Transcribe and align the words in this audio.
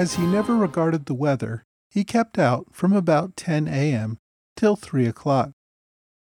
As 0.00 0.14
he 0.14 0.24
never 0.24 0.56
regarded 0.56 1.04
the 1.04 1.14
weather, 1.14 1.66
he 1.90 2.04
kept 2.04 2.38
out 2.38 2.68
from 2.72 2.94
about 2.94 3.36
10 3.36 3.68
a.m. 3.68 4.16
till 4.56 4.74
3 4.74 5.04
o'clock. 5.04 5.50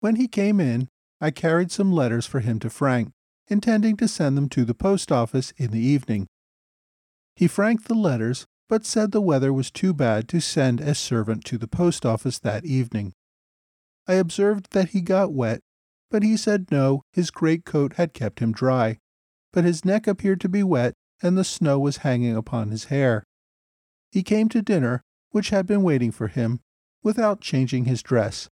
When 0.00 0.16
he 0.16 0.28
came 0.28 0.60
in, 0.60 0.88
I 1.18 1.30
carried 1.30 1.72
some 1.72 1.90
letters 1.90 2.26
for 2.26 2.40
him 2.40 2.58
to 2.58 2.68
Frank, 2.68 3.12
intending 3.48 3.96
to 3.96 4.06
send 4.06 4.36
them 4.36 4.50
to 4.50 4.66
the 4.66 4.74
post 4.74 5.10
office 5.10 5.54
in 5.56 5.70
the 5.70 5.80
evening. 5.80 6.26
He 7.36 7.48
franked 7.48 7.88
the 7.88 7.94
letters, 7.94 8.44
but 8.68 8.84
said 8.84 9.12
the 9.12 9.22
weather 9.22 9.50
was 9.50 9.70
too 9.70 9.94
bad 9.94 10.28
to 10.28 10.40
send 10.42 10.82
a 10.82 10.94
servant 10.94 11.46
to 11.46 11.56
the 11.56 11.66
post 11.66 12.04
office 12.04 12.38
that 12.40 12.66
evening. 12.66 13.14
I 14.06 14.16
observed 14.16 14.72
that 14.72 14.90
he 14.90 15.00
got 15.00 15.32
wet, 15.32 15.60
but 16.10 16.22
he 16.22 16.36
said 16.36 16.70
no, 16.70 17.00
his 17.14 17.30
greatcoat 17.30 17.94
had 17.94 18.12
kept 18.12 18.40
him 18.40 18.52
dry, 18.52 18.98
but 19.54 19.64
his 19.64 19.86
neck 19.86 20.06
appeared 20.06 20.42
to 20.42 20.50
be 20.50 20.62
wet 20.62 20.92
and 21.22 21.38
the 21.38 21.44
snow 21.44 21.78
was 21.78 22.04
hanging 22.04 22.36
upon 22.36 22.68
his 22.68 22.84
hair. 22.92 23.24
He 24.14 24.22
came 24.22 24.48
to 24.50 24.62
dinner, 24.62 25.02
which 25.30 25.50
had 25.50 25.66
been 25.66 25.82
waiting 25.82 26.12
for 26.12 26.28
him, 26.28 26.60
without 27.02 27.40
changing 27.40 27.86
his 27.86 28.00
dress. 28.00 28.48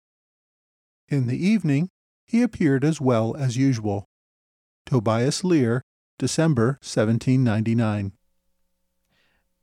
In 1.09 1.27
the 1.27 1.35
evening, 1.35 1.89
he 2.25 2.41
appeared 2.41 2.85
as 2.85 3.01
well 3.01 3.35
as 3.35 3.57
usual. 3.57 4.05
Tobias 4.85 5.43
Lear, 5.43 5.81
December 6.17 6.79
1799. 6.81 8.13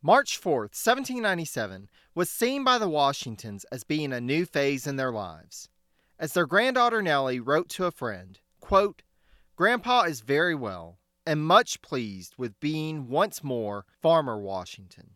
March 0.03 0.39
4th, 0.39 0.77
1797, 0.77 1.89
was 2.15 2.29
seen 2.29 2.63
by 2.63 2.77
the 2.77 2.91
Washingtons 2.91 3.65
as 3.73 3.83
being 3.83 4.13
a 4.13 4.21
new 4.21 4.45
phase 4.45 4.87
in 4.87 4.97
their 4.97 5.11
lives. 5.11 5.71
As 6.19 6.35
their 6.35 6.47
granddaughter 6.47 7.01
Nellie 7.01 7.41
wrote 7.41 7.71
to 7.71 7.87
a 7.87 7.91
friend, 7.91 8.39
quote, 8.61 9.01
Grandpa 9.57 10.03
is 10.03 10.21
very 10.21 10.55
well 10.55 10.99
and 11.25 11.41
much 11.41 11.81
pleased 11.81 12.35
with 12.37 12.61
being 12.61 13.09
once 13.09 13.43
more 13.43 13.87
Farmer 14.03 14.39
Washington. 14.39 15.16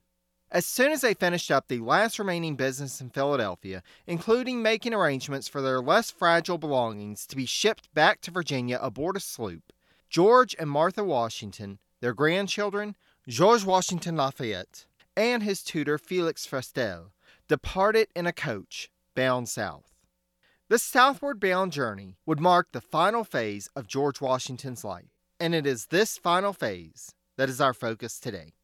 As 0.52 0.66
soon 0.66 0.90
as 0.90 1.00
they 1.00 1.14
finished 1.14 1.52
up 1.52 1.68
the 1.68 1.78
last 1.78 2.18
remaining 2.18 2.56
business 2.56 3.00
in 3.00 3.10
Philadelphia, 3.10 3.84
including 4.08 4.62
making 4.62 4.92
arrangements 4.92 5.46
for 5.46 5.62
their 5.62 5.80
less 5.80 6.10
fragile 6.10 6.58
belongings 6.58 7.24
to 7.28 7.36
be 7.36 7.46
shipped 7.46 7.92
back 7.94 8.20
to 8.22 8.32
Virginia 8.32 8.76
aboard 8.82 9.16
a 9.16 9.20
sloop, 9.20 9.72
George 10.08 10.56
and 10.58 10.68
Martha 10.68 11.04
Washington, 11.04 11.78
their 12.00 12.12
grandchildren, 12.12 12.96
George 13.28 13.64
Washington 13.64 14.16
Lafayette, 14.16 14.86
and 15.16 15.44
his 15.44 15.62
tutor 15.62 15.98
Felix 15.98 16.44
Frestel, 16.44 17.12
departed 17.46 18.08
in 18.16 18.26
a 18.26 18.32
coach 18.32 18.90
bound 19.14 19.48
south. 19.48 19.92
This 20.68 20.82
southward 20.82 21.38
bound 21.38 21.70
journey 21.70 22.16
would 22.26 22.40
mark 22.40 22.72
the 22.72 22.80
final 22.80 23.22
phase 23.22 23.68
of 23.76 23.86
George 23.86 24.20
Washington's 24.20 24.82
life, 24.82 25.10
and 25.38 25.54
it 25.54 25.64
is 25.64 25.86
this 25.86 26.18
final 26.18 26.52
phase 26.52 27.14
that 27.36 27.48
is 27.48 27.60
our 27.60 27.74
focus 27.74 28.18
today. 28.18 28.54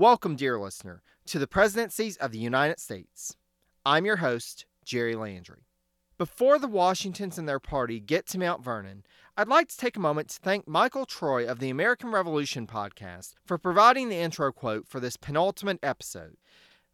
Welcome, 0.00 0.36
dear 0.36 0.60
listener, 0.60 1.02
to 1.26 1.40
the 1.40 1.48
presidencies 1.48 2.16
of 2.18 2.30
the 2.30 2.38
United 2.38 2.78
States. 2.78 3.36
I'm 3.84 4.06
your 4.06 4.18
host, 4.18 4.64
Jerry 4.84 5.16
Landry. 5.16 5.66
Before 6.18 6.60
the 6.60 6.68
Washingtons 6.68 7.36
and 7.36 7.48
their 7.48 7.58
party 7.58 7.98
get 7.98 8.24
to 8.28 8.38
Mount 8.38 8.62
Vernon, 8.62 9.02
I'd 9.36 9.48
like 9.48 9.66
to 9.70 9.76
take 9.76 9.96
a 9.96 10.00
moment 10.00 10.28
to 10.28 10.38
thank 10.38 10.68
Michael 10.68 11.04
Troy 11.04 11.48
of 11.48 11.58
the 11.58 11.68
American 11.68 12.12
Revolution 12.12 12.64
podcast 12.64 13.34
for 13.44 13.58
providing 13.58 14.08
the 14.08 14.18
intro 14.18 14.52
quote 14.52 14.86
for 14.86 15.00
this 15.00 15.16
penultimate 15.16 15.80
episode. 15.82 16.36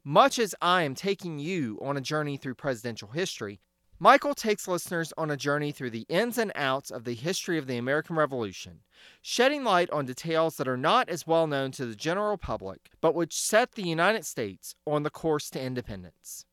Much 0.03 0.39
as 0.39 0.55
I 0.63 0.85
am 0.85 0.95
taking 0.95 1.39
you 1.39 1.79
on 1.83 1.99
a 1.99 2.01
journey 2.01 2.39
through 2.39 2.55
presidential 2.55 3.09
history, 3.09 3.61
Michael 4.05 4.35
takes 4.35 4.69
listeners 4.69 5.15
on 5.17 5.31
a 5.31 5.37
journey 5.37 5.73
through 5.73 5.89
the 5.89 6.05
ins 6.11 6.37
and 6.37 6.53
outs 6.55 6.91
of 6.91 7.05
the 7.05 7.15
history 7.15 7.57
of 7.57 7.67
the 7.67 7.79
American 7.79 8.17
Revolution, 8.17 8.81
shedding 9.23 9.65
light 9.65 9.89
on 9.89 10.05
details 10.05 10.59
that 10.59 10.69
are 10.69 10.77
not 10.77 11.09
as 11.09 11.27
well 11.27 11.47
known 11.47 11.71
to 11.71 11.87
the 11.87 11.95
general 11.95 12.37
public, 12.37 12.91
but 13.01 13.15
which 13.15 13.35
set 13.35 13.73
the 13.73 13.89
United 13.89 14.27
States 14.27 14.75
on 14.87 15.05
the 15.05 15.11
course 15.11 15.49
to 15.49 15.59
independence. 15.59 16.45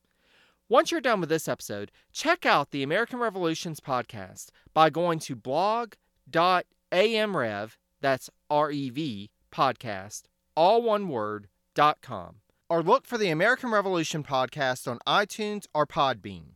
Once 0.70 0.92
you're 0.92 1.02
done 1.02 1.20
with 1.20 1.28
this 1.28 1.50
episode, 1.50 1.92
check 2.14 2.46
out 2.46 2.72
the 2.72 2.84
American 2.84 3.20
Revolutions 3.20 3.82
podcast 3.82 4.52
by 4.74 4.90
going 4.90 5.20
to 5.20 5.36
blog.amrev, 5.36 7.72
that's 8.00 8.30
R 8.50 8.72
E 8.72 8.90
V, 8.90 9.30
podcast, 9.52 10.22
all 10.56 10.82
one 10.82 11.10
word, 11.10 11.50
dot 11.76 11.98
com, 12.02 12.38
or 12.70 12.82
look 12.82 13.06
for 13.06 13.18
the 13.18 13.30
American 13.30 13.72
Revolution 13.72 14.24
podcast 14.24 14.88
on 14.88 15.00
iTunes 15.06 15.66
or 15.74 15.86
Podbean. 15.86 16.52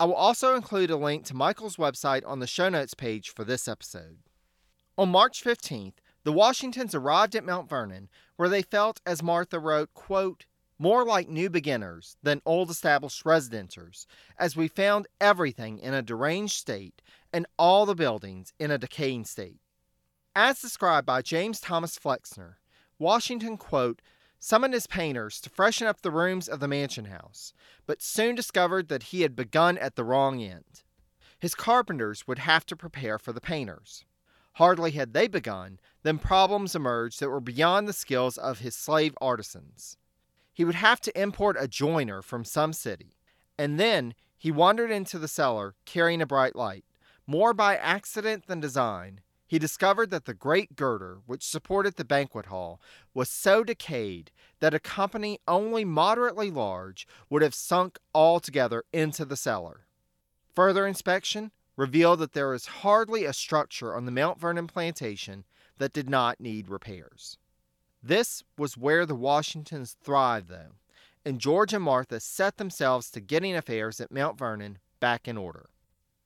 I 0.00 0.06
will 0.06 0.14
also 0.14 0.56
include 0.56 0.90
a 0.90 0.96
link 0.96 1.24
to 1.26 1.34
Michael's 1.34 1.76
website 1.76 2.22
on 2.26 2.40
the 2.40 2.46
show 2.46 2.68
notes 2.68 2.94
page 2.94 3.30
for 3.30 3.44
this 3.44 3.68
episode. 3.68 4.18
On 4.98 5.08
March 5.08 5.42
15th, 5.42 5.94
the 6.24 6.32
Washingtons 6.32 6.94
arrived 6.94 7.36
at 7.36 7.44
Mount 7.44 7.68
Vernon, 7.68 8.08
where 8.36 8.48
they 8.48 8.62
felt, 8.62 9.00
as 9.06 9.22
Martha 9.22 9.60
wrote, 9.60 9.94
quote, 9.94 10.46
more 10.78 11.04
like 11.04 11.28
new 11.28 11.48
beginners 11.48 12.16
than 12.22 12.42
old 12.44 12.70
established 12.70 13.24
residenters, 13.24 14.06
as 14.36 14.56
we 14.56 14.66
found 14.66 15.06
everything 15.20 15.78
in 15.78 15.94
a 15.94 16.02
deranged 16.02 16.54
state 16.54 17.00
and 17.32 17.46
all 17.56 17.86
the 17.86 17.94
buildings 17.94 18.52
in 18.58 18.72
a 18.72 18.78
decaying 18.78 19.24
state. 19.24 19.60
As 20.34 20.60
described 20.60 21.06
by 21.06 21.22
James 21.22 21.60
Thomas 21.60 21.96
Flexner, 21.96 22.58
Washington, 22.98 23.56
quote, 23.56 24.02
summoned 24.44 24.74
his 24.74 24.86
painters 24.86 25.40
to 25.40 25.48
freshen 25.48 25.86
up 25.86 26.02
the 26.02 26.10
rooms 26.10 26.48
of 26.48 26.60
the 26.60 26.68
mansion 26.68 27.06
house, 27.06 27.54
but 27.86 28.02
soon 28.02 28.34
discovered 28.34 28.88
that 28.88 29.04
he 29.04 29.22
had 29.22 29.34
begun 29.34 29.78
at 29.78 29.96
the 29.96 30.04
wrong 30.04 30.42
end. 30.42 30.82
His 31.38 31.54
carpenters 31.54 32.26
would 32.26 32.40
have 32.40 32.66
to 32.66 32.76
prepare 32.76 33.18
for 33.18 33.32
the 33.32 33.40
painters. 33.40 34.04
Hardly 34.56 34.90
had 34.90 35.14
they 35.14 35.28
begun 35.28 35.80
than 36.02 36.18
problems 36.18 36.74
emerged 36.74 37.20
that 37.20 37.30
were 37.30 37.40
beyond 37.40 37.88
the 37.88 37.94
skills 37.94 38.36
of 38.36 38.58
his 38.58 38.76
slave 38.76 39.14
artisans. 39.18 39.96
He 40.52 40.62
would 40.62 40.74
have 40.74 41.00
to 41.00 41.20
import 41.20 41.56
a 41.58 41.66
joiner 41.66 42.20
from 42.20 42.44
some 42.44 42.74
city, 42.74 43.16
and 43.56 43.80
then 43.80 44.12
he 44.36 44.50
wandered 44.50 44.90
into 44.90 45.18
the 45.18 45.26
cellar 45.26 45.74
carrying 45.86 46.20
a 46.20 46.26
bright 46.26 46.54
light. 46.54 46.84
More 47.26 47.54
by 47.54 47.76
accident 47.76 48.46
than 48.46 48.60
design, 48.60 49.20
he 49.54 49.58
discovered 49.60 50.10
that 50.10 50.24
the 50.24 50.34
great 50.34 50.74
girder 50.74 51.20
which 51.26 51.46
supported 51.46 51.94
the 51.94 52.04
banquet 52.04 52.46
hall 52.46 52.80
was 53.14 53.30
so 53.30 53.62
decayed 53.62 54.32
that 54.58 54.74
a 54.74 54.80
company 54.80 55.38
only 55.46 55.84
moderately 55.84 56.50
large 56.50 57.06
would 57.30 57.40
have 57.40 57.54
sunk 57.54 57.96
altogether 58.12 58.82
into 58.92 59.24
the 59.24 59.36
cellar. 59.36 59.86
Further 60.56 60.88
inspection 60.88 61.52
revealed 61.76 62.18
that 62.18 62.32
there 62.32 62.48
was 62.48 62.66
hardly 62.82 63.24
a 63.24 63.32
structure 63.32 63.94
on 63.94 64.06
the 64.06 64.10
Mount 64.10 64.40
Vernon 64.40 64.66
plantation 64.66 65.44
that 65.78 65.92
did 65.92 66.10
not 66.10 66.40
need 66.40 66.68
repairs. 66.68 67.38
This 68.02 68.42
was 68.58 68.76
where 68.76 69.06
the 69.06 69.14
Washingtons 69.14 69.96
thrived, 70.02 70.48
though, 70.48 70.72
and 71.24 71.38
George 71.38 71.72
and 71.72 71.84
Martha 71.84 72.18
set 72.18 72.56
themselves 72.56 73.08
to 73.12 73.20
getting 73.20 73.54
affairs 73.54 74.00
at 74.00 74.10
Mount 74.10 74.36
Vernon 74.36 74.78
back 74.98 75.28
in 75.28 75.38
order. 75.38 75.70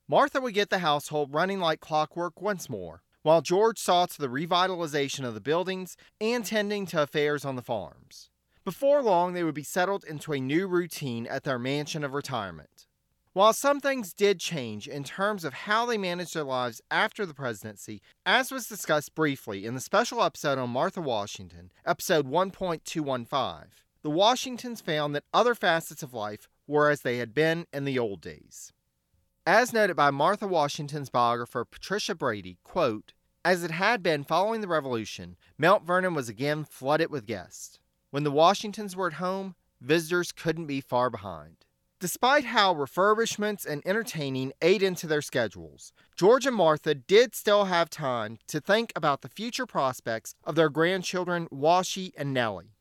Martha 0.07 0.41
would 0.41 0.55
get 0.55 0.71
the 0.71 0.79
household 0.79 1.31
running 1.31 1.59
like 1.59 1.79
clockwork 1.79 2.41
once 2.41 2.67
more, 2.67 3.03
while 3.21 3.41
George 3.41 3.79
saw 3.79 4.05
to 4.05 4.17
the 4.19 4.27
revitalization 4.27 5.25
of 5.25 5.33
the 5.33 5.41
buildings 5.41 5.97
and 6.21 6.45
tending 6.45 6.85
to 6.87 7.01
affairs 7.01 7.45
on 7.45 7.55
the 7.55 7.61
farms. 7.61 8.29
Before 8.65 9.01
long, 9.01 9.33
they 9.33 9.43
would 9.43 9.55
be 9.55 9.63
settled 9.63 10.03
into 10.03 10.33
a 10.33 10.39
new 10.39 10.67
routine 10.67 11.25
at 11.27 11.43
their 11.43 11.59
mansion 11.59 12.03
of 12.03 12.13
retirement. 12.13 12.87
While 13.33 13.53
some 13.53 13.79
things 13.79 14.13
did 14.13 14.39
change 14.39 14.87
in 14.87 15.03
terms 15.03 15.45
of 15.45 15.53
how 15.53 15.85
they 15.85 15.97
managed 15.97 16.33
their 16.33 16.43
lives 16.43 16.81
after 16.89 17.25
the 17.25 17.33
presidency, 17.33 18.01
as 18.25 18.51
was 18.51 18.67
discussed 18.67 19.15
briefly 19.15 19.65
in 19.65 19.75
the 19.75 19.79
special 19.79 20.23
episode 20.23 20.57
on 20.57 20.71
Martha 20.71 20.99
Washington, 20.99 21.71
episode 21.85 22.29
1.215, 22.29 23.65
the 24.01 24.09
Washingtons 24.09 24.81
found 24.81 25.13
that 25.13 25.25
other 25.33 25.53
facets 25.53 26.01
of 26.01 26.13
life 26.13 26.49
were 26.67 26.89
as 26.89 27.01
they 27.01 27.17
had 27.17 27.33
been 27.33 27.65
in 27.71 27.85
the 27.85 27.99
old 27.99 28.21
days. 28.21 28.73
As 29.47 29.73
noted 29.73 29.95
by 29.95 30.11
Martha 30.11 30.47
Washington's 30.47 31.09
biographer 31.09 31.65
Patricia 31.65 32.13
Brady, 32.13 32.57
quote, 32.63 33.13
as 33.43 33.63
it 33.63 33.71
had 33.71 34.03
been 34.03 34.23
following 34.23 34.61
the 34.61 34.67
Revolution, 34.67 35.37
Mount 35.57 35.85
Vernon 35.85 36.13
was 36.13 36.29
again 36.29 36.65
flooded 36.65 37.09
with 37.09 37.25
guests. 37.25 37.79
When 38.11 38.23
the 38.23 38.31
Washingtons 38.31 38.95
were 38.95 39.07
at 39.07 39.13
home, 39.13 39.55
visitors 39.81 40.31
couldn't 40.31 40.67
be 40.67 40.81
far 40.81 41.09
behind. 41.09 41.65
Despite 41.99 42.45
how 42.45 42.75
refurbishments 42.75 43.65
and 43.65 43.81
entertaining 43.85 44.53
ate 44.61 44.83
into 44.83 45.07
their 45.07 45.21
schedules, 45.21 45.93
George 46.15 46.45
and 46.45 46.55
Martha 46.55 46.93
did 46.93 47.33
still 47.33 47.65
have 47.65 47.89
time 47.89 48.37
to 48.47 48.61
think 48.61 48.91
about 48.95 49.21
the 49.21 49.29
future 49.29 49.65
prospects 49.65 50.35
of 50.43 50.55
their 50.55 50.69
grandchildren, 50.69 51.47
Washie 51.51 52.13
and 52.17 52.33
Nellie. 52.33 52.75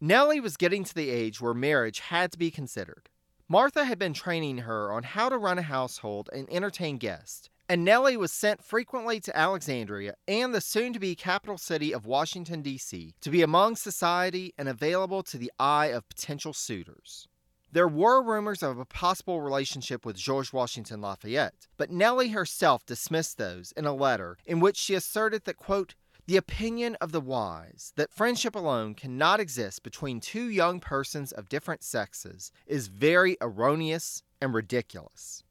Nellie 0.00 0.40
was 0.40 0.56
getting 0.56 0.84
to 0.84 0.94
the 0.94 1.10
age 1.10 1.40
where 1.40 1.52
marriage 1.52 2.00
had 2.00 2.32
to 2.32 2.38
be 2.38 2.50
considered. 2.50 3.09
Martha 3.52 3.84
had 3.84 3.98
been 3.98 4.14
training 4.14 4.58
her 4.58 4.92
on 4.92 5.02
how 5.02 5.28
to 5.28 5.36
run 5.36 5.58
a 5.58 5.62
household 5.62 6.30
and 6.32 6.48
entertain 6.52 6.98
guests, 6.98 7.50
and 7.68 7.84
Nellie 7.84 8.16
was 8.16 8.30
sent 8.30 8.62
frequently 8.62 9.18
to 9.18 9.36
Alexandria 9.36 10.14
and 10.28 10.54
the 10.54 10.60
soon 10.60 10.92
to 10.92 11.00
be 11.00 11.16
capital 11.16 11.58
city 11.58 11.92
of 11.92 12.06
Washington, 12.06 12.62
D.C., 12.62 13.12
to 13.20 13.28
be 13.28 13.42
among 13.42 13.74
society 13.74 14.54
and 14.56 14.68
available 14.68 15.24
to 15.24 15.36
the 15.36 15.50
eye 15.58 15.86
of 15.86 16.08
potential 16.08 16.52
suitors. 16.52 17.26
There 17.72 17.88
were 17.88 18.22
rumors 18.22 18.62
of 18.62 18.78
a 18.78 18.84
possible 18.84 19.40
relationship 19.40 20.06
with 20.06 20.16
George 20.16 20.52
Washington 20.52 21.00
Lafayette, 21.00 21.66
but 21.76 21.90
Nellie 21.90 22.28
herself 22.28 22.86
dismissed 22.86 23.36
those 23.36 23.72
in 23.72 23.84
a 23.84 23.92
letter 23.92 24.36
in 24.46 24.60
which 24.60 24.76
she 24.76 24.94
asserted 24.94 25.44
that, 25.46 25.56
quote, 25.56 25.96
the 26.26 26.36
opinion 26.36 26.96
of 27.00 27.12
the 27.12 27.20
wise 27.20 27.92
that 27.96 28.12
friendship 28.12 28.54
alone 28.54 28.94
cannot 28.94 29.40
exist 29.40 29.82
between 29.82 30.20
two 30.20 30.48
young 30.48 30.80
persons 30.80 31.32
of 31.32 31.48
different 31.48 31.82
sexes 31.82 32.52
is 32.66 32.88
very 32.88 33.36
erroneous 33.40 34.22
and 34.40 34.54
ridiculous. 34.54 35.42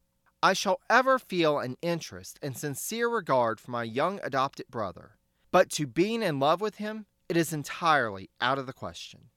I 0.42 0.54
shall 0.54 0.80
ever 0.90 1.20
feel 1.20 1.60
an 1.60 1.76
interest 1.82 2.40
and 2.42 2.56
sincere 2.56 3.10
regard 3.10 3.60
for 3.60 3.72
my 3.72 3.84
young 3.84 4.20
adopted 4.24 4.68
brother, 4.70 5.18
but 5.52 5.70
to 5.72 5.86
being 5.86 6.24
in 6.24 6.40
love 6.40 6.62
with 6.62 6.76
him, 6.76 7.08
it 7.28 7.36
is 7.36 7.52
entirely 7.52 8.30
out 8.40 8.58
of 8.58 8.66
the 8.66 8.74
question. 8.74 9.30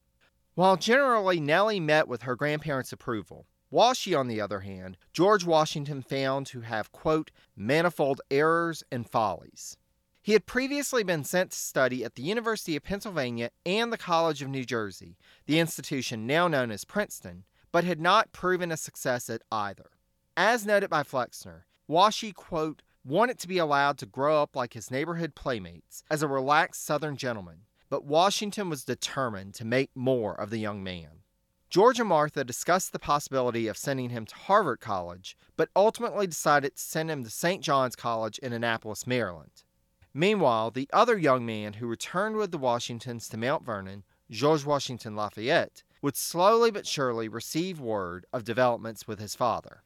While 0.55 0.77
generally 0.77 1.41
Nellie 1.41 1.81
met 1.81 2.09
with 2.09 2.23
her 2.23 2.37
grandparents' 2.37 2.93
approval, 2.93 3.47
Washie, 3.73 4.15
on 4.15 4.29
the 4.29 4.41
other 4.41 4.61
hand, 4.61 4.99
George 5.15 5.45
Washington 5.45 6.03
found 6.03 6.47
to 6.49 6.61
have, 6.61 6.93
quote, 6.93 7.31
manifold 7.57 8.21
errors 8.31 8.85
and 8.93 9.09
follies. 9.09 9.79
He 10.25 10.35
had 10.35 10.47
previously 10.47 11.03
been 11.03 11.25
sent 11.25 11.51
to 11.51 11.59
study 11.59 12.05
at 12.05 12.15
the 12.15 12.23
University 12.23 12.77
of 12.77 12.85
Pennsylvania 12.85 13.51
and 13.67 13.93
the 13.93 13.99
College 13.99 14.41
of 14.41 14.49
New 14.49 14.65
Jersey, 14.65 15.17
the 15.47 15.59
institution 15.59 16.29
now 16.29 16.47
known 16.47 16.71
as 16.71 16.85
Princeton, 16.85 17.43
but 17.73 17.83
had 17.83 18.01
not 18.01 18.31
proven 18.31 18.71
a 18.71 18.77
success 18.77 19.29
at 19.29 19.43
either. 19.51 19.91
As 20.37 20.65
noted 20.65 20.91
by 20.91 21.03
Flexner, 21.03 21.67
Washie, 21.89 22.33
quote, 22.33 22.83
wanted 23.05 23.41
to 23.41 23.49
be 23.49 23.59
allowed 23.59 23.99
to 23.99 24.07
grow 24.07 24.41
up 24.41 24.55
like 24.55 24.75
his 24.75 24.93
neighborhood 24.93 25.35
playmates 25.35 26.05
as 26.09 26.23
a 26.23 26.29
relaxed 26.29 26.85
Southern 26.85 27.17
gentleman, 27.17 27.63
but 27.91 28.05
Washington 28.05 28.71
was 28.71 28.85
determined 28.85 29.55
to 29.55 29.65
make 29.65 29.91
more 29.97 30.41
of 30.41 30.51
the 30.51 30.59
young 30.59 30.85
man. 30.85 31.25
George 31.69 31.99
and 31.99 32.09
Martha 32.09 32.45
discussed 32.45 32.93
the 32.93 33.01
possibility 33.01 33.67
of 33.67 33.77
sending 33.77 34.11
him 34.11 34.25
to 34.27 34.37
Harvard 34.37 34.79
College, 34.79 35.37
but 35.57 35.71
ultimately 35.75 36.29
decided 36.29 36.77
to 36.77 36.81
send 36.81 37.11
him 37.11 37.25
to 37.25 37.31
St. 37.31 37.61
John's 37.61 37.97
College 37.97 38.39
in 38.39 38.53
Annapolis, 38.53 39.05
Maryland. 39.05 39.65
Meanwhile, 40.15 40.73
the 40.73 40.89
other 40.93 41.17
young 41.17 41.47
man 41.47 41.75
who 41.75 41.87
returned 41.87 42.37
with 42.37 42.51
the 42.51 42.59
Washingtons 42.59 43.29
to 43.29 43.39
Mount 43.39 43.65
Vernon, 43.65 44.05
George 44.31 44.65
Washington 44.65 45.17
Lafayette, 45.17 45.83
would 46.03 46.17
slowly 46.17 46.71
but 46.71 46.87
surely 46.87 47.29
receive 47.29 47.81
word 47.81 48.27
of 48.33 48.45
developments 48.45 49.09
with 49.09 49.19
his 49.19 49.35
father. 49.35 49.83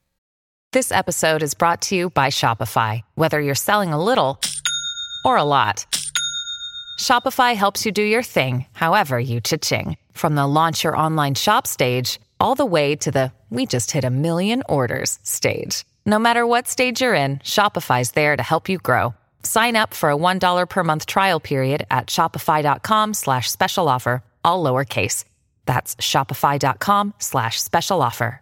This 0.73 0.90
episode 0.90 1.43
is 1.43 1.55
brought 1.55 1.81
to 1.82 1.94
you 1.94 2.11
by 2.11 2.28
Shopify. 2.28 3.02
Whether 3.14 3.40
you're 3.40 3.55
selling 3.55 3.93
a 3.93 4.02
little 4.02 4.40
or 5.25 5.37
a 5.37 5.44
lot, 5.44 5.87
Shopify 6.99 7.55
helps 7.55 7.87
you 7.87 7.93
do 7.93 8.02
your 8.02 8.23
thing, 8.23 8.67
however 8.73 9.20
you 9.20 9.40
cha-ching. 9.40 9.96
From 10.12 10.34
the 10.34 10.46
launch 10.46 10.82
your 10.82 10.96
online 10.96 11.34
shop 11.34 11.67
stage, 11.67 12.19
all 12.40 12.55
the 12.55 12.67
way 12.67 12.96
to 12.96 13.11
the 13.11 13.32
we 13.49 13.64
just 13.64 13.93
hit 13.93 14.05
a 14.05 14.11
million 14.11 14.62
orders 14.69 15.20
stage. 15.23 15.84
No 16.05 16.19
matter 16.19 16.46
what 16.46 16.67
stage 16.67 17.00
you're 17.00 17.14
in, 17.14 17.38
Shopify's 17.38 18.11
there 18.11 18.37
to 18.37 18.43
help 18.43 18.69
you 18.69 18.78
grow. 18.78 19.14
Sign 19.46 19.76
up 19.76 19.94
for 19.94 20.10
a 20.10 20.16
$1 20.16 20.69
per 20.69 20.82
month 20.82 21.06
trial 21.06 21.38
period 21.38 21.87
at 21.88 22.08
shopify.com 22.08 23.14
slash 23.14 23.48
special 23.48 23.88
offer, 23.88 24.25
all 24.44 24.64
lowercase. 24.64 25.25
That's 25.66 25.94
shopify.com 25.96 27.14
slash 27.19 27.62
special 27.62 28.02
offer. 28.02 28.40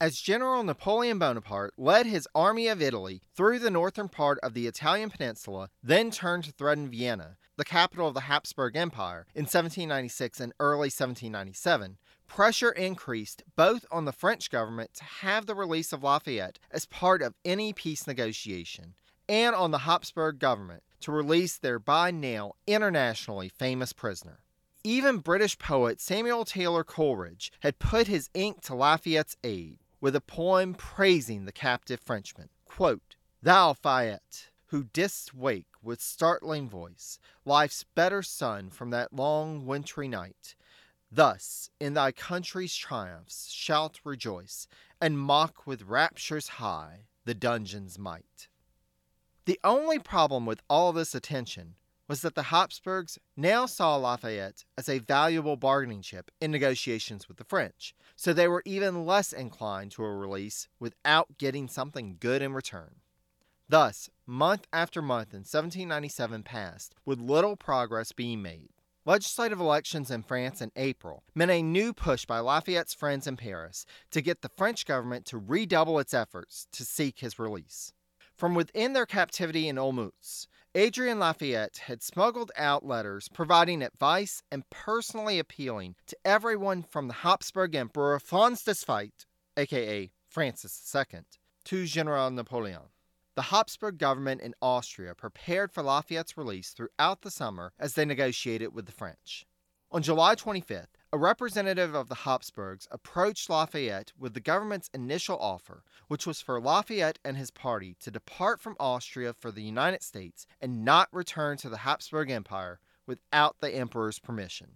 As 0.00 0.18
General 0.18 0.64
Napoleon 0.64 1.20
Bonaparte 1.20 1.72
led 1.78 2.06
his 2.06 2.26
army 2.34 2.66
of 2.66 2.82
Italy 2.82 3.22
through 3.36 3.60
the 3.60 3.70
northern 3.70 4.08
part 4.08 4.40
of 4.42 4.52
the 4.52 4.66
Italian 4.66 5.08
peninsula, 5.08 5.70
then 5.82 6.10
turned 6.10 6.44
to 6.44 6.52
threaten 6.52 6.90
Vienna, 6.90 7.36
the 7.56 7.64
capital 7.64 8.08
of 8.08 8.14
the 8.14 8.22
Habsburg 8.22 8.76
Empire, 8.76 9.26
in 9.34 9.44
1796 9.44 10.40
and 10.40 10.52
early 10.58 10.90
1797, 10.90 11.96
pressure 12.26 12.72
increased 12.72 13.44
both 13.54 13.86
on 13.92 14.04
the 14.04 14.12
French 14.12 14.50
government 14.50 14.92
to 14.94 15.04
have 15.04 15.46
the 15.46 15.54
release 15.54 15.92
of 15.92 16.02
Lafayette 16.02 16.58
as 16.72 16.86
part 16.86 17.22
of 17.22 17.34
any 17.44 17.72
peace 17.72 18.06
negotiation, 18.08 18.94
and 19.28 19.54
on 19.54 19.70
the 19.70 19.78
Habsburg 19.78 20.38
government 20.38 20.82
to 21.00 21.12
release 21.12 21.58
their 21.58 21.78
by 21.78 22.10
now 22.10 22.54
internationally 22.66 23.48
famous 23.48 23.92
prisoner. 23.92 24.40
Even 24.82 25.18
British 25.18 25.58
poet 25.58 26.00
Samuel 26.00 26.44
Taylor 26.44 26.84
Coleridge 26.84 27.52
had 27.60 27.78
put 27.78 28.06
his 28.06 28.28
ink 28.34 28.60
to 28.62 28.74
Lafayette's 28.74 29.36
aid 29.42 29.78
with 30.00 30.14
a 30.14 30.20
poem 30.20 30.74
praising 30.74 31.44
the 31.44 31.52
captive 31.52 32.00
Frenchman. 32.00 32.50
Quote, 32.66 33.16
Thou, 33.42 33.72
Fayette, 33.72 34.50
who 34.66 34.84
didst 34.84 35.34
wake 35.34 35.68
with 35.82 36.00
startling 36.00 36.68
voice 36.68 37.18
life's 37.44 37.84
better 37.94 38.22
sun 38.22 38.70
from 38.70 38.90
that 38.90 39.12
long 39.12 39.66
wintry 39.66 40.08
night, 40.08 40.54
thus 41.10 41.70
in 41.80 41.94
thy 41.94 42.12
country's 42.12 42.74
triumphs 42.74 43.50
shalt 43.50 44.00
rejoice, 44.04 44.66
and 45.00 45.18
mock 45.18 45.66
with 45.66 45.82
raptures 45.82 46.48
high 46.48 47.06
the 47.24 47.34
dungeon's 47.34 47.98
might. 47.98 48.48
The 49.46 49.60
only 49.62 49.98
problem 49.98 50.46
with 50.46 50.62
all 50.70 50.92
this 50.92 51.14
attention 51.14 51.74
was 52.08 52.22
that 52.22 52.34
the 52.34 52.44
Habsburgs 52.44 53.18
now 53.36 53.66
saw 53.66 53.96
Lafayette 53.96 54.64
as 54.76 54.88
a 54.88 54.98
valuable 54.98 55.56
bargaining 55.56 56.02
chip 56.02 56.30
in 56.40 56.50
negotiations 56.50 57.28
with 57.28 57.36
the 57.36 57.44
French, 57.44 57.94
so 58.16 58.32
they 58.32 58.48
were 58.48 58.62
even 58.64 59.06
less 59.06 59.32
inclined 59.32 59.90
to 59.92 60.04
a 60.04 60.14
release 60.14 60.68
without 60.78 61.38
getting 61.38 61.68
something 61.68 62.16
good 62.20 62.40
in 62.40 62.52
return. 62.52 62.96
Thus, 63.68 64.10
month 64.26 64.66
after 64.72 65.00
month 65.00 65.32
in 65.32 65.40
1797 65.40 66.42
passed 66.42 66.94
with 67.04 67.20
little 67.20 67.56
progress 67.56 68.12
being 68.12 68.42
made. 68.42 68.70
Legislative 69.06 69.60
elections 69.60 70.10
in 70.10 70.22
France 70.22 70.62
in 70.62 70.72
April 70.76 71.22
meant 71.34 71.50
a 71.50 71.62
new 71.62 71.92
push 71.92 72.24
by 72.24 72.38
Lafayette's 72.38 72.94
friends 72.94 73.26
in 73.26 73.36
Paris 73.36 73.84
to 74.10 74.22
get 74.22 74.40
the 74.40 74.50
French 74.56 74.86
government 74.86 75.26
to 75.26 75.36
redouble 75.36 75.98
its 75.98 76.14
efforts 76.14 76.66
to 76.72 76.84
seek 76.84 77.18
his 77.18 77.38
release. 77.38 77.92
From 78.34 78.56
within 78.56 78.94
their 78.94 79.06
captivity 79.06 79.68
in 79.68 79.76
Olmütz, 79.76 80.48
Adrienne 80.76 81.20
Lafayette 81.20 81.78
had 81.86 82.02
smuggled 82.02 82.50
out 82.56 82.84
letters 82.84 83.28
providing 83.28 83.80
advice 83.80 84.42
and 84.50 84.68
personally 84.70 85.38
appealing 85.38 85.94
to 86.06 86.16
everyone 86.24 86.82
from 86.82 87.06
the 87.06 87.14
Habsburg 87.14 87.76
Emperor 87.76 88.18
Franz 88.18 88.66
II, 88.66 89.12
aka 89.56 90.10
Francis 90.26 90.94
II, 90.94 91.20
to 91.62 91.86
General 91.86 92.28
Napoleon. 92.32 92.90
The 93.36 93.42
Habsburg 93.42 93.98
government 93.98 94.40
in 94.40 94.54
Austria 94.60 95.14
prepared 95.14 95.70
for 95.70 95.84
Lafayette's 95.84 96.36
release 96.36 96.70
throughout 96.70 97.22
the 97.22 97.30
summer 97.30 97.72
as 97.78 97.94
they 97.94 98.04
negotiated 98.04 98.74
with 98.74 98.86
the 98.86 98.92
French. 98.92 99.46
On 99.92 100.02
July 100.02 100.34
25th, 100.34 100.88
a 101.14 101.16
representative 101.16 101.94
of 101.94 102.08
the 102.08 102.24
Habsburgs 102.26 102.88
approached 102.90 103.48
Lafayette 103.48 104.12
with 104.18 104.34
the 104.34 104.40
government's 104.40 104.90
initial 104.92 105.38
offer, 105.38 105.84
which 106.08 106.26
was 106.26 106.40
for 106.40 106.60
Lafayette 106.60 107.20
and 107.24 107.36
his 107.36 107.52
party 107.52 107.94
to 108.00 108.10
depart 108.10 108.60
from 108.60 108.74
Austria 108.80 109.32
for 109.32 109.52
the 109.52 109.62
United 109.62 110.02
States 110.02 110.44
and 110.60 110.84
not 110.84 111.08
return 111.12 111.56
to 111.58 111.68
the 111.68 111.76
Habsburg 111.76 112.32
Empire 112.32 112.80
without 113.06 113.60
the 113.60 113.72
emperor's 113.72 114.18
permission. 114.18 114.72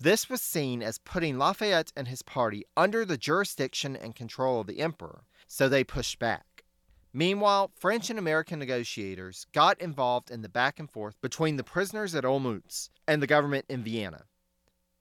This 0.00 0.28
was 0.28 0.42
seen 0.42 0.82
as 0.82 0.98
putting 0.98 1.38
Lafayette 1.38 1.92
and 1.96 2.08
his 2.08 2.22
party 2.22 2.64
under 2.76 3.04
the 3.04 3.16
jurisdiction 3.16 3.94
and 3.94 4.12
control 4.12 4.62
of 4.62 4.66
the 4.66 4.80
emperor, 4.80 5.22
so 5.46 5.68
they 5.68 5.84
pushed 5.84 6.18
back. 6.18 6.64
Meanwhile, 7.12 7.70
French 7.76 8.10
and 8.10 8.18
American 8.18 8.58
negotiators 8.58 9.46
got 9.52 9.80
involved 9.80 10.32
in 10.32 10.42
the 10.42 10.48
back 10.48 10.80
and 10.80 10.90
forth 10.90 11.14
between 11.20 11.54
the 11.54 11.62
prisoners 11.62 12.16
at 12.16 12.24
Olmütz 12.24 12.90
and 13.06 13.22
the 13.22 13.28
government 13.28 13.66
in 13.68 13.84
Vienna. 13.84 14.24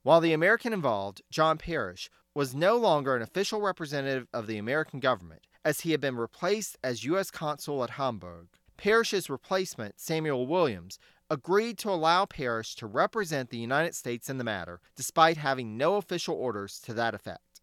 While 0.06 0.22
the 0.22 0.34
American 0.34 0.72
involved, 0.72 1.24
John 1.32 1.58
Parish, 1.58 2.12
was 2.36 2.54
no 2.54 2.78
longer 2.78 3.16
an 3.16 3.24
official 3.24 3.60
representative 3.60 4.28
of 4.32 4.46
the 4.46 4.60
American 4.60 5.00
government, 5.00 5.48
as 5.66 5.82
he 5.82 5.94
had 5.94 6.00
been 6.00 6.16
replaced 6.16 6.78
as 6.84 7.04
U.S. 7.06 7.32
consul 7.32 7.84
at 7.84 7.90
Hamburg. 7.90 8.50
Parish's 8.78 9.32
replacement, 9.32 10.00
Samuel 10.00 10.46
Williams, 10.46 11.00
agreed 11.28 11.80
to 11.80 11.90
allow 11.90 12.26
Parish 12.26 12.76
to 12.76 12.86
represent 12.86 13.50
the 13.50 13.58
United 13.58 13.96
States 13.96 14.30
in 14.30 14.38
the 14.38 14.44
matter, 14.44 14.80
despite 14.96 15.38
having 15.38 15.76
no 15.76 15.96
official 15.96 16.36
orders 16.36 16.80
to 16.82 16.94
that 16.94 17.16
effect. 17.16 17.62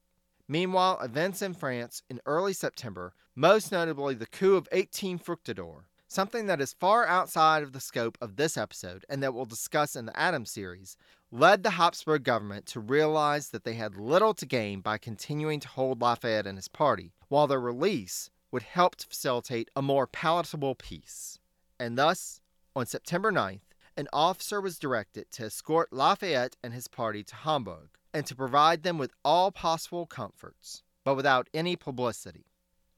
Meanwhile, 0.49 0.99
events 1.01 1.43
in 1.43 1.55
France 1.55 2.03
in 2.11 2.21
early 2.27 2.55
September, 2.55 3.15
most 3.37 3.71
notably 3.71 4.15
the 4.15 4.27
coup 4.27 4.57
of 4.57 4.69
18 4.73 5.21
Fructidor, 5.21 5.83
something 6.13 6.47
that 6.47 6.61
is 6.61 6.75
far 6.75 7.07
outside 7.07 7.63
of 7.63 7.73
the 7.73 7.81
scope 7.81 8.19
of 8.21 8.37
this 8.37 8.57
episode 8.57 9.05
and 9.09 9.23
that 9.23 9.35
we'll 9.35 9.45
discuss 9.45 9.97
in 9.97 10.07
the 10.07 10.19
Adams 10.19 10.51
series, 10.51 10.97
led 11.31 11.63
the 11.63 11.71
Habsburg 11.71 12.23
government 12.23 12.67
to 12.67 12.81
realize 12.81 13.49
that 13.49 13.65
they 13.65 13.75
had 13.75 13.97
little 13.97 14.35
to 14.35 14.47
gain 14.47 14.81
by 14.81 14.99
continuing 14.99 15.61
to 15.61 15.69
hold 15.69 16.03
Lafayette 16.03 16.47
and 16.47 16.59
his 16.59 16.69
party, 16.69 17.13
while 17.29 17.47
their 17.47 17.61
release 17.61 18.31
would 18.51 18.63
help 18.63 18.97
to 18.97 19.07
facilitate 19.07 19.71
a 19.75 19.83
more 19.83 20.07
palatable 20.07 20.75
peace. 20.75 21.39
And 21.81 21.97
thus, 21.97 22.41
on 22.77 22.87
September 22.87 23.33
9th, 23.33 23.61
an 23.97 24.09
officer 24.13 24.61
was 24.61 24.79
directed 24.79 25.31
to 25.33 25.47
escort 25.47 25.93
Lafayette 25.93 26.57
and 26.63 26.73
his 26.73 26.89
party 26.89 27.25
to 27.25 27.35
Hamburg 27.37 27.89
and 28.15 28.27
to 28.27 28.37
provide 28.37 28.83
them 28.83 28.99
with 28.99 29.13
all 29.25 29.51
possible 29.51 30.07
comforts, 30.07 30.83
but 31.05 31.17
without 31.17 31.49
any 31.55 31.77
publicity. 31.77 32.47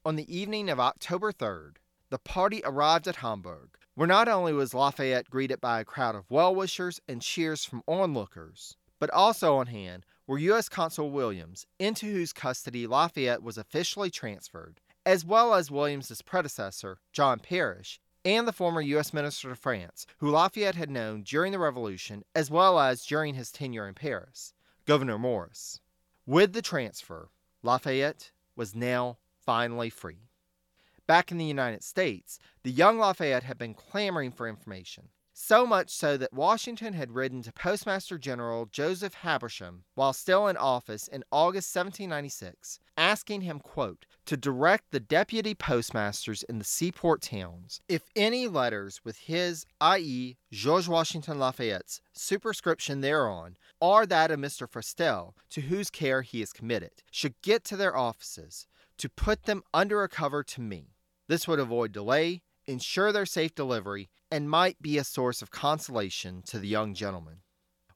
On 0.05 0.17
the 0.17 0.37
evening 0.37 0.69
of 0.69 0.81
October 0.81 1.33
3rd, 1.33 1.77
the 2.15 2.19
party 2.21 2.63
arrived 2.65 3.09
at 3.09 3.17
Hamburg, 3.17 3.71
where 3.97 4.07
not 4.07 4.29
only 4.29 4.53
was 4.53 4.73
Lafayette 4.73 5.29
greeted 5.29 5.61
by 5.61 5.81
a 5.81 5.85
crowd 5.85 6.15
of 6.15 6.31
well 6.31 6.55
wishers 6.55 7.01
and 7.09 7.21
cheers 7.21 7.65
from 7.65 7.83
onlookers, 7.89 8.77
but 9.01 9.11
also 9.11 9.57
on 9.57 9.67
hand 9.67 10.07
were 10.25 10.39
U.S. 10.39 10.69
Consul 10.69 11.11
Williams, 11.11 11.67
into 11.77 12.07
whose 12.07 12.33
custody 12.33 12.87
Lafayette 12.87 13.43
was 13.43 13.59
officially 13.59 14.11
transferred, 14.11 14.81
as 15.05 15.25
well 15.25 15.55
as 15.55 15.73
Williams's 15.73 16.23
predecessor, 16.23 16.99
John 17.13 17.41
Parish, 17.41 18.01
and 18.25 18.47
the 18.47 18.53
former 18.53 18.81
U.S. 18.81 19.13
Minister 19.13 19.49
to 19.49 19.57
France, 19.57 20.07
who 20.19 20.31
Lafayette 20.31 20.77
had 20.77 20.91
known 20.91 21.25
during 21.25 21.51
the 21.51 21.59
Revolution 21.59 22.23
as 22.33 22.49
well 22.49 22.79
as 22.79 23.05
during 23.05 23.35
his 23.35 23.51
tenure 23.51 23.89
in 23.89 23.95
Paris, 23.95 24.55
Gouverneur 24.87 25.19
Morris. 25.19 25.81
With 26.27 26.53
the 26.53 26.63
transfer, 26.63 27.31
Lafayette 27.65 28.31
was 28.55 28.73
now 28.73 29.19
finally 29.45 29.91
free. 29.91 30.29
Back 31.07 31.31
in 31.31 31.37
the 31.37 31.45
United 31.45 31.85
States, 31.85 32.39
the 32.63 32.71
young 32.71 32.99
Lafayette 32.99 33.43
had 33.43 33.59
been 33.59 33.75
clamoring 33.75 34.33
for 34.33 34.49
information. 34.49 35.11
So 35.37 35.67
much 35.67 35.91
so 35.91 36.17
that 36.17 36.33
Washington 36.33 36.95
had 36.95 37.11
written 37.11 37.43
to 37.43 37.53
Postmaster 37.53 38.17
General 38.17 38.67
Joseph 38.67 39.15
Habersham 39.15 39.83
while 39.97 40.15
still 40.15 40.47
in 40.47 40.57
office 40.57 41.09
in 41.09 41.25
August 41.31 41.75
1796, 41.75 42.79
asking 42.97 43.43
him, 43.43 43.59
quote, 43.59 44.07
to 44.27 44.37
direct 44.37 44.93
the 44.93 45.01
deputy 45.01 45.55
postmasters 45.55 46.43
in 46.45 46.59
the 46.59 46.65
seaport 46.65 47.21
towns 47.21 47.81
if 47.89 48.05
any 48.17 48.47
letters 48.47 49.01
with 49.05 49.19
his, 49.19 49.67
i.e., 49.81 50.37
George 50.53 50.89
Washington 50.89 51.39
Lafayette's, 51.39 52.01
superscription 52.13 53.03
thereon, 53.03 53.59
or 53.81 54.07
that 54.07 54.31
of 54.31 54.39
Mr. 54.39 54.67
Frestel, 54.67 55.35
to 55.51 55.63
whose 55.63 55.91
care 55.91 56.23
he 56.23 56.41
is 56.41 56.53
committed, 56.53 57.03
should 57.11 57.35
get 57.43 57.65
to 57.65 57.77
their 57.77 57.95
offices, 57.95 58.69
to 58.97 59.09
put 59.11 59.43
them 59.43 59.65
under 59.75 60.05
a 60.05 60.09
cover 60.09 60.45
to 60.45 60.61
me. 60.61 60.94
This 61.29 61.49
would 61.49 61.59
avoid 61.59 61.93
delay, 61.93 62.43
ensure 62.67 63.13
their 63.13 63.27
safe 63.27 63.55
delivery, 63.55 64.11
and 64.31 64.51
might 64.51 64.81
be 64.83 64.99
a 64.99 65.05
source 65.05 65.43
of 65.43 65.51
consolation 65.51 66.43
to 66.47 66.59
the 66.59 66.69
young 66.69 66.95
gentleman. 66.95 67.39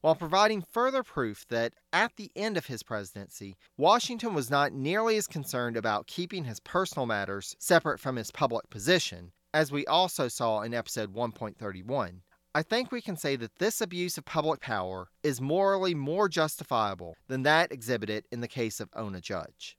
While 0.01 0.15
providing 0.15 0.63
further 0.71 1.03
proof 1.03 1.45
that 1.49 1.73
at 1.91 2.15
the 2.15 2.31
end 2.35 2.55
of 2.55 2.67
his 2.67 2.83
presidency, 2.83 3.57
Washington 3.77 4.33
was 4.33 4.49
not 4.49 4.71
nearly 4.71 5.17
as 5.17 5.27
concerned 5.27 5.75
about 5.75 6.07
keeping 6.07 6.45
his 6.45 6.61
personal 6.61 7.05
matters 7.05 7.55
separate 7.59 7.99
from 7.99 8.15
his 8.15 8.31
public 8.31 8.69
position, 8.69 9.33
as 9.53 9.71
we 9.71 9.85
also 9.85 10.27
saw 10.27 10.61
in 10.61 10.73
episode 10.73 11.13
1.31, 11.13 12.21
I 12.55 12.63
think 12.63 12.91
we 12.91 13.01
can 13.01 13.15
say 13.15 13.35
that 13.35 13.59
this 13.59 13.81
abuse 13.81 14.17
of 14.17 14.25
public 14.25 14.59
power 14.59 15.09
is 15.21 15.39
morally 15.39 15.93
more 15.93 16.27
justifiable 16.27 17.15
than 17.27 17.43
that 17.43 17.71
exhibited 17.71 18.25
in 18.31 18.41
the 18.41 18.47
case 18.47 18.79
of 18.79 18.89
Ona 18.95 19.21
Judge. 19.21 19.77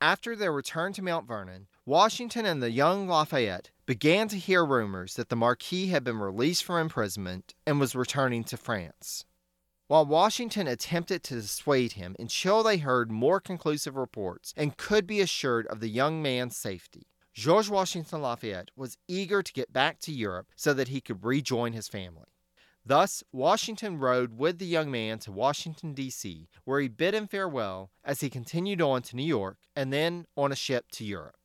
After 0.00 0.36
their 0.36 0.52
return 0.52 0.92
to 0.92 1.02
Mount 1.02 1.26
Vernon, 1.26 1.66
Washington 1.86 2.46
and 2.46 2.62
the 2.62 2.70
young 2.70 3.06
Lafayette 3.06 3.70
began 3.84 4.26
to 4.28 4.38
hear 4.38 4.64
rumors 4.64 5.16
that 5.16 5.28
the 5.28 5.36
Marquis 5.36 5.88
had 5.88 6.02
been 6.02 6.18
released 6.18 6.64
from 6.64 6.80
imprisonment 6.80 7.52
and 7.66 7.78
was 7.78 7.94
returning 7.94 8.42
to 8.44 8.56
France. 8.56 9.26
While 9.86 10.06
Washington 10.06 10.66
attempted 10.66 11.22
to 11.24 11.34
dissuade 11.34 11.92
him 11.92 12.16
until 12.18 12.62
they 12.62 12.78
heard 12.78 13.12
more 13.12 13.38
conclusive 13.38 13.96
reports 13.96 14.54
and 14.56 14.78
could 14.78 15.06
be 15.06 15.20
assured 15.20 15.66
of 15.66 15.80
the 15.80 15.90
young 15.90 16.22
man's 16.22 16.56
safety, 16.56 17.08
George 17.34 17.68
Washington 17.68 18.22
Lafayette 18.22 18.70
was 18.74 18.96
eager 19.06 19.42
to 19.42 19.52
get 19.52 19.70
back 19.70 19.98
to 20.00 20.12
Europe 20.12 20.46
so 20.56 20.72
that 20.72 20.88
he 20.88 21.02
could 21.02 21.22
rejoin 21.22 21.74
his 21.74 21.86
family. 21.86 22.30
Thus, 22.86 23.22
Washington 23.30 23.98
rode 23.98 24.38
with 24.38 24.58
the 24.58 24.64
young 24.64 24.90
man 24.90 25.18
to 25.18 25.32
Washington, 25.32 25.92
D.C., 25.92 26.48
where 26.64 26.80
he 26.80 26.88
bid 26.88 27.12
him 27.12 27.26
farewell 27.26 27.90
as 28.02 28.22
he 28.22 28.30
continued 28.30 28.80
on 28.80 29.02
to 29.02 29.16
New 29.16 29.22
York 29.22 29.58
and 29.76 29.92
then 29.92 30.24
on 30.34 30.50
a 30.50 30.56
ship 30.56 30.86
to 30.92 31.04
Europe. 31.04 31.43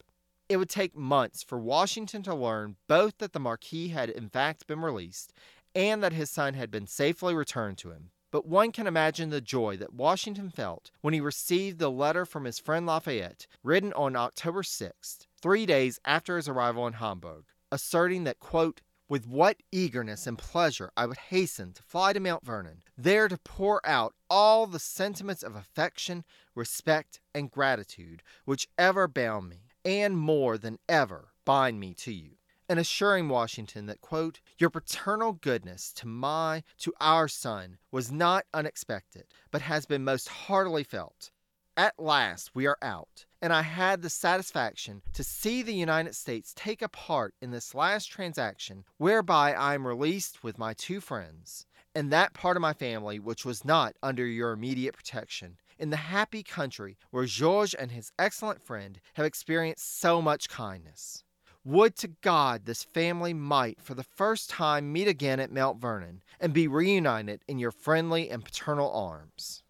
It 0.49 0.57
would 0.57 0.69
take 0.69 0.97
months 0.97 1.43
for 1.43 1.59
Washington 1.59 2.23
to 2.23 2.33
learn 2.33 2.77
both 2.87 3.19
that 3.19 3.33
the 3.33 3.39
Marquis 3.39 3.89
had 3.89 4.09
in 4.09 4.29
fact 4.29 4.65
been 4.65 4.81
released 4.81 5.31
and 5.75 6.01
that 6.01 6.13
his 6.13 6.31
son 6.31 6.55
had 6.55 6.71
been 6.71 6.87
safely 6.87 7.35
returned 7.35 7.77
to 7.77 7.91
him. 7.91 8.09
But 8.31 8.47
one 8.47 8.71
can 8.71 8.87
imagine 8.87 9.29
the 9.29 9.41
joy 9.41 9.77
that 9.77 9.93
Washington 9.93 10.49
felt 10.49 10.89
when 11.01 11.13
he 11.13 11.21
received 11.21 11.77
the 11.77 11.91
letter 11.91 12.25
from 12.25 12.45
his 12.45 12.57
friend 12.57 12.87
Lafayette, 12.87 13.45
written 13.63 13.93
on 13.93 14.15
October 14.15 14.63
6th, 14.63 15.27
three 15.39 15.67
days 15.67 15.99
after 16.03 16.35
his 16.35 16.47
arrival 16.47 16.87
in 16.87 16.93
Hamburg, 16.93 17.45
asserting 17.71 18.23
that, 18.23 18.39
quote, 18.39 18.81
with 19.07 19.27
what 19.27 19.57
eagerness 19.71 20.25
and 20.25 20.37
pleasure 20.37 20.91
I 20.97 21.05
would 21.05 21.17
hasten 21.17 21.73
to 21.73 21.83
fly 21.83 22.13
to 22.13 22.19
Mount 22.19 22.45
Vernon, 22.45 22.83
there 22.97 23.27
to 23.27 23.37
pour 23.37 23.81
out 23.87 24.13
all 24.29 24.67
the 24.67 24.79
sentiments 24.79 25.43
of 25.43 25.55
affection, 25.55 26.23
respect, 26.53 27.19
and 27.33 27.51
gratitude 27.51 28.21
which 28.45 28.67
ever 28.77 29.07
bound 29.07 29.49
me, 29.49 29.68
and 29.83 30.17
more 30.17 30.57
than 30.57 30.79
ever 30.87 31.33
bind 31.45 31.79
me 31.79 31.93
to 31.95 32.13
you. 32.13 32.31
And 32.67 32.79
assuring 32.79 33.29
Washington 33.29 33.87
that, 33.87 34.01
quote, 34.01 34.41
your 34.59 34.69
paternal 34.69 35.33
goodness 35.33 35.91
to 35.93 36.07
my, 36.07 36.63
to 36.79 36.93
our 37.01 37.27
son, 37.27 37.79
was 37.91 38.11
not 38.11 38.45
unexpected, 38.53 39.25
but 39.49 39.63
has 39.63 39.87
been 39.87 40.03
most 40.03 40.27
heartily 40.29 40.83
felt. 40.83 41.31
At 41.75 41.97
last 41.97 42.51
we 42.53 42.67
are 42.67 42.77
out, 42.81 43.25
and 43.41 43.53
I 43.53 43.61
had 43.61 44.01
the 44.01 44.09
satisfaction 44.09 45.01
to 45.13 45.23
see 45.23 45.63
the 45.63 45.73
United 45.73 46.13
States 46.13 46.53
take 46.55 46.81
a 46.81 46.89
part 46.89 47.33
in 47.41 47.51
this 47.51 47.73
last 47.73 48.11
transaction 48.11 48.83
whereby 48.97 49.53
I 49.53 49.75
am 49.75 49.87
released 49.87 50.43
with 50.43 50.59
my 50.59 50.73
two 50.73 50.99
friends, 50.99 51.65
and 51.95 52.11
that 52.11 52.33
part 52.33 52.57
of 52.57 52.61
my 52.61 52.73
family 52.73 53.17
which 53.17 53.45
was 53.45 53.63
not 53.63 53.95
under 54.03 54.25
your 54.25 54.51
immediate 54.51 54.93
protection, 54.93 55.57
in 55.79 55.89
the 55.89 55.97
happy 55.97 56.43
country 56.43 56.97
where 57.09 57.25
Georges 57.25 57.73
and 57.73 57.91
his 57.91 58.11
excellent 58.19 58.63
friend 58.63 58.99
have 59.13 59.25
experienced 59.25 59.99
so 59.99 60.21
much 60.21 60.49
kindness. 60.49 61.23
Would 61.65 61.95
to 61.97 62.09
God 62.21 62.65
this 62.65 62.83
family 62.83 63.33
might 63.33 63.81
for 63.81 63.93
the 63.93 64.03
first 64.03 64.49
time 64.49 64.91
meet 64.91 65.07
again 65.07 65.39
at 65.39 65.51
Mount 65.51 65.81
Vernon 65.81 66.21
and 66.39 66.53
be 66.53 66.67
reunited 66.67 67.43
in 67.47 67.59
your 67.59 67.71
friendly 67.71 68.29
and 68.29 68.43
paternal 68.43 68.91
arms. 68.91 69.63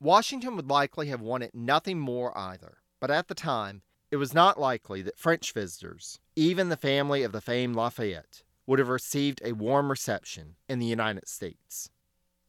Washington 0.00 0.56
would 0.56 0.70
likely 0.70 1.08
have 1.08 1.20
wanted 1.20 1.50
nothing 1.54 1.98
more 1.98 2.36
either, 2.36 2.78
but 3.00 3.10
at 3.10 3.28
the 3.28 3.34
time, 3.34 3.82
it 4.10 4.16
was 4.16 4.34
not 4.34 4.60
likely 4.60 5.02
that 5.02 5.18
French 5.18 5.52
visitors, 5.52 6.20
even 6.36 6.68
the 6.68 6.76
family 6.76 7.22
of 7.22 7.32
the 7.32 7.40
famed 7.40 7.74
Lafayette, 7.74 8.42
would 8.66 8.78
have 8.78 8.88
received 8.88 9.40
a 9.44 9.52
warm 9.52 9.90
reception 9.90 10.56
in 10.68 10.78
the 10.78 10.86
United 10.86 11.28
States. 11.28 11.90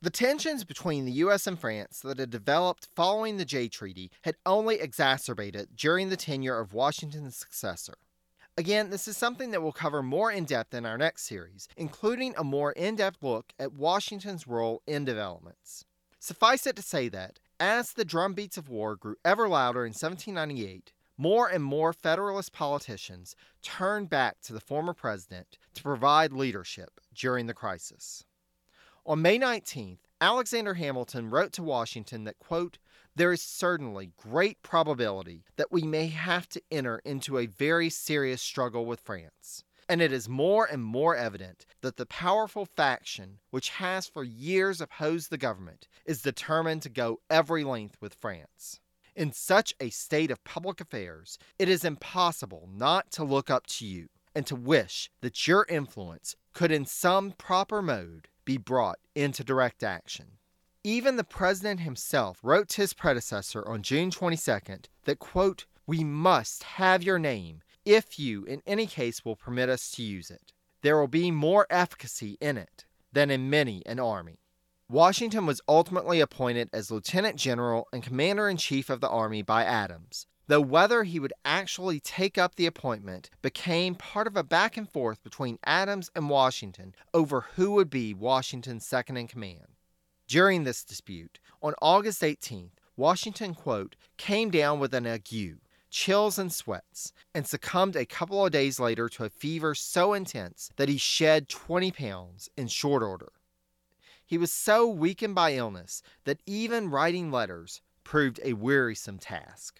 The 0.05 0.11
tensions 0.11 0.63
between 0.63 1.05
the 1.05 1.11
U.S. 1.13 1.47
and 1.47 1.57
France 1.57 1.99
that 2.01 2.19
had 2.19 2.29
developed 2.29 2.89
following 2.95 3.37
the 3.37 3.43
Jay 3.43 3.67
Treaty 3.67 4.11
had 4.21 4.35
only 4.45 4.75
exacerbated 4.75 5.69
during 5.75 6.09
the 6.09 6.15
tenure 6.15 6.59
of 6.59 6.75
Washington's 6.75 7.35
successor. 7.35 7.95
Again, 8.55 8.91
this 8.91 9.07
is 9.07 9.17
something 9.17 9.49
that 9.49 9.63
we'll 9.63 9.71
cover 9.71 10.03
more 10.03 10.31
in 10.31 10.45
depth 10.45 10.75
in 10.75 10.85
our 10.85 10.99
next 10.99 11.23
series, 11.23 11.67
including 11.75 12.35
a 12.37 12.43
more 12.43 12.71
in 12.73 12.97
depth 12.97 13.23
look 13.23 13.51
at 13.57 13.73
Washington's 13.73 14.45
role 14.45 14.83
in 14.85 15.05
developments. 15.05 15.85
Suffice 16.19 16.67
it 16.67 16.75
to 16.75 16.83
say 16.83 17.09
that, 17.09 17.39
as 17.59 17.93
the 17.93 18.05
drumbeats 18.05 18.57
of 18.57 18.69
war 18.69 18.95
grew 18.95 19.15
ever 19.25 19.49
louder 19.49 19.87
in 19.87 19.93
1798, 19.93 20.93
more 21.17 21.47
and 21.47 21.63
more 21.63 21.93
Federalist 21.93 22.53
politicians 22.53 23.35
turned 23.63 24.11
back 24.11 24.39
to 24.41 24.53
the 24.53 24.59
former 24.59 24.93
president 24.93 25.57
to 25.73 25.81
provide 25.81 26.31
leadership 26.31 27.01
during 27.15 27.47
the 27.47 27.55
crisis. 27.55 28.23
On 29.05 29.21
May 29.21 29.37
19th, 29.37 29.99
Alexander 30.19 30.73
Hamilton 30.73 31.29
wrote 31.29 31.51
to 31.53 31.63
Washington 31.63 32.23
that, 32.23 32.39
quote, 32.39 32.79
there 33.15 33.31
is 33.31 33.41
certainly 33.41 34.11
great 34.17 34.61
probability 34.63 35.43
that 35.57 35.71
we 35.71 35.83
may 35.83 36.07
have 36.07 36.49
to 36.49 36.61
enter 36.71 37.01
into 37.05 37.37
a 37.37 37.45
very 37.45 37.89
serious 37.89 38.41
struggle 38.41 38.85
with 38.85 38.99
France 38.99 39.63
and 39.87 40.01
it 40.01 40.11
is 40.11 40.27
more 40.27 40.65
and 40.65 40.83
more 40.83 41.15
evident 41.15 41.65
that 41.81 41.97
the 41.97 42.05
powerful 42.05 42.65
faction 42.65 43.37
which 43.51 43.69
has 43.69 44.07
for 44.07 44.23
years 44.23 44.81
opposed 44.81 45.29
the 45.29 45.37
government 45.37 45.87
is 46.05 46.21
determined 46.21 46.81
to 46.81 46.89
go 46.89 47.19
every 47.29 47.63
length 47.63 47.97
with 48.01 48.15
France. 48.15 48.79
In 49.15 49.31
such 49.31 49.73
a 49.79 49.89
state 49.89 50.31
of 50.31 50.43
public 50.43 50.81
affairs, 50.81 51.37
it 51.57 51.69
is 51.69 51.85
impossible 51.85 52.67
not 52.73 53.11
to 53.11 53.23
look 53.23 53.49
up 53.49 53.65
to 53.67 53.85
you 53.85 54.09
and 54.33 54.45
to 54.47 54.55
wish 54.55 55.09
that 55.21 55.47
your 55.47 55.65
influence 55.69 56.35
could, 56.53 56.71
in 56.71 56.85
some 56.85 57.31
proper 57.31 57.81
mode, 57.81 58.27
be 58.45 58.57
brought 58.57 58.99
into 59.15 59.43
direct 59.43 59.83
action. 59.83 60.37
Even 60.83 61.15
the 61.17 61.23
president 61.23 61.79
himself 61.81 62.39
wrote 62.43 62.69
to 62.69 62.81
his 62.81 62.93
predecessor 62.93 63.67
on 63.67 63.81
June 63.81 64.11
22nd 64.11 64.85
that, 65.05 65.19
quote, 65.19 65.65
we 65.87 66.03
must 66.03 66.63
have 66.63 67.03
your 67.03 67.19
name 67.19 67.61
if 67.85 68.17
you, 68.17 68.43
in 68.45 68.61
any 68.65 68.87
case, 68.87 69.25
will 69.25 69.35
permit 69.35 69.67
us 69.69 69.91
to 69.91 70.03
use 70.03 70.31
it. 70.31 70.53
there 70.85 70.99
will 70.99 71.07
be 71.07 71.31
more 71.31 71.65
efficacy 71.71 72.37
in 72.39 72.57
it 72.57 72.85
than 73.11 73.31
in 73.31 73.49
many 73.49 73.81
an 73.87 73.99
army. 73.99 74.37
Washington 74.87 75.47
was 75.47 75.61
ultimately 75.67 76.19
appointed 76.21 76.69
as 76.71 76.91
Lieutenant 76.91 77.37
General 77.37 77.87
and 77.91 78.03
Commander 78.03 78.47
in 78.47 78.57
Chief 78.57 78.91
of 78.91 79.01
the 79.01 79.09
Army 79.09 79.41
by 79.41 79.63
Adams, 79.63 80.27
though 80.47 80.61
whether 80.61 81.03
he 81.03 81.19
would 81.19 81.33
actually 81.43 81.99
take 81.99 82.37
up 82.37 82.55
the 82.55 82.65
appointment 82.65 83.29
became 83.41 83.95
part 83.95 84.27
of 84.27 84.37
a 84.37 84.43
back 84.43 84.77
and 84.77 84.89
forth 84.89 85.23
between 85.23 85.59
Adams 85.65 86.11
and 86.15 86.29
Washington 86.29 86.93
over 87.13 87.41
who 87.55 87.71
would 87.71 87.89
be 87.89 88.13
Washington's 88.13 88.85
second 88.85 89.17
in 89.17 89.27
command. 89.27 89.67
During 90.27 90.63
this 90.63 90.83
dispute, 90.83 91.39
on 91.61 91.73
August 91.81 92.21
18th, 92.21 92.71
Washington, 92.97 93.53
quote, 93.53 93.95
came 94.17 94.49
down 94.49 94.79
with 94.79 94.93
an 94.93 95.05
ague, 95.05 95.59
chills 95.89 96.39
and 96.39 96.51
sweats, 96.51 97.13
and 97.33 97.45
succumbed 97.45 97.95
a 97.95 98.05
couple 98.05 98.45
of 98.45 98.51
days 98.51 98.79
later 98.79 99.07
to 99.09 99.25
a 99.25 99.29
fever 99.29 99.75
so 99.75 100.13
intense 100.13 100.69
that 100.77 100.89
he 100.89 100.97
shed 100.97 101.49
20 101.49 101.91
pounds 101.91 102.49
in 102.57 102.67
short 102.67 103.03
order. 103.03 103.31
He 104.25 104.37
was 104.37 104.51
so 104.51 104.87
weakened 104.87 105.35
by 105.35 105.53
illness 105.53 106.01
that 106.23 106.41
even 106.45 106.89
writing 106.89 107.31
letters 107.31 107.81
proved 108.03 108.39
a 108.43 108.53
wearisome 108.53 109.19
task. 109.19 109.79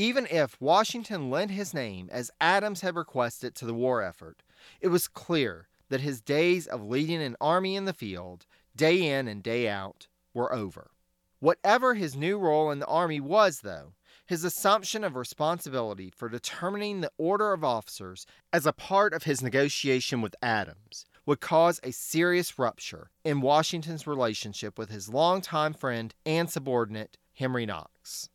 Even 0.00 0.26
if 0.30 0.58
Washington 0.62 1.28
lent 1.28 1.50
his 1.50 1.74
name 1.74 2.08
as 2.10 2.30
Adams 2.40 2.80
had 2.80 2.96
requested 2.96 3.54
to 3.54 3.66
the 3.66 3.74
war 3.74 4.02
effort, 4.02 4.42
it 4.80 4.88
was 4.88 5.06
clear 5.06 5.68
that 5.90 6.00
his 6.00 6.22
days 6.22 6.66
of 6.66 6.82
leading 6.82 7.20
an 7.20 7.36
army 7.38 7.76
in 7.76 7.84
the 7.84 7.92
field, 7.92 8.46
day 8.74 9.06
in 9.06 9.28
and 9.28 9.42
day 9.42 9.68
out, 9.68 10.08
were 10.32 10.54
over. 10.54 10.92
Whatever 11.38 11.92
his 11.92 12.16
new 12.16 12.38
role 12.38 12.70
in 12.70 12.78
the 12.78 12.86
army 12.86 13.20
was, 13.20 13.60
though, 13.60 13.92
his 14.24 14.42
assumption 14.42 15.04
of 15.04 15.16
responsibility 15.16 16.08
for 16.08 16.30
determining 16.30 17.02
the 17.02 17.12
order 17.18 17.52
of 17.52 17.62
officers 17.62 18.24
as 18.54 18.64
a 18.64 18.72
part 18.72 19.12
of 19.12 19.24
his 19.24 19.42
negotiation 19.42 20.22
with 20.22 20.34
Adams 20.40 21.04
would 21.26 21.40
cause 21.40 21.78
a 21.82 21.92
serious 21.92 22.58
rupture 22.58 23.10
in 23.22 23.42
Washington's 23.42 24.06
relationship 24.06 24.78
with 24.78 24.88
his 24.88 25.10
longtime 25.10 25.74
friend 25.74 26.14
and 26.24 26.48
subordinate, 26.48 27.18
Henry 27.34 27.66
Knox. 27.66 28.30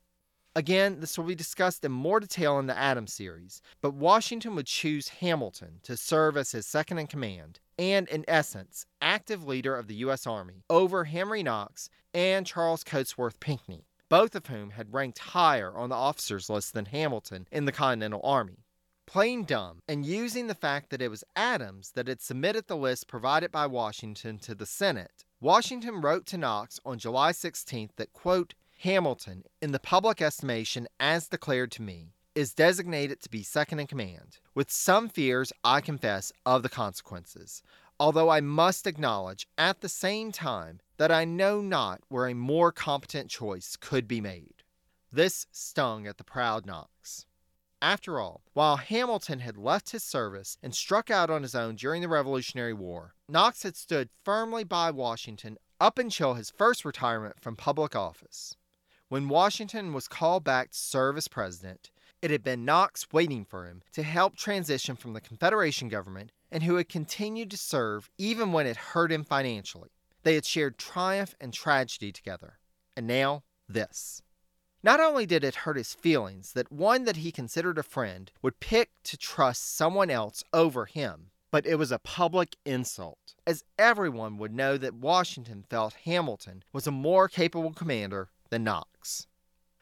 Again, 0.58 1.02
this 1.02 1.18
will 1.18 1.26
be 1.26 1.36
discussed 1.36 1.84
in 1.84 1.92
more 1.92 2.22
detail 2.22 2.58
in 2.60 2.68
the 2.68 2.78
Adams 2.78 3.12
series, 3.12 3.62
but 3.82 3.94
Washington 3.94 4.56
would 4.56 4.68
choose 4.68 5.10
Hamilton 5.10 5.80
to 5.84 5.98
serve 5.98 6.38
as 6.38 6.54
his 6.54 6.66
second 6.66 6.98
in 6.98 7.08
command 7.08 7.60
and, 7.78 8.08
in 8.08 8.24
essence, 8.26 8.86
active 9.02 9.46
leader 9.46 9.76
of 9.76 9.88
the 9.88 9.96
U.S. 9.96 10.26
Army 10.26 10.64
over 10.70 11.04
Henry 11.04 11.44
Knox 11.44 11.90
and 12.14 12.48
Charles 12.48 12.86
Cotesworth 12.86 13.42
Pinckney, 13.42 13.86
both 14.08 14.34
of 14.34 14.46
whom 14.46 14.70
had 14.70 14.94
ranked 14.94 15.20
higher 15.20 15.76
on 15.76 15.90
the 15.90 15.96
officers 15.96 16.50
list 16.50 16.74
than 16.74 16.86
Hamilton 16.86 17.50
in 17.52 17.66
the 17.66 17.74
Continental 17.74 18.22
Army. 18.24 18.64
Playing 19.06 19.44
dumb 19.44 19.82
and 19.90 20.06
using 20.06 20.48
the 20.48 20.56
fact 20.56 20.90
that 20.90 21.02
it 21.02 21.12
was 21.12 21.26
Adams 21.36 21.92
that 21.96 22.08
had 22.08 22.22
submitted 22.22 22.68
the 22.68 22.78
list 22.78 23.08
provided 23.08 23.52
by 23.52 23.68
Washington 23.68 24.40
to 24.40 24.56
the 24.56 24.66
Senate, 24.66 25.26
Washington 25.42 26.00
wrote 26.00 26.26
to 26.28 26.38
Knox 26.38 26.80
on 26.86 26.98
July 26.98 27.34
16th 27.34 27.92
that, 27.98 28.14
quote, 28.14 28.54
Hamilton, 28.80 29.44
in 29.62 29.72
the 29.72 29.80
public 29.80 30.22
estimation 30.22 30.88
as 31.00 31.28
declared 31.28 31.72
to 31.72 31.82
me, 31.82 32.14
is 32.36 32.54
designated 32.54 33.22
to 33.22 33.30
be 33.30 33.42
second 33.42 33.80
in 33.80 33.88
command, 33.88 34.40
with 34.54 34.70
some 34.70 35.10
fears, 35.10 35.54
I 35.64 35.82
confess, 35.82 36.32
of 36.46 36.62
the 36.62 36.70
consequences, 36.70 37.64
although 38.00 38.30
I 38.30 38.42
must 38.42 38.86
acknowledge 38.86 39.48
at 39.58 39.82
the 39.82 39.90
same 39.90 40.32
time 40.32 40.82
that 40.98 41.12
I 41.12 41.26
know 41.26 41.62
not 41.62 42.02
where 42.10 42.28
a 42.28 42.36
more 42.36 42.72
competent 42.72 43.30
choice 43.30 43.76
could 43.76 44.08
be 44.08 44.22
made. 44.22 44.64
This 45.12 45.48
stung 45.52 46.06
at 46.06 46.18
the 46.18 46.24
proud 46.26 46.66
Knox. 46.66 47.26
After 47.82 48.20
all, 48.20 48.42
while 48.54 48.78
Hamilton 48.78 49.40
had 49.40 49.58
left 49.58 49.92
his 49.92 50.04
service 50.04 50.58
and 50.62 50.76
struck 50.76 51.10
out 51.10 51.30
on 51.30 51.42
his 51.42 51.56
own 51.56 51.76
during 51.76 52.02
the 52.02 52.10
Revolutionary 52.10 52.74
War, 52.74 53.16
Knox 53.30 53.64
had 53.64 53.78
stood 53.78 54.10
firmly 54.24 54.64
by 54.64 54.92
Washington 54.92 55.58
up 55.80 55.98
until 55.98 56.34
his 56.34 56.52
first 56.52 56.84
retirement 56.84 57.40
from 57.40 57.56
public 57.56 57.96
office. 57.96 58.58
When 59.08 59.30
Washington 59.30 59.94
was 59.94 60.08
called 60.08 60.44
back 60.44 60.72
to 60.72 60.78
serve 60.78 61.16
as 61.16 61.28
president, 61.28 61.92
it 62.24 62.32
had 62.32 62.44
been 62.44 62.66
Knox 62.66 63.06
waiting 63.12 63.46
for 63.46 63.68
him 63.68 63.84
to 63.92 64.02
help 64.02 64.36
transition 64.36 64.96
from 64.96 65.14
the 65.14 65.22
Confederation 65.22 65.90
government 65.90 66.32
and 66.52 66.64
who 66.64 66.78
had 66.78 66.90
continued 66.90 67.52
to 67.52 67.58
serve 67.58 68.10
even 68.18 68.52
when 68.52 68.66
it 68.66 68.78
hurt 68.78 69.12
him 69.12 69.24
financially. 69.24 69.90
They 70.24 70.34
had 70.34 70.44
shared 70.44 70.80
triumph 70.80 71.36
and 71.40 71.54
tragedy 71.54 72.12
together. 72.12 72.58
And 72.98 73.06
now, 73.06 73.44
this. 73.70 74.24
Not 74.82 75.00
only 75.00 75.28
did 75.28 75.44
it 75.44 75.56
hurt 75.56 75.78
his 75.78 75.94
feelings 75.94 76.54
that 76.54 76.72
one 76.72 77.04
that 77.04 77.18
he 77.18 77.32
considered 77.32 77.78
a 77.78 77.84
friend 77.84 78.32
would 78.42 78.60
pick 78.60 78.90
to 79.04 79.18
trust 79.18 79.76
someone 79.76 80.10
else 80.10 80.44
over 80.52 80.88
him, 80.88 81.30
but 81.52 81.68
it 81.68 81.76
was 81.76 81.92
a 81.92 82.00
public 82.00 82.56
insult, 82.66 83.36
as 83.46 83.64
everyone 83.78 84.38
would 84.38 84.54
know 84.54 84.78
that 84.78 84.96
Washington 84.96 85.64
felt 85.70 85.94
Hamilton 86.06 86.64
was 86.74 86.88
a 86.88 86.92
more 86.92 87.28
capable 87.28 87.72
commander 87.72 88.30
than 88.56 88.64
Knox. 88.64 89.28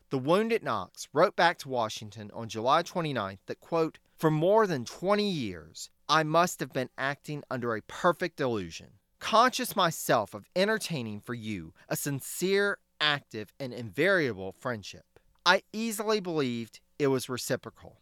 The 0.10 0.18
wounded 0.18 0.64
Knox 0.64 1.08
wrote 1.14 1.36
back 1.36 1.60
to 1.60 1.70
Washington 1.70 2.32
on 2.34 2.50
July 2.50 2.82
29th 2.82 3.38
that, 3.46 3.60
quote, 3.60 4.00
For 4.18 4.32
more 4.32 4.66
than 4.66 4.84
20 4.84 5.30
years, 5.30 5.92
I 6.10 6.24
must 6.24 6.60
have 6.60 6.74
been 6.74 6.90
acting 6.98 7.44
under 7.52 7.76
a 7.76 7.84
perfect 7.84 8.42
illusion, 8.42 8.94
conscious 9.20 9.76
myself 9.76 10.34
of 10.34 10.48
entertaining 10.56 11.20
for 11.20 11.36
you 11.36 11.76
a 11.88 11.96
sincere, 11.96 12.80
active, 13.00 13.54
and 13.60 13.72
invariable 13.72 14.56
friendship. 14.60 15.20
I 15.46 15.62
easily 15.72 16.20
believed 16.20 16.80
it 16.98 17.08
was 17.08 17.30
reciprocal. 17.30 18.02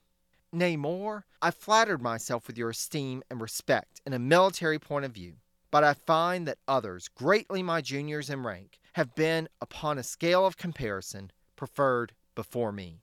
Nay, 0.54 0.78
more, 0.78 1.26
I 1.42 1.52
flattered 1.52 2.02
myself 2.02 2.48
with 2.48 2.58
your 2.58 2.70
esteem 2.70 3.24
and 3.30 3.42
respect 3.42 4.00
in 4.06 4.14
a 4.14 4.20
military 4.20 4.80
point 4.80 5.04
of 5.04 5.12
view, 5.12 5.34
but 5.72 5.84
I 5.84 5.94
find 5.94 6.48
that 6.48 6.60
others, 6.68 7.08
greatly 7.08 7.64
my 7.64 7.82
juniors 7.82 8.30
in 8.30 8.44
rank, 8.44 8.80
have 8.94 9.16
been, 9.16 9.48
upon 9.62 9.98
a 9.98 10.04
scale 10.04 10.46
of 10.46 10.58
comparison, 10.58 11.32
preferred 11.56 12.14
before 12.36 12.72
me. 12.72 13.02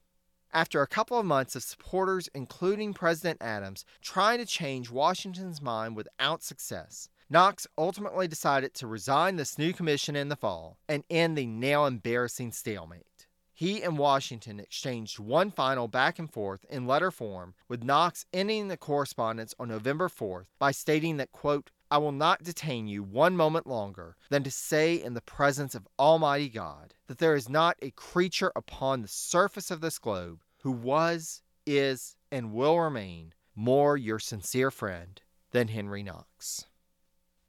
After 0.52 0.80
a 0.80 0.86
couple 0.86 1.18
of 1.18 1.26
months 1.26 1.56
of 1.56 1.62
supporters, 1.62 2.28
including 2.34 2.94
President 2.94 3.42
Adams, 3.42 3.84
trying 4.00 4.38
to 4.38 4.46
change 4.46 4.90
Washington's 4.90 5.60
mind 5.60 5.96
without 5.96 6.42
success, 6.42 7.08
Knox 7.30 7.66
ultimately 7.76 8.26
decided 8.26 8.72
to 8.74 8.86
resign 8.86 9.36
this 9.36 9.58
new 9.58 9.74
commission 9.74 10.16
in 10.16 10.30
the 10.30 10.36
fall 10.36 10.78
and 10.88 11.04
end 11.10 11.36
the 11.36 11.46
now 11.46 11.84
embarrassing 11.84 12.52
stalemate. 12.52 13.26
He 13.52 13.82
and 13.82 13.98
Washington 13.98 14.60
exchanged 14.60 15.18
one 15.18 15.50
final 15.50 15.88
back 15.88 16.18
and 16.18 16.32
forth 16.32 16.64
in 16.70 16.86
letter 16.86 17.10
form, 17.10 17.54
with 17.68 17.82
Knox 17.82 18.24
ending 18.32 18.68
the 18.68 18.76
correspondence 18.76 19.54
on 19.58 19.68
November 19.68 20.08
4th 20.08 20.46
by 20.58 20.70
stating 20.70 21.16
that, 21.18 21.32
quote, 21.32 21.70
I 21.90 21.98
will 21.98 22.12
not 22.12 22.42
detain 22.42 22.86
you 22.86 23.02
one 23.02 23.36
moment 23.36 23.66
longer 23.66 24.16
than 24.28 24.42
to 24.44 24.50
say 24.50 24.94
in 24.94 25.14
the 25.14 25.22
presence 25.22 25.74
of 25.74 25.88
Almighty 25.98 26.50
God 26.50 26.94
that 27.06 27.18
there 27.18 27.34
is 27.34 27.48
not 27.48 27.76
a 27.80 27.90
creature 27.92 28.52
upon 28.54 29.00
the 29.00 29.08
surface 29.08 29.70
of 29.70 29.80
this 29.80 29.98
globe 29.98 30.42
who 30.62 30.70
was, 30.70 31.42
is, 31.66 32.16
and 32.30 32.52
will 32.52 32.78
remain 32.78 33.32
more 33.54 33.96
your 33.96 34.18
sincere 34.18 34.70
friend 34.70 35.22
than 35.52 35.68
Henry 35.68 36.02
Knox. 36.02 36.66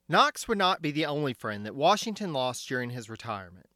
Knox 0.08 0.48
would 0.48 0.58
not 0.58 0.82
be 0.82 0.92
the 0.92 1.06
only 1.06 1.34
friend 1.34 1.66
that 1.66 1.76
Washington 1.76 2.34
lost 2.34 2.68
during 2.68 2.92
his 2.92 3.10
retirement. 3.10 3.70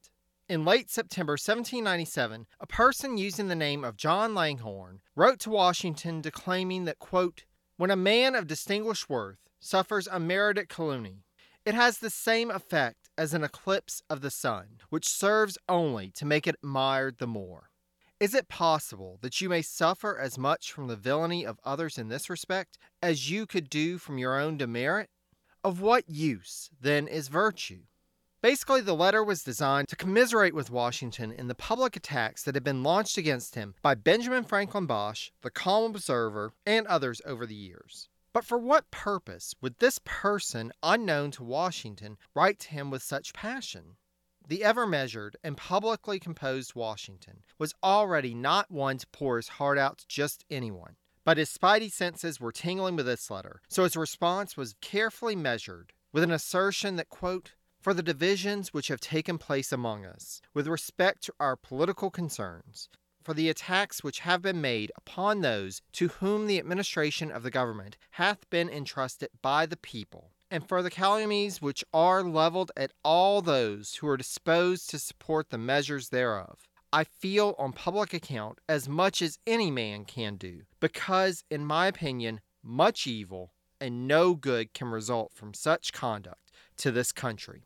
In 0.50 0.66
late 0.66 0.90
September 0.90 1.34
1797, 1.34 2.48
a 2.60 2.68
person 2.68 3.18
using 3.18 3.50
the 3.50 3.56
name 3.56 3.84
of 3.84 3.98
John 3.98 4.34
Langhorne 4.34 5.02
wrote 5.16 5.40
to 5.42 5.50
Washington 5.50 6.22
declaiming 6.22 6.86
that, 6.86 7.00
quote, 7.00 7.46
when 7.78 7.92
a 7.92 7.96
man 7.96 8.34
of 8.34 8.48
distinguished 8.48 9.10
worth 9.10 9.38
suffers 9.64 10.08
unmerited 10.12 10.68
calumny. 10.68 11.24
It 11.66 11.74
has 11.74 12.00
the 12.00 12.10
same 12.10 12.52
effect 12.52 13.10
as 13.18 13.34
an 13.34 13.44
eclipse 13.44 14.04
of 14.10 14.22
the 14.22 14.30
sun, 14.30 14.80
which 14.90 15.08
serves 15.08 15.58
only 15.70 16.12
to 16.12 16.26
make 16.26 16.46
it 16.46 16.56
admired 16.62 17.18
the 17.20 17.28
more. 17.28 17.70
Is 18.20 18.34
it 18.34 18.50
possible 18.50 19.20
that 19.22 19.40
you 19.40 19.50
may 19.50 19.62
suffer 19.62 20.20
as 20.20 20.38
much 20.38 20.72
from 20.72 20.88
the 20.88 20.96
villainy 20.96 21.46
of 21.46 21.60
others 21.64 21.98
in 21.98 22.10
this 22.10 22.30
respect 22.30 22.78
as 23.02 23.32
you 23.32 23.46
could 23.46 23.70
do 23.70 23.98
from 23.98 24.18
your 24.18 24.40
own 24.40 24.58
demerit? 24.58 25.10
Of 25.64 25.80
what 25.80 26.10
use, 26.10 26.70
then, 26.82 27.08
is 27.08 27.30
virtue? 27.30 27.84
Basically, 28.42 28.82
the 28.82 28.94
letter 28.94 29.24
was 29.24 29.44
designed 29.44 29.88
to 29.88 29.96
commiserate 29.96 30.54
with 30.54 30.70
Washington 30.70 31.32
in 31.32 31.48
the 31.48 31.56
public 31.56 31.96
attacks 31.96 32.44
that 32.44 32.56
had 32.56 32.64
been 32.64 32.84
launched 32.84 33.18
against 33.18 33.56
him 33.56 33.76
by 33.82 33.96
Benjamin 33.96 34.44
Franklin 34.44 34.86
Bache, 34.86 35.32
the 35.42 35.50
Calm 35.50 35.96
Observer, 35.96 36.52
and 36.66 36.86
others 36.88 37.22
over 37.26 37.46
the 37.46 37.56
years. 37.56 38.10
But 38.34 38.44
for 38.44 38.58
what 38.58 38.90
purpose 38.90 39.54
would 39.62 39.78
this 39.78 40.00
person, 40.04 40.74
unknown 40.82 41.30
to 41.32 41.44
Washington, 41.44 42.18
write 42.34 42.60
to 42.62 42.70
him 42.70 42.90
with 42.90 43.04
such 43.04 43.32
passion? 43.32 43.98
The 44.48 44.64
ever 44.64 44.88
measured 44.88 45.38
and 45.44 45.56
publicly 45.56 46.20
composed 46.20 46.74
Washington 46.74 47.44
was 47.60 47.76
already 47.84 48.34
not 48.34 48.72
one 48.72 48.98
to 48.98 49.08
pour 49.08 49.38
his 49.38 49.48
heart 49.48 49.78
out 49.78 50.00
to 50.00 50.08
just 50.08 50.44
anyone. 50.50 50.96
But 51.24 51.38
his 51.38 51.56
spidey 51.56 51.92
senses 51.92 52.40
were 52.40 52.52
tingling 52.52 52.96
with 52.96 53.06
this 53.06 53.30
letter, 53.30 53.62
so 53.70 53.84
his 53.84 53.96
response 53.96 54.58
was 54.58 54.76
carefully 54.82 55.36
measured, 55.36 55.94
with 56.12 56.24
an 56.24 56.32
assertion 56.32 56.96
that, 56.98 57.10
quote, 57.10 57.54
for 57.80 57.94
the 57.94 58.04
divisions 58.04 58.74
which 58.74 58.88
have 58.88 59.00
taken 59.00 59.38
place 59.38 59.72
among 59.72 60.06
us, 60.06 60.42
with 60.54 60.68
respect 60.68 61.24
to 61.24 61.34
our 61.40 61.56
political 61.56 62.10
concerns, 62.10 62.90
for 63.24 63.34
the 63.34 63.50
attacks 63.50 64.04
which 64.04 64.20
have 64.20 64.42
been 64.42 64.62
made 64.62 64.92
upon 64.96 65.42
those 65.42 65.82
to 65.94 66.10
whom 66.10 66.48
the 66.48 66.60
administration 66.60 67.32
of 67.32 67.44
the 67.44 67.52
government 67.52 67.98
hath 68.12 68.50
been 68.50 68.70
entrusted 68.70 69.30
by 69.42 69.66
the 69.66 69.78
people, 69.78 70.32
and 70.52 70.68
for 70.68 70.82
the 70.82 70.92
calumnies 70.92 71.62
which 71.62 71.84
are 71.94 72.24
leveled 72.24 72.72
at 72.76 72.92
all 73.04 73.42
those 73.42 73.96
who 73.96 74.08
are 74.08 74.18
disposed 74.18 74.90
to 74.90 75.00
support 75.00 75.50
the 75.50 75.58
measures 75.58 76.10
thereof. 76.10 76.68
I 76.92 77.06
feel 77.06 77.56
on 77.58 77.74
public 77.74 78.14
account 78.14 78.60
as 78.70 78.88
much 78.88 79.22
as 79.22 79.40
any 79.48 79.72
man 79.72 80.06
can 80.06 80.36
do, 80.36 80.62
because, 80.80 81.44
in 81.50 81.66
my 81.66 81.88
opinion, 81.88 82.42
much 82.62 83.08
evil 83.08 83.54
and 83.82 84.08
no 84.08 84.36
good 84.36 84.74
can 84.74 84.90
result 84.90 85.34
from 85.34 85.54
such 85.54 85.92
conduct 85.92 86.52
to 86.78 86.92
this 86.92 87.12
country. 87.12 87.64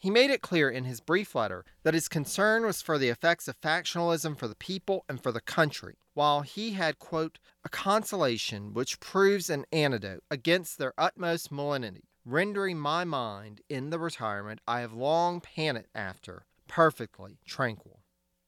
He 0.00 0.08
made 0.08 0.30
it 0.30 0.40
clear 0.40 0.70
in 0.70 0.84
his 0.84 1.02
brief 1.02 1.34
letter 1.34 1.62
that 1.82 1.92
his 1.92 2.08
concern 2.08 2.64
was 2.64 2.80
for 2.80 2.96
the 2.96 3.10
effects 3.10 3.48
of 3.48 3.60
factionalism 3.60 4.34
for 4.34 4.48
the 4.48 4.54
people 4.54 5.04
and 5.10 5.22
for 5.22 5.30
the 5.30 5.42
country, 5.42 5.98
while 6.14 6.40
he 6.40 6.72
had, 6.72 6.98
quote, 6.98 7.38
a 7.66 7.68
consolation 7.68 8.72
which 8.72 8.98
proves 8.98 9.50
an 9.50 9.66
antidote 9.70 10.24
against 10.30 10.78
their 10.78 10.94
utmost 10.96 11.52
malignity, 11.52 12.08
rendering 12.24 12.78
my 12.78 13.04
mind 13.04 13.60
in 13.68 13.90
the 13.90 13.98
retirement 13.98 14.62
I 14.66 14.80
have 14.80 14.94
long 14.94 15.42
panted 15.42 15.88
after 15.94 16.46
perfectly 16.66 17.38
tranquil. 17.44 18.00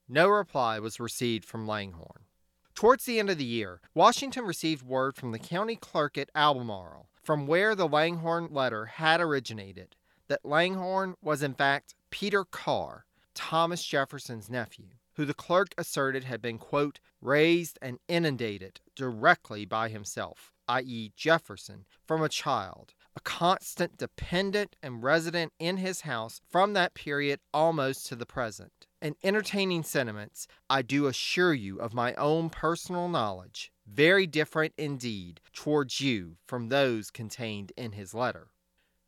No 0.09 0.29
reply 0.29 0.79
was 0.79 0.99
received 0.99 1.45
from 1.45 1.67
Langhorne. 1.67 2.25
Towards 2.73 3.05
the 3.05 3.19
end 3.19 3.29
of 3.29 3.37
the 3.37 3.45
year, 3.45 3.79
Washington 3.93 4.45
received 4.45 4.81
word 4.81 5.15
from 5.15 5.31
the 5.31 5.37
county 5.37 5.75
clerk 5.75 6.17
at 6.17 6.31
Albemarle, 6.33 7.09
from 7.21 7.45
where 7.45 7.75
the 7.75 7.87
Langhorne 7.87 8.47
letter 8.51 8.85
had 8.85 9.21
originated, 9.21 9.95
that 10.27 10.45
Langhorne 10.45 11.15
was 11.21 11.43
in 11.43 11.53
fact 11.53 11.95
Peter 12.09 12.45
Carr, 12.45 13.05
Thomas 13.33 13.83
Jefferson's 13.83 14.49
nephew, 14.49 14.89
who 15.13 15.25
the 15.25 15.33
clerk 15.33 15.73
asserted 15.77 16.23
had 16.23 16.41
been, 16.41 16.57
quote, 16.57 16.99
raised 17.21 17.77
and 17.81 17.99
inundated 18.07 18.81
directly 18.95 19.65
by 19.65 19.89
himself, 19.89 20.51
i.e., 20.67 21.11
Jefferson, 21.15 21.85
from 22.05 22.21
a 22.21 22.29
child, 22.29 22.93
a 23.15 23.19
constant 23.21 23.97
dependent 23.97 24.75
and 24.81 25.03
resident 25.03 25.53
in 25.59 25.77
his 25.77 26.01
house 26.01 26.41
from 26.49 26.73
that 26.73 26.93
period 26.93 27.39
almost 27.53 28.07
to 28.07 28.15
the 28.15 28.25
present 28.25 28.87
and 29.03 29.17
entertaining 29.21 29.83
sentiments, 29.83 30.47
I 30.69 30.81
do 30.81 31.07
assure 31.07 31.53
you 31.53 31.77
of 31.77 31.93
my 31.93 32.13
own 32.13 32.49
personal 32.49 33.09
knowledge, 33.09 33.69
very 33.85 34.25
different 34.25 34.73
indeed 34.77 35.41
towards 35.51 35.99
you 35.99 36.37
from 36.47 36.69
those 36.69 37.11
contained 37.11 37.73
in 37.75 37.91
his 37.91 38.13
letter. 38.13 38.47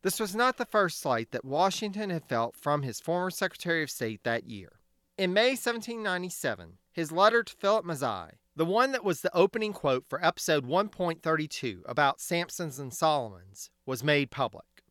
This 0.05 0.19
was 0.19 0.35
not 0.35 0.57
the 0.57 0.67
first 0.67 0.99
slight 0.99 1.31
that 1.31 1.43
Washington 1.43 2.11
had 2.11 2.29
felt 2.29 2.55
from 2.55 2.83
his 2.83 2.99
former 2.99 3.31
Secretary 3.31 3.81
of 3.81 3.89
State 3.89 4.23
that 4.23 4.47
year. 4.47 4.73
In 5.17 5.33
May 5.33 5.53
1797, 5.53 6.77
his 6.91 7.11
letter 7.11 7.41
to 7.41 7.55
Philip 7.55 7.85
Mazzei, 7.85 8.33
the 8.55 8.65
one 8.65 8.91
that 8.91 9.03
was 9.03 9.21
the 9.21 9.35
opening 9.35 9.73
quote 9.73 10.05
for 10.07 10.23
episode 10.23 10.63
1.32 10.63 11.79
about 11.87 12.21
Samson's 12.21 12.77
and 12.77 12.93
Solomon's, 12.93 13.71
was 13.87 14.03
made 14.03 14.29
public. 14.29 14.83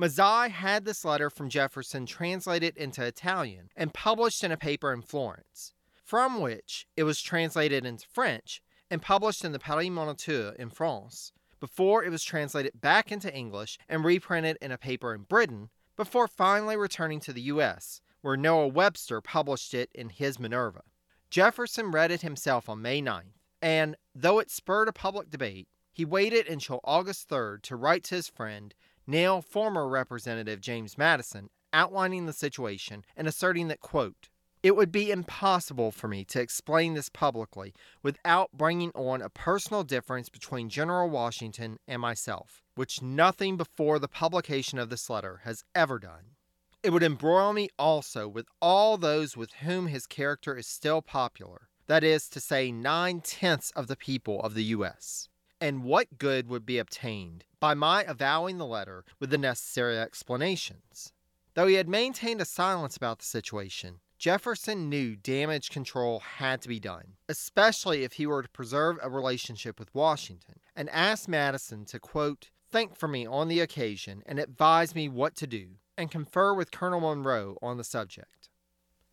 Mazzei 0.00 0.48
had 0.48 0.86
this 0.86 1.04
letter 1.04 1.28
from 1.28 1.50
Jefferson 1.50 2.06
translated 2.06 2.74
into 2.78 3.04
Italian 3.04 3.68
and 3.76 3.92
published 3.92 4.42
in 4.42 4.50
a 4.50 4.56
paper 4.56 4.94
in 4.94 5.02
Florence, 5.02 5.74
from 6.02 6.40
which 6.40 6.86
it 6.96 7.02
was 7.02 7.20
translated 7.20 7.84
into 7.84 8.08
French 8.08 8.62
and 8.90 9.02
published 9.02 9.44
in 9.44 9.52
the 9.52 9.58
Paris 9.58 9.90
Moniteur 9.90 10.54
in 10.58 10.70
France, 10.70 11.32
before 11.64 12.04
it 12.04 12.10
was 12.10 12.22
translated 12.22 12.78
back 12.78 13.10
into 13.10 13.34
English 13.34 13.78
and 13.88 14.04
reprinted 14.04 14.58
in 14.60 14.70
a 14.70 14.76
paper 14.76 15.14
in 15.14 15.22
Britain, 15.22 15.70
before 15.96 16.28
finally 16.28 16.76
returning 16.76 17.18
to 17.18 17.32
the 17.32 17.40
U.S., 17.40 18.02
where 18.20 18.36
Noah 18.36 18.68
Webster 18.68 19.22
published 19.22 19.72
it 19.72 19.88
in 19.94 20.10
his 20.10 20.38
Minerva. 20.38 20.82
Jefferson 21.30 21.90
read 21.90 22.10
it 22.10 22.20
himself 22.20 22.68
on 22.68 22.82
May 22.82 23.00
9th, 23.00 23.38
and 23.62 23.96
though 24.14 24.40
it 24.40 24.50
spurred 24.50 24.88
a 24.88 24.92
public 24.92 25.30
debate, 25.30 25.66
he 25.90 26.04
waited 26.04 26.46
until 26.48 26.80
August 26.84 27.30
3rd 27.30 27.62
to 27.62 27.76
write 27.76 28.04
to 28.04 28.16
his 28.16 28.28
friend 28.28 28.74
now 29.06 29.40
former 29.40 29.88
Representative 29.88 30.60
James 30.60 30.98
Madison, 30.98 31.48
outlining 31.72 32.26
the 32.26 32.34
situation 32.34 33.06
and 33.16 33.26
asserting 33.26 33.68
that, 33.68 33.80
quote, 33.80 34.28
it 34.64 34.74
would 34.74 34.90
be 34.90 35.10
impossible 35.10 35.92
for 35.92 36.08
me 36.08 36.24
to 36.24 36.40
explain 36.40 36.94
this 36.94 37.10
publicly 37.10 37.74
without 38.02 38.50
bringing 38.54 38.90
on 38.94 39.20
a 39.20 39.28
personal 39.28 39.84
difference 39.84 40.30
between 40.30 40.70
General 40.70 41.10
Washington 41.10 41.76
and 41.86 42.00
myself, 42.00 42.62
which 42.74 43.02
nothing 43.02 43.58
before 43.58 43.98
the 43.98 44.08
publication 44.08 44.78
of 44.78 44.88
this 44.88 45.10
letter 45.10 45.42
has 45.44 45.64
ever 45.74 45.98
done. 45.98 46.36
It 46.82 46.94
would 46.94 47.02
embroil 47.02 47.52
me 47.52 47.68
also 47.78 48.26
with 48.26 48.46
all 48.62 48.96
those 48.96 49.36
with 49.36 49.52
whom 49.52 49.88
his 49.88 50.06
character 50.06 50.56
is 50.56 50.66
still 50.66 51.02
popular, 51.02 51.68
that 51.86 52.02
is 52.02 52.26
to 52.30 52.40
say, 52.40 52.72
nine 52.72 53.20
tenths 53.20 53.70
of 53.76 53.86
the 53.86 53.96
people 53.96 54.40
of 54.40 54.54
the 54.54 54.64
U.S. 54.64 55.28
And 55.60 55.84
what 55.84 56.16
good 56.16 56.48
would 56.48 56.64
be 56.64 56.78
obtained 56.78 57.44
by 57.60 57.74
my 57.74 58.02
avowing 58.04 58.56
the 58.56 58.64
letter 58.64 59.04
with 59.20 59.28
the 59.28 59.36
necessary 59.36 59.98
explanations. 59.98 61.12
Though 61.52 61.66
he 61.66 61.74
had 61.74 61.88
maintained 61.88 62.40
a 62.40 62.46
silence 62.46 62.96
about 62.96 63.18
the 63.18 63.26
situation, 63.26 64.00
Jefferson 64.24 64.88
knew 64.88 65.16
damage 65.16 65.68
control 65.68 66.20
had 66.20 66.62
to 66.62 66.68
be 66.70 66.80
done, 66.80 67.16
especially 67.28 68.04
if 68.04 68.14
he 68.14 68.26
were 68.26 68.42
to 68.42 68.48
preserve 68.48 68.96
a 69.02 69.10
relationship 69.10 69.78
with 69.78 69.94
Washington, 69.94 70.60
and 70.74 70.88
asked 70.88 71.28
Madison 71.28 71.84
to, 71.84 72.00
quote, 72.00 72.48
think 72.72 72.96
for 72.96 73.06
me 73.06 73.26
on 73.26 73.48
the 73.48 73.60
occasion 73.60 74.22
and 74.24 74.38
advise 74.38 74.94
me 74.94 75.10
what 75.10 75.36
to 75.36 75.46
do, 75.46 75.72
and 75.98 76.10
confer 76.10 76.54
with 76.54 76.70
Colonel 76.70 77.00
Monroe 77.00 77.58
on 77.60 77.76
the 77.76 77.84
subject. 77.84 78.48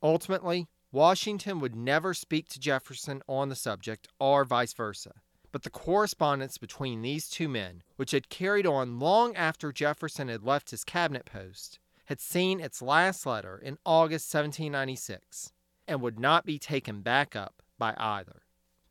Ultimately, 0.02 0.69
Washington 0.93 1.60
would 1.60 1.76
never 1.76 2.13
speak 2.13 2.47
to 2.47 2.58
Jefferson 2.58 3.21
on 3.28 3.50
the 3.50 3.56
subject 3.58 4.08
or 4.17 4.45
vice 4.45 4.71
versa. 4.71 5.15
But 5.52 5.63
the 5.63 5.69
correspondence 5.69 6.58
between 6.58 7.02
these 7.02 7.28
two 7.28 7.50
men, 7.50 7.84
which 7.97 8.12
had 8.12 8.30
carried 8.30 8.65
on 8.65 8.97
long 8.97 9.36
after 9.36 9.74
Jefferson 9.74 10.30
had 10.30 10.45
left 10.45 10.71
his 10.71 10.86
cabinet 10.86 11.26
post, 11.26 11.80
had 12.12 12.19
seen 12.19 12.60
its 12.60 12.82
last 12.82 13.26
letter 13.26 13.58
in 13.58 13.78
August 13.86 14.34
1796 14.34 15.54
and 15.88 16.02
would 16.02 16.19
not 16.19 16.45
be 16.45 16.60
taken 16.60 17.00
back 17.00 17.38
up 17.38 17.63
by 17.80 17.95
either. 17.97 18.41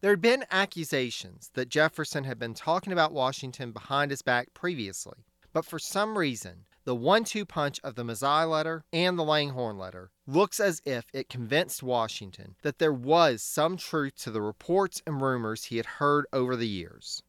There 0.01 0.13
had 0.13 0.23
been 0.23 0.47
accusations 0.51 1.51
that 1.53 1.69
Jefferson 1.69 2.25
had 2.25 2.39
been 2.39 2.55
talking 2.55 2.95
about 2.95 3.13
Washington 3.13 3.73
behind 3.73 4.11
his 4.11 4.23
back 4.23 4.55
previously, 4.55 5.27
but 5.53 5.67
for 5.67 5.79
some 5.79 6.17
reason 6.17 6.65
the 6.85 6.95
one 6.95 7.25
two 7.25 7.45
punch 7.45 7.79
of 7.85 7.95
the 7.95 8.05
Mazzei 8.05 8.49
letter 8.49 8.85
and 8.91 9.19
the 9.19 9.23
Langhorne 9.23 9.77
letter 9.77 10.11
looks 10.27 10.59
as 10.59 10.81
if 10.87 11.05
it 11.13 11.29
convinced 11.29 11.83
Washington 11.83 12.57
that 12.63 12.79
there 12.79 12.91
was 12.91 13.43
some 13.43 13.77
truth 13.77 14.17
to 14.23 14.31
the 14.31 14.41
reports 14.41 15.03
and 15.07 15.21
rumors 15.21 15.65
he 15.65 15.77
had 15.77 15.85
heard 16.01 16.25
over 16.33 16.57
the 16.57 16.67
years. 16.67 17.23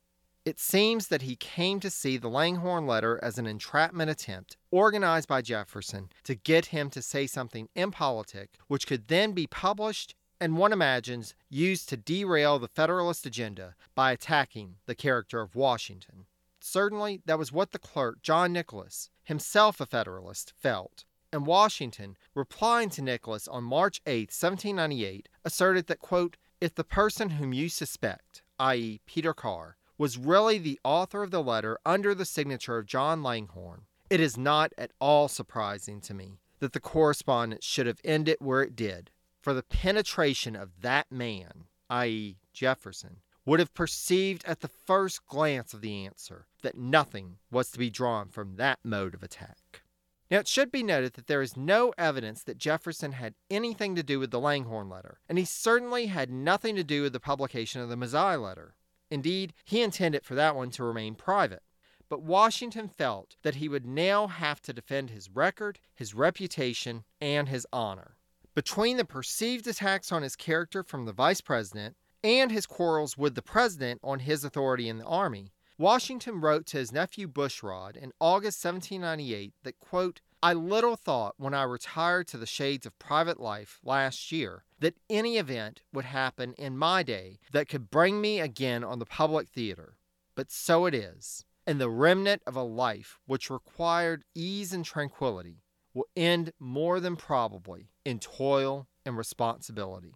It 0.43 0.59
seems 0.59 1.09
that 1.09 1.21
he 1.21 1.35
came 1.35 1.79
to 1.81 1.91
see 1.91 2.17
the 2.17 2.27
Langhorne 2.27 2.87
letter 2.87 3.19
as 3.21 3.37
an 3.37 3.45
entrapment 3.45 4.09
attempt 4.09 4.57
organized 4.71 5.27
by 5.27 5.43
Jefferson 5.43 6.09
to 6.23 6.33
get 6.33 6.67
him 6.67 6.89
to 6.91 7.01
say 7.03 7.27
something 7.27 7.69
impolitic, 7.75 8.57
which 8.67 8.87
could 8.87 9.07
then 9.07 9.33
be 9.33 9.45
published 9.45 10.15
and 10.39 10.57
one 10.57 10.73
imagines 10.73 11.35
used 11.47 11.87
to 11.89 11.97
derail 11.97 12.57
the 12.57 12.67
Federalist 12.67 13.27
agenda 13.27 13.75
by 13.93 14.11
attacking 14.11 14.77
the 14.87 14.95
character 14.95 15.41
of 15.41 15.53
Washington. 15.55 16.25
Certainly, 16.59 17.21
that 17.27 17.37
was 17.37 17.51
what 17.51 17.71
the 17.71 17.77
clerk, 17.77 18.23
John 18.23 18.51
Nicholas, 18.51 19.11
himself 19.23 19.79
a 19.79 19.85
Federalist, 19.85 20.53
felt. 20.57 21.05
And 21.31 21.45
Washington, 21.45 22.17
replying 22.33 22.89
to 22.91 23.03
Nicholas 23.03 23.47
on 23.47 23.63
March 23.63 24.01
8, 24.07 24.31
1798, 24.31 25.29
asserted 25.45 25.85
that, 25.85 25.99
quote, 25.99 26.37
if 26.59 26.73
the 26.73 26.83
person 26.83 27.31
whom 27.31 27.53
you 27.53 27.69
suspect, 27.69 28.41
i.e., 28.59 29.01
Peter 29.05 29.35
Carr, 29.35 29.77
was 30.01 30.17
really 30.17 30.57
the 30.57 30.79
author 30.83 31.21
of 31.21 31.29
the 31.29 31.43
letter 31.43 31.77
under 31.85 32.15
the 32.15 32.25
signature 32.25 32.79
of 32.79 32.87
John 32.87 33.21
Langhorne, 33.21 33.83
it 34.09 34.19
is 34.19 34.35
not 34.35 34.73
at 34.75 34.89
all 34.99 35.27
surprising 35.27 36.01
to 36.01 36.15
me 36.15 36.39
that 36.57 36.73
the 36.73 36.79
correspondence 36.79 37.63
should 37.63 37.85
have 37.85 38.01
ended 38.03 38.37
where 38.39 38.63
it 38.63 38.75
did, 38.75 39.11
for 39.39 39.53
the 39.53 39.61
penetration 39.61 40.55
of 40.55 40.81
that 40.81 41.11
man, 41.11 41.65
i.e., 41.91 42.37
Jefferson, 42.51 43.17
would 43.45 43.59
have 43.59 43.75
perceived 43.75 44.43
at 44.45 44.61
the 44.61 44.67
first 44.67 45.23
glance 45.27 45.71
of 45.71 45.81
the 45.81 46.03
answer 46.03 46.47
that 46.63 46.75
nothing 46.75 47.37
was 47.51 47.69
to 47.69 47.77
be 47.77 47.91
drawn 47.91 48.27
from 48.27 48.55
that 48.55 48.79
mode 48.83 49.13
of 49.13 49.21
attack. 49.21 49.83
Now, 50.31 50.39
it 50.39 50.47
should 50.47 50.71
be 50.71 50.81
noted 50.81 51.13
that 51.13 51.27
there 51.27 51.43
is 51.43 51.55
no 51.55 51.93
evidence 51.95 52.41
that 52.45 52.57
Jefferson 52.57 53.11
had 53.11 53.35
anything 53.51 53.93
to 53.93 54.01
do 54.01 54.19
with 54.19 54.31
the 54.31 54.39
Langhorne 54.39 54.89
letter, 54.89 55.19
and 55.29 55.37
he 55.37 55.45
certainly 55.45 56.07
had 56.07 56.31
nothing 56.31 56.75
to 56.75 56.83
do 56.83 57.03
with 57.03 57.13
the 57.13 57.19
publication 57.19 57.81
of 57.81 57.89
the 57.89 57.95
Mazzei 57.95 58.41
letter. 58.41 58.73
Indeed, 59.11 59.53
he 59.65 59.81
intended 59.81 60.23
for 60.23 60.35
that 60.35 60.55
one 60.55 60.71
to 60.71 60.83
remain 60.83 61.15
private. 61.15 61.61
But 62.07 62.23
Washington 62.23 62.87
felt 62.87 63.35
that 63.43 63.55
he 63.55 63.69
would 63.69 63.85
now 63.85 64.27
have 64.27 64.61
to 64.63 64.73
defend 64.73 65.09
his 65.09 65.29
record, 65.29 65.79
his 65.93 66.13
reputation, 66.13 67.03
and 67.19 67.47
his 67.47 67.67
honor. 67.71 68.15
Between 68.55 68.97
the 68.97 69.05
perceived 69.05 69.67
attacks 69.67 70.11
on 70.11 70.23
his 70.23 70.35
character 70.35 70.83
from 70.83 71.05
the 71.05 71.13
vice 71.13 71.41
president 71.41 71.95
and 72.23 72.51
his 72.51 72.65
quarrels 72.65 73.17
with 73.17 73.35
the 73.35 73.41
president 73.41 73.99
on 74.03 74.19
his 74.19 74.43
authority 74.43 74.89
in 74.89 74.97
the 74.97 75.05
army, 75.05 75.53
Washington 75.77 76.39
wrote 76.39 76.65
to 76.67 76.77
his 76.77 76.91
nephew 76.91 77.27
Bushrod 77.27 77.95
in 77.95 78.11
August 78.19 78.63
1798 78.63 79.53
that, 79.63 79.79
quote, 79.79 80.21
I 80.43 80.53
little 80.53 80.95
thought 80.95 81.35
when 81.37 81.53
I 81.53 81.63
retired 81.63 82.27
to 82.29 82.37
the 82.37 82.45
shades 82.45 82.85
of 82.85 82.97
private 82.99 83.39
life 83.39 83.79
last 83.83 84.31
year 84.31 84.63
that 84.81 84.97
any 85.09 85.37
event 85.37 85.81
would 85.93 86.05
happen 86.05 86.53
in 86.57 86.77
my 86.77 87.01
day 87.03 87.39
that 87.53 87.69
could 87.69 87.89
bring 87.89 88.19
me 88.19 88.39
again 88.39 88.83
on 88.83 88.99
the 88.99 89.05
public 89.05 89.47
theater. 89.47 89.95
But 90.35 90.51
so 90.51 90.85
it 90.85 90.93
is, 90.93 91.45
and 91.65 91.79
the 91.79 91.89
remnant 91.89 92.41
of 92.45 92.55
a 92.55 92.63
life 92.63 93.19
which 93.25 93.49
required 93.49 94.25
ease 94.35 94.73
and 94.73 94.83
tranquility 94.83 95.63
will 95.93 96.07
end 96.15 96.51
more 96.59 96.99
than 96.99 97.15
probably 97.15 97.89
in 98.03 98.19
toil 98.19 98.87
and 99.05 99.17
responsibility. 99.17 100.15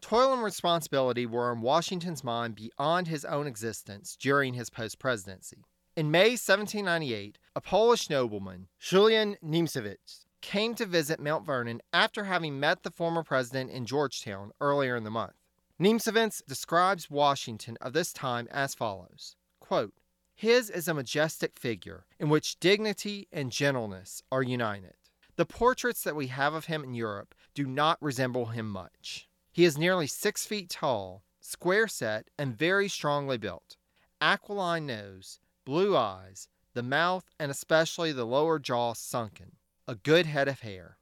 Toil 0.00 0.32
and 0.34 0.42
responsibility 0.42 1.26
were 1.26 1.52
in 1.52 1.60
Washington's 1.60 2.22
mind 2.22 2.54
beyond 2.54 3.08
his 3.08 3.24
own 3.24 3.46
existence 3.46 4.16
during 4.16 4.54
his 4.54 4.70
post 4.70 4.98
presidency. 4.98 5.64
In 5.96 6.10
May 6.10 6.32
1798, 6.32 7.38
a 7.56 7.60
Polish 7.60 8.10
nobleman, 8.10 8.68
Julian 8.78 9.36
Niemcewicz, 9.42 10.25
came 10.46 10.76
to 10.76 10.86
visit 10.86 11.18
Mount 11.18 11.44
Vernon 11.44 11.82
after 11.92 12.22
having 12.22 12.60
met 12.60 12.84
the 12.84 12.90
former 12.92 13.24
president 13.24 13.68
in 13.68 13.84
Georgetown 13.84 14.52
earlier 14.60 14.94
in 14.94 15.02
the 15.02 15.10
month. 15.10 15.34
Niemcewicz 15.80 16.40
describes 16.46 17.10
Washington 17.10 17.76
of 17.80 17.92
this 17.92 18.12
time 18.12 18.46
as 18.52 18.72
follows 18.72 19.34
quote, 19.58 19.94
His 20.36 20.70
is 20.70 20.86
a 20.86 20.94
majestic 20.94 21.58
figure 21.58 22.06
in 22.20 22.28
which 22.28 22.60
dignity 22.60 23.26
and 23.32 23.50
gentleness 23.50 24.22
are 24.30 24.42
united. 24.44 24.94
The 25.34 25.46
portraits 25.46 26.04
that 26.04 26.14
we 26.14 26.28
have 26.28 26.54
of 26.54 26.66
him 26.66 26.84
in 26.84 26.94
Europe 26.94 27.34
do 27.52 27.66
not 27.66 28.00
resemble 28.00 28.46
him 28.46 28.70
much. 28.70 29.28
He 29.50 29.64
is 29.64 29.76
nearly 29.76 30.06
six 30.06 30.46
feet 30.46 30.70
tall, 30.70 31.24
square 31.40 31.88
set, 31.88 32.30
and 32.38 32.56
very 32.56 32.88
strongly 32.88 33.36
built. 33.36 33.76
Aquiline 34.20 34.86
nose, 34.86 35.40
blue 35.64 35.96
eyes, 35.96 36.48
the 36.74 36.84
mouth, 36.84 37.24
and 37.40 37.50
especially 37.50 38.12
the 38.12 38.24
lower 38.24 38.60
jaw 38.60 38.92
sunken, 38.92 39.56
a 39.88 39.94
good 39.94 40.26
head 40.26 40.48
of 40.48 40.60
hair. 40.60 40.98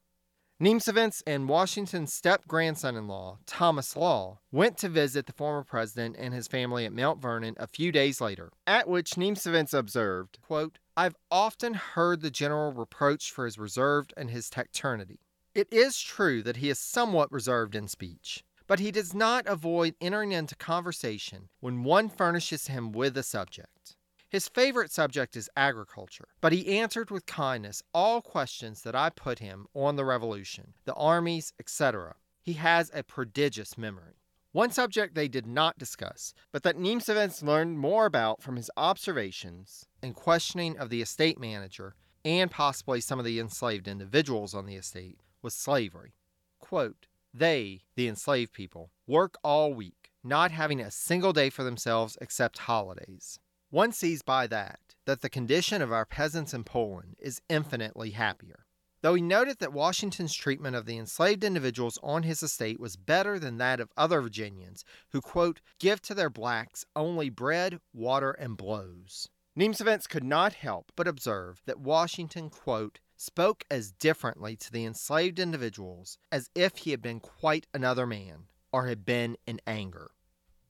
Niemcewicz 0.63 1.23
and 1.27 1.49
Washington's 1.49 2.13
step 2.13 2.47
grandson 2.47 2.97
in 2.97 3.09
law, 3.09 3.39
Thomas 3.45 3.97
Law, 3.97 4.39
went 4.53 4.79
to 4.79 4.89
visit 4.89 5.27
the 5.27 5.33
former 5.33 5.65
president 5.65 6.15
and 6.17 6.33
his 6.33 6.47
family 6.47 6.85
at 6.85 6.93
Mount 6.93 7.21
Vernon 7.21 7.57
a 7.59 7.67
few 7.67 7.91
days 7.91 8.21
later, 8.21 8.53
at 8.67 8.89
which 8.89 9.17
Niemcewicz 9.17 9.75
observed, 9.75 10.39
quote, 10.43 10.79
I've 10.97 11.17
often 11.29 11.75
heard 11.75 12.21
the 12.21 12.31
general 12.31 12.73
reproached 12.73 13.33
for 13.33 13.47
his 13.47 13.59
reserve 13.59 14.07
and 14.17 14.31
his 14.31 14.49
taciturnity. 14.49 15.19
It 15.55 15.67
is 15.73 16.01
true 16.01 16.43
that 16.45 16.59
he 16.59 16.71
is 16.71 16.79
somewhat 16.79 17.33
reserved 17.33 17.75
in 17.75 17.89
speech, 17.89 18.45
but 18.69 18.79
he 18.79 18.93
does 18.93 19.13
not 19.13 19.47
avoid 19.47 19.97
entering 20.01 20.33
into 20.33 20.55
conversation 20.55 21.49
when 21.59 21.83
one 21.83 22.09
furnishes 22.09 22.69
him 22.69 22.93
with 22.93 23.17
a 23.17 23.23
subject. 23.25 23.94
His 24.35 24.49
favorite 24.49 24.91
subject 24.91 25.37
is 25.37 25.49
agriculture, 25.57 26.27
but 26.41 26.53
he 26.53 26.77
answered 26.81 27.09
with 27.09 27.25
kindness 27.25 27.85
all 27.95 28.21
questions 28.21 28.83
that 28.83 28.97
I 28.97 29.11
put 29.11 29.39
him 29.39 29.69
on 29.75 29.95
the 29.95 30.05
Revolution, 30.05 30.75
the 30.87 30.95
armies, 30.95 31.53
etc. 31.61 32.17
He 32.43 32.55
has 32.55 32.91
a 32.93 33.05
prodigious 33.05 33.79
memory. 33.79 34.25
One 34.51 34.73
subject 34.73 35.15
they 35.15 35.29
did 35.29 35.47
not 35.47 35.79
discuss, 35.79 36.35
but 36.51 36.65
that 36.65 36.77
Niemcewicz 36.77 37.45
learned 37.45 37.79
more 37.79 38.07
about 38.07 38.43
from 38.43 38.57
his 38.57 38.73
observations 38.77 39.87
and 40.03 40.17
questioning 40.17 40.77
of 40.79 40.91
the 40.91 41.01
estate 41.01 41.39
manager 41.39 41.95
and 42.25 42.51
possibly 42.51 43.01
some 43.01 43.21
of 43.21 43.25
the 43.25 43.39
enslaved 43.39 43.87
individuals 43.87 44.53
on 44.53 44.67
the 44.67 44.75
estate, 44.75 45.21
was 45.43 45.55
slavery. 45.55 46.17
Quote, 46.59 47.07
they, 47.33 47.83
the 47.95 48.09
enslaved 48.09 48.53
people, 48.53 48.91
work 49.07 49.37
all 49.45 49.73
week, 49.73 50.11
not 50.25 50.51
having 50.51 50.81
a 50.81 50.91
single 50.91 51.33
day 51.33 51.51
for 51.51 51.63
themselves 51.63 52.19
except 52.21 52.59
holidays. 52.59 53.39
One 53.75 53.91
sees 53.91 54.23
by 54.23 54.47
that 54.47 54.79
that 55.05 55.21
the 55.21 55.29
condition 55.29 55.83
of 55.83 55.91
our 55.91 56.07
peasants 56.07 56.55
in 56.55 56.63
Poland 56.63 57.17
is 57.19 57.43
infinitely 57.49 58.11
happier. 58.11 58.67
Though 59.03 59.15
he 59.15 59.21
noted 59.21 59.59
that 59.59 59.73
Washington's 59.73 60.33
treatment 60.33 60.77
of 60.77 60.87
the 60.87 60.97
enslaved 60.97 61.43
individuals 61.43 61.99
on 62.01 62.23
his 62.23 62.41
estate 62.41 62.79
was 62.79 62.95
better 62.95 63.37
than 63.37 63.59
that 63.59 63.81
of 63.81 63.91
other 63.97 64.21
Virginians 64.21 64.85
who, 65.11 65.21
quote, 65.21 65.61
give 65.81 66.01
to 66.03 66.15
their 66.15 66.31
blacks 66.31 66.85
only 66.95 67.31
bread, 67.31 67.81
water, 67.93 68.31
and 68.31 68.57
blows. 68.57 69.29
Niemcewicz 69.59 70.09
could 70.09 70.23
not 70.23 70.53
help 70.53 70.93
but 70.95 71.09
observe 71.09 71.61
that 71.67 71.81
Washington, 71.81 72.51
quote, 72.51 73.01
spoke 73.17 73.65
as 73.73 73.91
differently 73.91 74.55
to 74.55 74.71
the 74.71 74.85
enslaved 74.85 75.41
individuals 75.41 76.17
as 76.31 76.49
if 76.55 76.77
he 76.77 76.93
had 76.93 77.03
been 77.03 77.19
quite 77.19 77.67
another 77.75 78.07
man, 78.07 78.45
or 78.73 78.87
had 78.87 79.05
been 79.05 79.37
in 79.49 79.61
anger. 79.67 80.13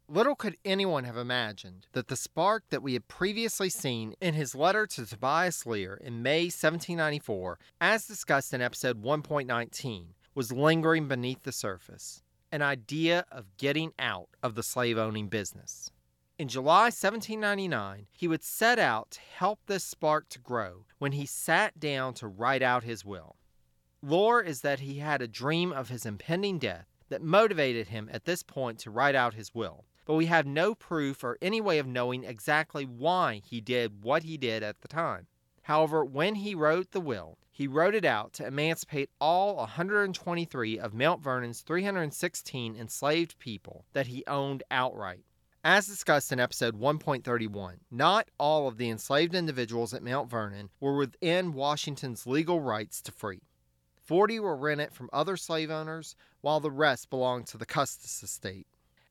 Little 0.06 0.34
could 0.34 0.58
anyone 0.66 1.04
have 1.04 1.16
imagined 1.16 1.86
that 1.92 2.08
the 2.08 2.16
spark 2.16 2.64
that 2.68 2.82
we 2.82 2.92
had 2.92 3.08
previously 3.08 3.70
seen 3.70 4.14
in 4.20 4.34
his 4.34 4.54
letter 4.54 4.86
to 4.86 5.06
Tobias 5.06 5.64
Lear 5.64 5.94
in 5.94 6.22
May 6.22 6.44
1794, 6.44 7.58
as 7.80 8.06
discussed 8.06 8.52
in 8.52 8.60
episode 8.60 9.02
1.19, 9.02 10.08
was 10.34 10.52
lingering 10.52 11.08
beneath 11.08 11.42
the 11.42 11.52
surface 11.52 12.22
an 12.52 12.60
idea 12.60 13.24
of 13.32 13.56
getting 13.56 13.92
out 13.98 14.28
of 14.42 14.54
the 14.54 14.62
slave 14.62 14.98
owning 14.98 15.28
business. 15.28 15.90
In 16.38 16.48
July 16.48 16.84
1799, 16.84 18.06
he 18.12 18.28
would 18.28 18.44
set 18.44 18.78
out 18.78 19.12
to 19.12 19.20
help 19.20 19.58
this 19.66 19.84
spark 19.84 20.28
to 20.28 20.38
grow 20.38 20.84
when 20.98 21.12
he 21.12 21.24
sat 21.24 21.80
down 21.80 22.12
to 22.14 22.28
write 22.28 22.62
out 22.62 22.84
his 22.84 23.04
will. 23.04 23.36
Lore 24.02 24.42
is 24.42 24.60
that 24.60 24.80
he 24.80 24.98
had 24.98 25.22
a 25.22 25.26
dream 25.26 25.72
of 25.72 25.88
his 25.88 26.04
impending 26.04 26.58
death 26.58 26.86
that 27.08 27.22
motivated 27.22 27.88
him 27.88 28.08
at 28.12 28.24
this 28.24 28.42
point 28.42 28.78
to 28.80 28.90
write 28.90 29.14
out 29.14 29.34
his 29.34 29.54
will, 29.54 29.84
but 30.04 30.14
we 30.14 30.26
have 30.26 30.46
no 30.46 30.74
proof 30.74 31.24
or 31.24 31.38
any 31.40 31.60
way 31.60 31.78
of 31.78 31.86
knowing 31.86 32.24
exactly 32.24 32.84
why 32.84 33.40
he 33.44 33.60
did 33.60 34.02
what 34.02 34.22
he 34.22 34.36
did 34.36 34.62
at 34.62 34.80
the 34.80 34.88
time. 34.88 35.26
However, 35.62 36.04
when 36.04 36.34
he 36.34 36.54
wrote 36.54 36.90
the 36.90 37.00
will, 37.00 37.38
he 37.50 37.66
wrote 37.66 37.94
it 37.94 38.04
out 38.04 38.32
to 38.34 38.46
emancipate 38.46 39.10
all 39.20 39.56
123 39.56 40.78
of 40.78 40.92
Mount 40.92 41.22
Vernon's 41.22 41.62
316 41.62 42.76
enslaved 42.76 43.38
people 43.38 43.86
that 43.92 44.08
he 44.08 44.24
owned 44.26 44.62
outright. 44.70 45.24
As 45.66 45.86
discussed 45.86 46.30
in 46.30 46.38
episode 46.38 46.78
1.31, 46.78 47.76
not 47.90 48.28
all 48.38 48.68
of 48.68 48.76
the 48.76 48.90
enslaved 48.90 49.34
individuals 49.34 49.94
at 49.94 50.02
Mount 50.02 50.28
Vernon 50.28 50.68
were 50.78 50.96
within 50.96 51.54
Washington's 51.54 52.26
legal 52.26 52.60
rights 52.60 53.00
to 53.00 53.12
free. 53.12 53.40
Forty 53.96 54.38
were 54.38 54.56
rented 54.56 54.92
from 54.92 55.08
other 55.10 55.38
slave 55.38 55.70
owners, 55.70 56.16
while 56.42 56.60
the 56.60 56.70
rest 56.70 57.08
belonged 57.08 57.46
to 57.46 57.56
the 57.56 57.64
Custis 57.64 58.22
estate. 58.22 58.66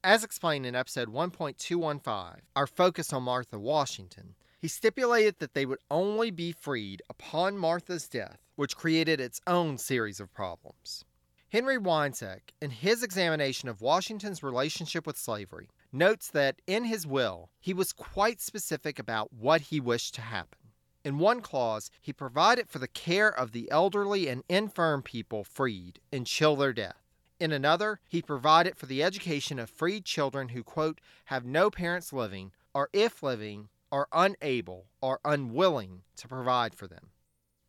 As 0.05 0.21
explained 0.21 0.65
in 0.65 0.75
episode 0.75 1.07
1.215, 1.07 2.39
our 2.57 2.67
focus 2.67 3.13
on 3.13 3.23
Martha 3.23 3.57
Washington, 3.57 4.35
he 4.59 4.67
stipulated 4.67 5.39
that 5.39 5.53
they 5.53 5.65
would 5.65 5.79
only 5.89 6.29
be 6.29 6.51
freed 6.51 7.01
upon 7.09 7.57
Martha's 7.57 8.09
death, 8.09 8.39
which 8.57 8.75
created 8.75 9.21
its 9.21 9.39
own 9.47 9.77
series 9.77 10.19
of 10.19 10.33
problems. 10.33 11.05
Henry 11.53 11.77
Wiencek, 11.77 12.51
in 12.61 12.71
his 12.71 13.01
examination 13.01 13.69
of 13.69 13.79
Washington's 13.79 14.43
relationship 14.43 15.07
with 15.07 15.17
slavery, 15.17 15.69
notes 15.93 16.27
that 16.27 16.61
in 16.67 16.83
his 16.83 17.07
will, 17.07 17.49
he 17.61 17.73
was 17.73 17.93
quite 17.93 18.41
specific 18.41 18.99
about 18.99 19.31
what 19.31 19.61
he 19.61 19.79
wished 19.79 20.15
to 20.15 20.21
happen. 20.21 20.59
In 21.05 21.17
one 21.17 21.39
clause, 21.39 21.89
he 22.01 22.11
provided 22.11 22.69
for 22.69 22.79
the 22.79 22.89
care 22.89 23.29
of 23.29 23.53
the 23.53 23.71
elderly 23.71 24.27
and 24.27 24.43
infirm 24.49 25.01
people 25.01 25.45
freed 25.45 26.01
until 26.11 26.57
their 26.57 26.73
death. 26.73 27.02
In 27.39 27.51
another, 27.51 27.99
he 28.07 28.21
provided 28.21 28.77
for 28.77 28.85
the 28.85 29.03
education 29.03 29.59
of 29.59 29.69
freed 29.69 30.05
children 30.05 30.49
who, 30.49 30.63
quote, 30.63 31.01
have 31.25 31.45
no 31.45 31.69
parents 31.69 32.13
living, 32.13 32.51
or 32.73 32.89
if 32.93 33.23
living, 33.23 33.69
are 33.91 34.07
unable 34.11 34.87
or 35.01 35.19
unwilling 35.25 36.03
to 36.15 36.27
provide 36.27 36.73
for 36.73 36.87
them. 36.87 37.09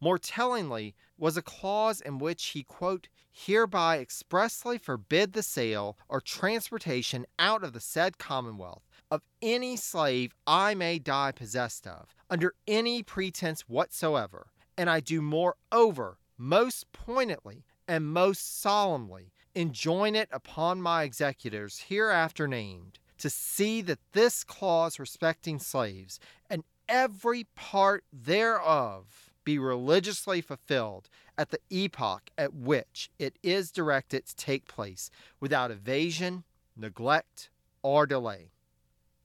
More 0.01 0.19
tellingly 0.19 0.95
was 1.17 1.37
a 1.37 1.43
clause 1.43 2.01
in 2.01 2.19
which 2.19 2.45
he, 2.47 2.63
quote, 2.63 3.09
hereby 3.31 3.99
expressly 3.99 4.79
forbid 4.79 5.33
the 5.33 5.43
sale 5.43 5.99
or 6.09 6.21
transportation 6.21 7.27
out 7.39 7.65
of 7.65 7.73
the 7.73 7.81
said 7.81 8.19
commonwealth 8.19 8.83
of 9.11 9.23
any 9.43 9.77
slave 9.77 10.35
I 10.47 10.75
may 10.75 10.99
die 10.99 11.33
possessed 11.33 11.87
of, 11.87 12.15
under 12.31 12.55
any 12.67 13.03
pretense 13.03 13.63
whatsoever. 13.63 14.47
And 14.77 14.89
I 14.89 15.01
do 15.01 15.21
moreover 15.21 16.19
most 16.37 16.93
pointedly 16.93 17.65
and 17.87 18.07
most 18.07 18.61
solemnly 18.61 19.33
enjoin 19.55 20.15
it 20.15 20.29
upon 20.33 20.81
my 20.81 21.03
executors 21.03 21.85
hereafter 21.89 22.49
named 22.49 22.99
to 23.19 23.31
see 23.31 23.81
that 23.83 24.01
this 24.13 24.45
clause 24.45 24.99
respecting 24.99 25.59
slaves 25.59 26.19
and 26.51 26.65
every 26.89 27.45
part 27.55 28.05
thereof 28.13 29.31
be 29.45 29.59
religiously 29.59 30.41
fulfilled 30.41 31.09
at 31.37 31.51
the 31.51 31.61
epoch 31.71 32.31
at 32.37 32.55
which 32.55 33.11
it 33.19 33.39
is 33.43 33.71
directed 33.71 34.27
to 34.27 34.37
take 34.37 34.67
place 34.67 35.11
without 35.41 35.71
evasion, 35.71 36.45
neglect, 36.77 37.51
or 37.83 38.07
delay. 38.07 38.51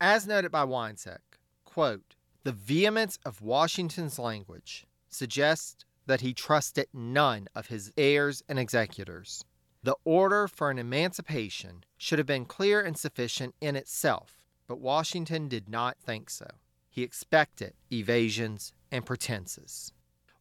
As 0.01 0.27
noted 0.27 0.51
by 0.51 0.65
Wiencek, 0.65 1.39
quote, 1.65 2.15
the 2.43 2.51
vehemence 2.51 3.19
of 3.25 3.41
Washington's 3.41 4.19
language 4.19 4.85
suggests 5.09 5.85
that 6.05 6.21
he 6.21 6.33
trusted 6.33 6.87
none 6.93 7.47
of 7.53 7.67
his 7.67 7.91
heirs 7.97 8.43
and 8.49 8.57
executors. 8.57 9.43
The 9.81 9.95
order 10.03 10.47
for 10.47 10.69
an 10.69 10.77
emancipation 10.77 11.85
should 11.97 12.19
have 12.19 12.27
been 12.27 12.45
clear 12.45 12.81
and 12.81 12.97
sufficient 12.97 13.55
in 13.61 13.77
itself, 13.77 14.41
but 14.67 14.81
Washington 14.81 15.47
did 15.47 15.69
not 15.69 15.97
think 15.99 16.29
so. 16.29 16.47
He 16.89 17.01
expected 17.01 17.73
evasions 17.91 18.73
and 18.91 19.05
pretenses. 19.05 19.93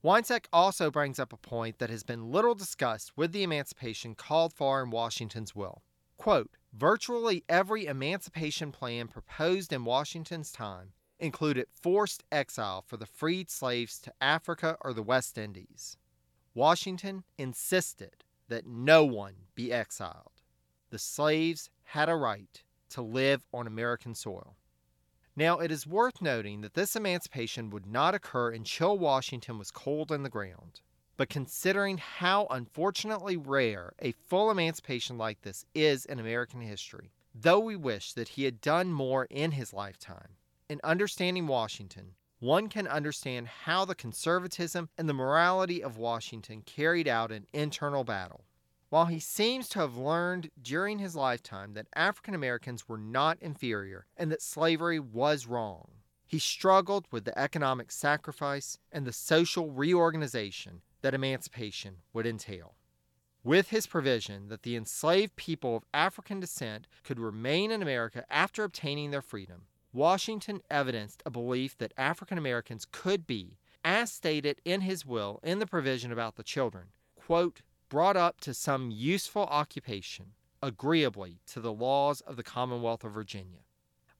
Wiencek 0.03 0.47
also 0.53 0.91
brings 0.91 1.21
up 1.21 1.33
a 1.33 1.37
point 1.37 1.79
that 1.79 1.91
has 1.91 2.03
been 2.03 2.33
little 2.33 2.55
discussed 2.55 3.17
with 3.17 3.33
the 3.33 3.43
emancipation 3.43 4.15
called 4.15 4.53
for 4.53 4.83
in 4.83 4.91
Washington's 4.91 5.55
will. 5.55 5.83
Quote, 6.17 6.57
virtually 6.73 7.45
every 7.49 7.87
emancipation 7.87 8.73
plan 8.73 9.07
proposed 9.07 9.73
in 9.73 9.85
Washington's 9.85 10.51
time 10.51 10.93
included 11.21 11.67
forced 11.81 12.25
exile 12.33 12.83
for 12.87 12.97
the 12.97 13.07
freed 13.07 13.51
slaves 13.51 14.01
to 14.01 14.13
Africa 14.21 14.77
or 14.81 14.93
the 14.93 15.03
West 15.03 15.39
Indies. 15.39 15.97
Washington 16.55 17.25
insisted 17.37 18.25
that 18.49 18.67
no 18.67 19.05
one 19.05 19.35
be 19.55 19.73
exiled. 19.73 20.43
The 20.91 20.99
slaves 20.99 21.71
had 21.85 22.09
a 22.09 22.15
right 22.17 22.63
to 22.91 23.03
live 23.03 23.45
on 23.53 23.67
American 23.67 24.15
soil. 24.15 24.57
Now, 25.37 25.59
it 25.59 25.71
is 25.71 25.87
worth 25.87 26.21
noting 26.21 26.63
that 26.63 26.75
this 26.75 26.97
emancipation 26.97 27.71
would 27.71 27.87
not 27.87 28.15
occur 28.15 28.51
until 28.51 28.99
Washington 28.99 29.59
was 29.59 29.71
cold 29.71 30.11
in 30.11 30.23
the 30.23 30.29
ground. 30.29 30.81
But 31.17 31.29
considering 31.29 31.99
how 31.99 32.47
unfortunately 32.51 33.37
rare 33.37 33.93
a 34.01 34.13
full 34.13 34.51
emancipation 34.51 35.19
like 35.19 35.43
this 35.43 35.65
is 35.75 36.05
in 36.05 36.19
American 36.19 36.61
history, 36.61 37.13
though 37.35 37.59
we 37.61 37.77
wish 37.77 38.13
that 38.15 38.31
he 38.31 38.45
had 38.45 38.61
done 38.61 38.93
more 38.93 39.27
in 39.31 39.53
his 39.53 39.73
lifetime, 39.73 40.37
in 40.69 40.81
understanding 40.83 41.47
Washington, 41.47 42.15
one 42.41 42.69
can 42.69 42.87
understand 42.87 43.49
how 43.49 43.85
the 43.85 43.95
conservatism 43.95 44.89
and 44.97 45.09
the 45.09 45.15
morality 45.15 45.83
of 45.83 45.97
Washington 45.97 46.63
carried 46.63 47.09
out 47.09 47.33
an 47.33 47.47
internal 47.53 48.05
battle. 48.05 48.45
While 48.91 49.07
he 49.07 49.21
seems 49.21 49.69
to 49.71 49.81
have 49.81 49.97
learned 49.97 50.51
during 50.61 50.99
his 50.99 51.15
lifetime 51.15 51.75
that 51.75 51.89
African 51.95 52.35
Americans 52.35 52.89
were 52.89 52.99
not 52.99 53.39
inferior 53.43 54.07
and 54.17 54.33
that 54.33 54.41
slavery 54.41 54.99
was 54.99 55.47
wrong, 55.47 55.91
he 56.27 56.39
struggled 56.39 57.07
with 57.11 57.25
the 57.25 57.39
economic 57.39 57.91
sacrifice 57.91 58.79
and 58.93 59.07
the 59.07 59.13
social 59.13 59.71
reorganization 59.71 60.83
that 61.03 61.15
emancipation 61.15 61.97
would 62.13 62.27
entail. 62.27 62.75
With 63.45 63.69
his 63.69 63.87
provision 63.87 64.49
that 64.49 64.63
the 64.63 64.77
enslaved 64.77 65.37
people 65.37 65.77
of 65.77 65.85
African 65.95 66.41
descent 66.41 66.87
could 67.03 67.19
remain 67.19 67.71
in 67.71 67.83
America 67.83 68.25
after 68.29 68.65
obtaining 68.65 69.11
their 69.11 69.23
freedom, 69.23 69.63
Washington 69.99 70.63
evidenced 70.71 71.25
a 71.27 71.31
belief 71.31 71.77
that 71.79 71.93
African 71.97 72.39
Americans 72.39 72.87
could 72.93 73.27
be, 73.27 73.59
as 73.85 74.13
stated 74.13 74.61
in 74.65 74.83
his 74.83 75.05
will 75.05 75.41
in 75.43 75.59
the 75.59 75.67
provision 75.67 76.13
about 76.13 76.37
the 76.37 76.45
children, 76.45 76.93
quote, 77.17 77.63
brought 77.89 78.17
up 78.17 78.41
to 78.43 78.55
some 78.55 78.93
useful 78.93 79.43
occupation, 79.47 80.35
agreeably 80.63 81.41
to 81.49 81.59
the 81.59 81.73
laws 81.73 82.21
of 82.21 82.37
the 82.37 82.45
Commonwealth 82.45 83.03
of 83.03 83.13
Virginia. 83.13 83.59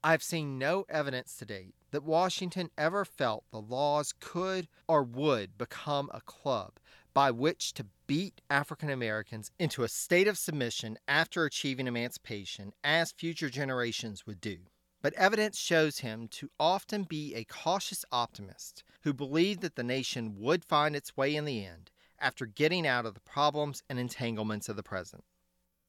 I 0.03 0.11
have 0.11 0.21
seen 0.21 0.59
no 0.59 0.85
evidence 0.89 1.37
to 1.37 1.45
date 1.45 1.75
that 1.91 2.03
Washington 2.03 2.71
ever 2.77 3.05
felt 3.05 3.45
the 3.49 3.61
laws 3.61 4.13
could 4.19 4.67
or 4.85 5.01
would 5.01 5.57
become 5.57 6.11
a 6.13 6.19
club 6.19 6.73
by 7.13 7.31
which 7.31 7.73
to 7.75 7.85
beat 8.05 8.41
African 8.49 8.89
Americans 8.89 9.49
into 9.57 9.83
a 9.83 9.87
state 9.87 10.27
of 10.27 10.37
submission 10.37 10.97
after 11.07 11.45
achieving 11.45 11.87
emancipation, 11.87 12.73
as 12.83 13.13
future 13.13 13.49
generations 13.49 14.27
would 14.27 14.41
do. 14.41 14.57
But 15.01 15.13
evidence 15.13 15.57
shows 15.57 15.99
him 15.99 16.27
to 16.29 16.51
often 16.59 17.03
be 17.03 17.33
a 17.33 17.45
cautious 17.45 18.03
optimist 18.11 18.83
who 19.03 19.13
believed 19.13 19.61
that 19.61 19.75
the 19.75 19.83
nation 19.83 20.35
would 20.37 20.65
find 20.65 20.95
its 20.95 21.15
way 21.15 21.35
in 21.35 21.45
the 21.45 21.65
end 21.65 21.89
after 22.19 22.45
getting 22.45 22.85
out 22.85 23.05
of 23.05 23.13
the 23.13 23.21
problems 23.21 23.81
and 23.89 23.97
entanglements 23.97 24.67
of 24.67 24.75
the 24.75 24.83
present. 24.83 25.23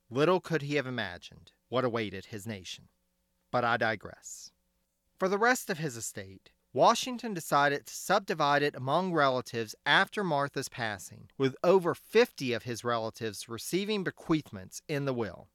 Little 0.09 0.41
could 0.41 0.63
he 0.63 0.77
have 0.77 0.87
imagined 0.87 1.53
what 1.69 1.85
awaited 1.85 2.27
his 2.27 2.47
nation. 2.47 2.89
But 3.51 3.65
I 3.65 3.77
digress. 3.77 4.53
For 5.19 5.29
the 5.29 5.39
rest 5.39 5.71
of 5.71 5.79
his 5.79 5.97
estate, 5.97 6.51
Washington 6.73 7.35
decided 7.35 7.87
to 7.87 7.95
subdivide 7.95 8.63
it 8.63 8.77
among 8.77 9.13
relatives 9.13 9.75
after 9.85 10.23
Martha's 10.23 10.69
passing, 10.69 11.29
with 11.37 11.57
over 11.65 11.97
50 11.97 12.53
of 12.53 12.63
his 12.63 12.85
relatives 12.85 13.49
receiving 13.49 14.05
bequeathments 14.05 14.83
in 14.89 15.05
the 15.05 15.13
will. 15.13 15.49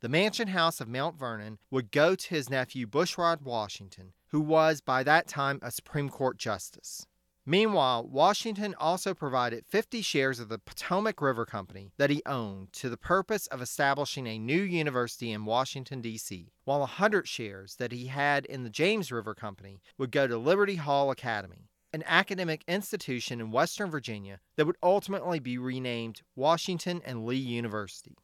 The 0.00 0.10
mansion 0.10 0.48
house 0.48 0.82
of 0.82 0.88
Mount 0.88 1.18
Vernon 1.18 1.58
would 1.70 1.90
go 1.90 2.14
to 2.14 2.28
his 2.28 2.50
nephew 2.50 2.86
Bushrod 2.86 3.40
Washington, 3.40 4.12
who 4.28 4.42
was 4.42 4.82
by 4.82 5.02
that 5.02 5.26
time 5.26 5.58
a 5.62 5.70
Supreme 5.70 6.10
Court 6.10 6.36
justice. 6.36 7.06
Meanwhile, 7.46 8.06
Washington 8.06 8.74
also 8.78 9.14
provided 9.14 9.64
50 9.64 10.02
shares 10.02 10.38
of 10.38 10.50
the 10.50 10.58
Potomac 10.58 11.22
River 11.22 11.46
Company 11.46 11.92
that 11.96 12.10
he 12.10 12.20
owned 12.26 12.74
to 12.74 12.90
the 12.90 12.98
purpose 12.98 13.46
of 13.46 13.62
establishing 13.62 14.26
a 14.26 14.38
new 14.38 14.60
university 14.60 15.32
in 15.32 15.46
Washington, 15.46 16.02
D.C., 16.02 16.50
while 16.64 16.80
100 16.80 17.26
shares 17.26 17.76
that 17.76 17.92
he 17.92 18.08
had 18.08 18.44
in 18.44 18.64
the 18.64 18.70
James 18.70 19.10
River 19.10 19.34
Company 19.34 19.80
would 19.96 20.10
go 20.10 20.26
to 20.26 20.36
Liberty 20.36 20.76
Hall 20.76 21.10
Academy, 21.10 21.70
an 21.94 22.02
academic 22.04 22.64
institution 22.68 23.40
in 23.40 23.50
Western 23.50 23.90
Virginia 23.90 24.40
that 24.56 24.66
would 24.66 24.76
ultimately 24.82 25.38
be 25.38 25.56
renamed 25.56 26.20
Washington 26.34 27.00
and 27.02 27.24
Lee 27.24 27.36
University. 27.36 28.18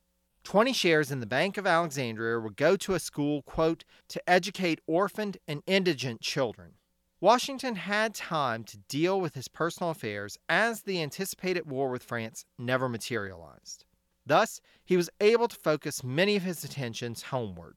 20 0.44 0.72
shares 0.72 1.10
in 1.10 1.20
the 1.20 1.26
Bank 1.26 1.56
of 1.56 1.66
Alexandria 1.66 2.40
would 2.40 2.56
go 2.56 2.76
to 2.76 2.94
a 2.94 3.00
school, 3.00 3.42
quote, 3.42 3.84
to 4.08 4.28
educate 4.28 4.80
orphaned 4.86 5.38
and 5.46 5.62
indigent 5.66 6.20
children. 6.20 6.72
Washington 7.20 7.76
had 7.76 8.14
time 8.14 8.64
to 8.64 8.78
deal 8.78 9.20
with 9.20 9.34
his 9.34 9.46
personal 9.46 9.90
affairs 9.90 10.38
as 10.48 10.82
the 10.82 11.00
anticipated 11.00 11.70
war 11.70 11.88
with 11.90 12.02
France 12.02 12.44
never 12.58 12.88
materialized. 12.88 13.84
Thus, 14.26 14.60
he 14.84 14.96
was 14.96 15.10
able 15.20 15.46
to 15.46 15.56
focus 15.56 16.02
many 16.02 16.34
of 16.34 16.42
his 16.42 16.64
attentions 16.64 17.22
homeward. 17.22 17.76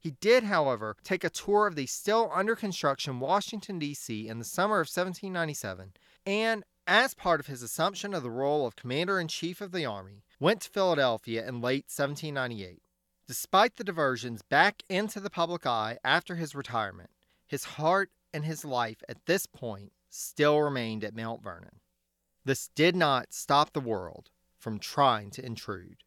He 0.00 0.12
did, 0.12 0.44
however, 0.44 0.96
take 1.04 1.24
a 1.24 1.30
tour 1.30 1.66
of 1.66 1.76
the 1.76 1.86
still 1.86 2.30
under 2.34 2.56
construction 2.56 3.20
Washington, 3.20 3.78
D.C. 3.78 4.26
in 4.26 4.38
the 4.38 4.44
summer 4.44 4.76
of 4.76 4.88
1797, 4.88 5.92
and, 6.26 6.64
as 6.90 7.14
part 7.14 7.38
of 7.38 7.46
his 7.46 7.62
assumption 7.62 8.12
of 8.12 8.24
the 8.24 8.30
role 8.32 8.66
of 8.66 8.74
Commander 8.74 9.20
in 9.20 9.28
Chief 9.28 9.60
of 9.60 9.70
the 9.70 9.86
Army, 9.86 10.24
went 10.40 10.62
to 10.62 10.70
Philadelphia 10.70 11.46
in 11.46 11.60
late 11.60 11.84
1798. 11.84 12.82
Despite 13.28 13.76
the 13.76 13.84
diversions 13.84 14.42
back 14.42 14.82
into 14.88 15.20
the 15.20 15.30
public 15.30 15.64
eye 15.64 15.98
after 16.02 16.34
his 16.34 16.52
retirement, 16.52 17.10
his 17.46 17.62
heart 17.62 18.10
and 18.34 18.44
his 18.44 18.64
life 18.64 19.04
at 19.08 19.24
this 19.26 19.46
point 19.46 19.92
still 20.08 20.60
remained 20.60 21.04
at 21.04 21.14
Mount 21.14 21.44
Vernon. 21.44 21.78
This 22.44 22.66
did 22.74 22.96
not 22.96 23.32
stop 23.32 23.72
the 23.72 23.78
world 23.78 24.30
from 24.58 24.80
trying 24.80 25.30
to 25.30 25.46
intrude. 25.46 25.98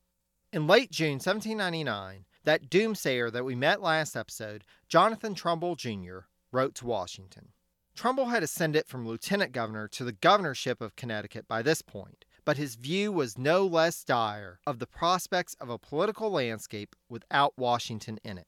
In 0.51 0.67
late 0.67 0.91
June 0.91 1.13
1799, 1.13 2.25
that 2.43 2.69
doomsayer 2.69 3.31
that 3.31 3.45
we 3.45 3.55
met 3.55 3.81
last 3.81 4.17
episode, 4.17 4.65
Jonathan 4.89 5.33
Trumbull 5.33 5.77
Jr., 5.77 6.27
wrote 6.51 6.75
to 6.75 6.85
Washington. 6.85 7.53
Trumbull 7.95 8.27
had 8.27 8.43
ascended 8.43 8.87
from 8.87 9.07
lieutenant 9.07 9.51
governor 9.51 9.87
to 9.89 10.03
the 10.03 10.11
governorship 10.11 10.81
of 10.81 10.95
Connecticut 10.95 11.47
by 11.47 11.61
this 11.61 11.81
point, 11.81 12.25
but 12.43 12.57
his 12.57 12.75
view 12.75 13.11
was 13.11 13.37
no 13.37 13.65
less 13.65 14.03
dire 14.03 14.59
of 14.65 14.79
the 14.79 14.87
prospects 14.87 15.55
of 15.59 15.69
a 15.69 15.77
political 15.77 16.31
landscape 16.31 16.95
without 17.07 17.57
Washington 17.57 18.19
in 18.23 18.37
it. 18.37 18.47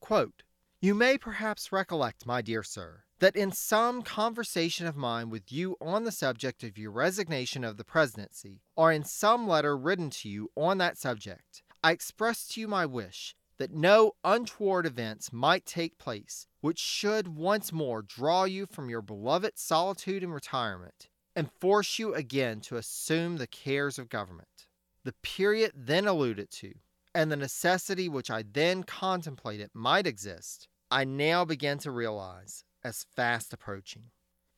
Quote, 0.00 0.42
you 0.80 0.94
may 0.94 1.16
perhaps 1.16 1.72
recollect, 1.72 2.26
my 2.26 2.42
dear 2.42 2.62
sir, 2.62 3.04
that 3.20 3.36
in 3.36 3.52
some 3.52 4.02
conversation 4.02 4.86
of 4.86 4.96
mine 4.96 5.30
with 5.30 5.52
you 5.52 5.76
on 5.80 6.04
the 6.04 6.12
subject 6.12 6.64
of 6.64 6.76
your 6.76 6.90
resignation 6.90 7.62
of 7.62 7.76
the 7.76 7.84
presidency, 7.84 8.62
or 8.74 8.92
in 8.92 9.04
some 9.04 9.46
letter 9.46 9.76
written 9.76 10.10
to 10.10 10.28
you 10.28 10.50
on 10.56 10.78
that 10.78 10.98
subject, 10.98 11.62
I 11.84 11.92
expressed 11.92 12.52
to 12.52 12.60
you 12.60 12.68
my 12.68 12.84
wish 12.84 13.36
that 13.58 13.72
no 13.72 14.12
untoward 14.24 14.86
events 14.86 15.32
might 15.32 15.64
take 15.64 15.98
place 15.98 16.48
which 16.62 16.78
should 16.78 17.28
once 17.28 17.72
more 17.72 18.00
draw 18.00 18.44
you 18.44 18.64
from 18.64 18.88
your 18.88 19.02
beloved 19.02 19.58
solitude 19.58 20.22
and 20.22 20.32
retirement, 20.32 21.10
and 21.36 21.52
force 21.52 21.98
you 21.98 22.14
again 22.14 22.60
to 22.60 22.76
assume 22.76 23.36
the 23.36 23.46
cares 23.46 23.98
of 23.98 24.08
government. 24.08 24.66
The 25.04 25.14
period 25.22 25.72
then 25.74 26.06
alluded 26.06 26.50
to, 26.52 26.72
and 27.14 27.30
the 27.30 27.36
necessity 27.36 28.08
which 28.08 28.30
I 28.30 28.44
then 28.50 28.84
contemplated 28.84 29.70
might 29.74 30.06
exist, 30.06 30.68
I 30.90 31.04
now 31.04 31.44
begin 31.44 31.78
to 31.78 31.90
realize 31.90 32.64
as 32.84 33.06
fast 33.16 33.52
approaching. 33.52 34.04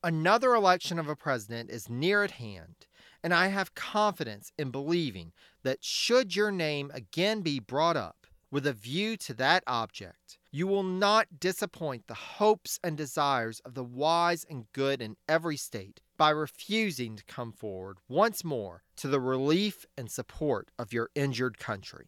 Another 0.03 0.55
election 0.55 0.99
of 0.99 1.09
a 1.09 1.17
president 1.17 1.71
is 1.71 1.89
near 1.89 2.23
at 2.23 2.33
hand, 2.33 2.87
and 3.23 3.33
I 3.33 3.47
have 3.47 3.75
confidence 3.75 4.53
in 4.59 4.71
believing 4.71 5.33
that 5.63 5.83
should 5.83 6.37
your 6.37 6.53
name 6.53 6.91
again 6.93 7.41
be 7.41 7.59
brought 7.59 7.97
up 7.97 8.27
with 8.51 8.67
a 8.67 8.75
view 8.75 9.17
to 9.17 9.33
that 9.35 9.65
object, 9.67 10.39
you 10.55 10.69
will 10.69 10.85
not 10.85 11.41
disappoint 11.41 12.07
the 12.07 12.15
hopes 12.15 12.79
and 12.85 12.97
desires 12.97 13.59
of 13.65 13.75
the 13.75 13.83
wise 13.83 14.47
and 14.49 14.71
good 14.73 15.03
in 15.03 15.17
every 15.29 15.57
state 15.57 16.01
by 16.17 16.31
refusing 16.31 17.17
to 17.17 17.25
come 17.25 17.51
forward 17.51 17.97
once 18.09 18.45
more 18.45 18.85
to 18.95 19.09
the 19.09 19.19
relief 19.19 19.85
and 19.99 20.09
support 20.09 20.71
of 20.79 20.93
your 20.93 21.11
injured 21.17 21.59
country. 21.59 22.07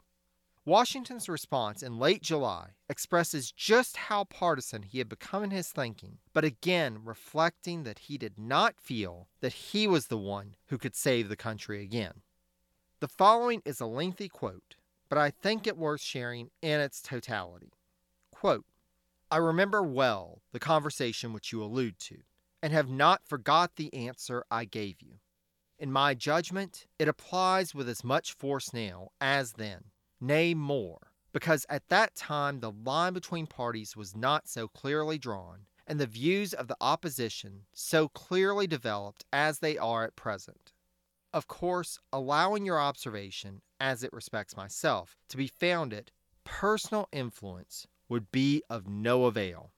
Washington's 0.65 1.29
response 1.29 1.83
in 1.83 1.99
late 1.99 2.23
July 2.23 2.69
expresses 2.89 3.51
just 3.51 3.97
how 3.97 4.23
partisan 4.23 4.85
he 4.85 4.99
had 4.99 5.09
become 5.09 5.43
in 5.43 5.51
his 5.51 5.71
thinking, 5.71 6.19
but 6.33 6.45
again 6.45 7.01
reflecting 7.03 7.83
that 7.83 7.99
he 7.99 8.17
did 8.17 8.39
not 8.39 8.79
feel 8.79 9.27
that 9.41 9.55
he 9.55 9.89
was 9.89 10.07
the 10.07 10.17
one 10.17 10.55
who 10.67 10.79
could 10.79 10.95
save 10.95 11.29
the 11.29 11.35
country 11.35 11.83
again. 11.83 12.23
The 13.01 13.09
following 13.09 13.61
is 13.65 13.81
a 13.81 13.87
lengthy 13.87 14.29
quote, 14.29 14.77
but 15.09 15.19
I 15.19 15.31
think 15.31 15.67
it 15.67 15.77
worth 15.77 16.01
sharing 16.01 16.51
in 16.63 16.79
its 16.79 17.03
totality. 17.03 17.73
Quote, 18.39 18.67
I 19.31 19.39
remember 19.39 19.83
well 19.83 20.43
the 20.53 20.59
conversation 20.59 21.33
which 21.33 21.53
you 21.53 21.65
allude 21.65 21.99
to, 22.01 22.19
and 22.63 22.71
have 22.71 22.91
not 22.91 23.27
forgot 23.27 23.77
the 23.77 23.93
answer 23.95 24.45
I 24.51 24.67
gave 24.67 25.01
you. 25.01 25.21
In 25.79 25.91
my 25.91 26.13
judgment, 26.13 26.87
it 26.99 27.09
applies 27.09 27.75
with 27.75 27.89
as 27.89 28.05
much 28.05 28.35
force 28.35 28.75
now 28.75 29.09
as 29.23 29.55
then, 29.55 29.85
nay, 30.21 30.53
more, 30.53 31.13
because 31.33 31.65
at 31.71 31.89
that 31.89 32.15
time 32.15 32.61
the 32.61 32.71
line 32.71 33.15
between 33.15 33.47
parties 33.47 33.97
was 33.97 34.15
not 34.15 34.49
so 34.49 34.69
clearly 34.69 35.17
drawn, 35.17 35.61
and 35.87 35.99
the 35.99 36.07
views 36.07 36.53
of 36.53 36.69
the 36.69 36.77
opposition 36.79 37.63
so 37.73 38.07
clearly 38.07 38.67
developed 38.67 39.25
as 39.33 39.61
they 39.61 39.79
are 39.79 40.05
at 40.05 40.15
present. 40.15 40.75
Of 41.33 41.49
course, 41.49 41.99
allowing 42.13 42.67
your 42.67 42.79
observation, 42.79 43.63
as 43.81 44.05
it 44.05 44.13
respects 44.13 44.55
myself, 44.55 45.17
to 45.31 45.39
be 45.39 45.47
founded, 45.47 46.13
personal 46.45 47.09
influence 47.13 47.87
would 48.09 48.31
be 48.31 48.63
of 48.69 48.89
no 48.89 49.25
avail. 49.25 49.73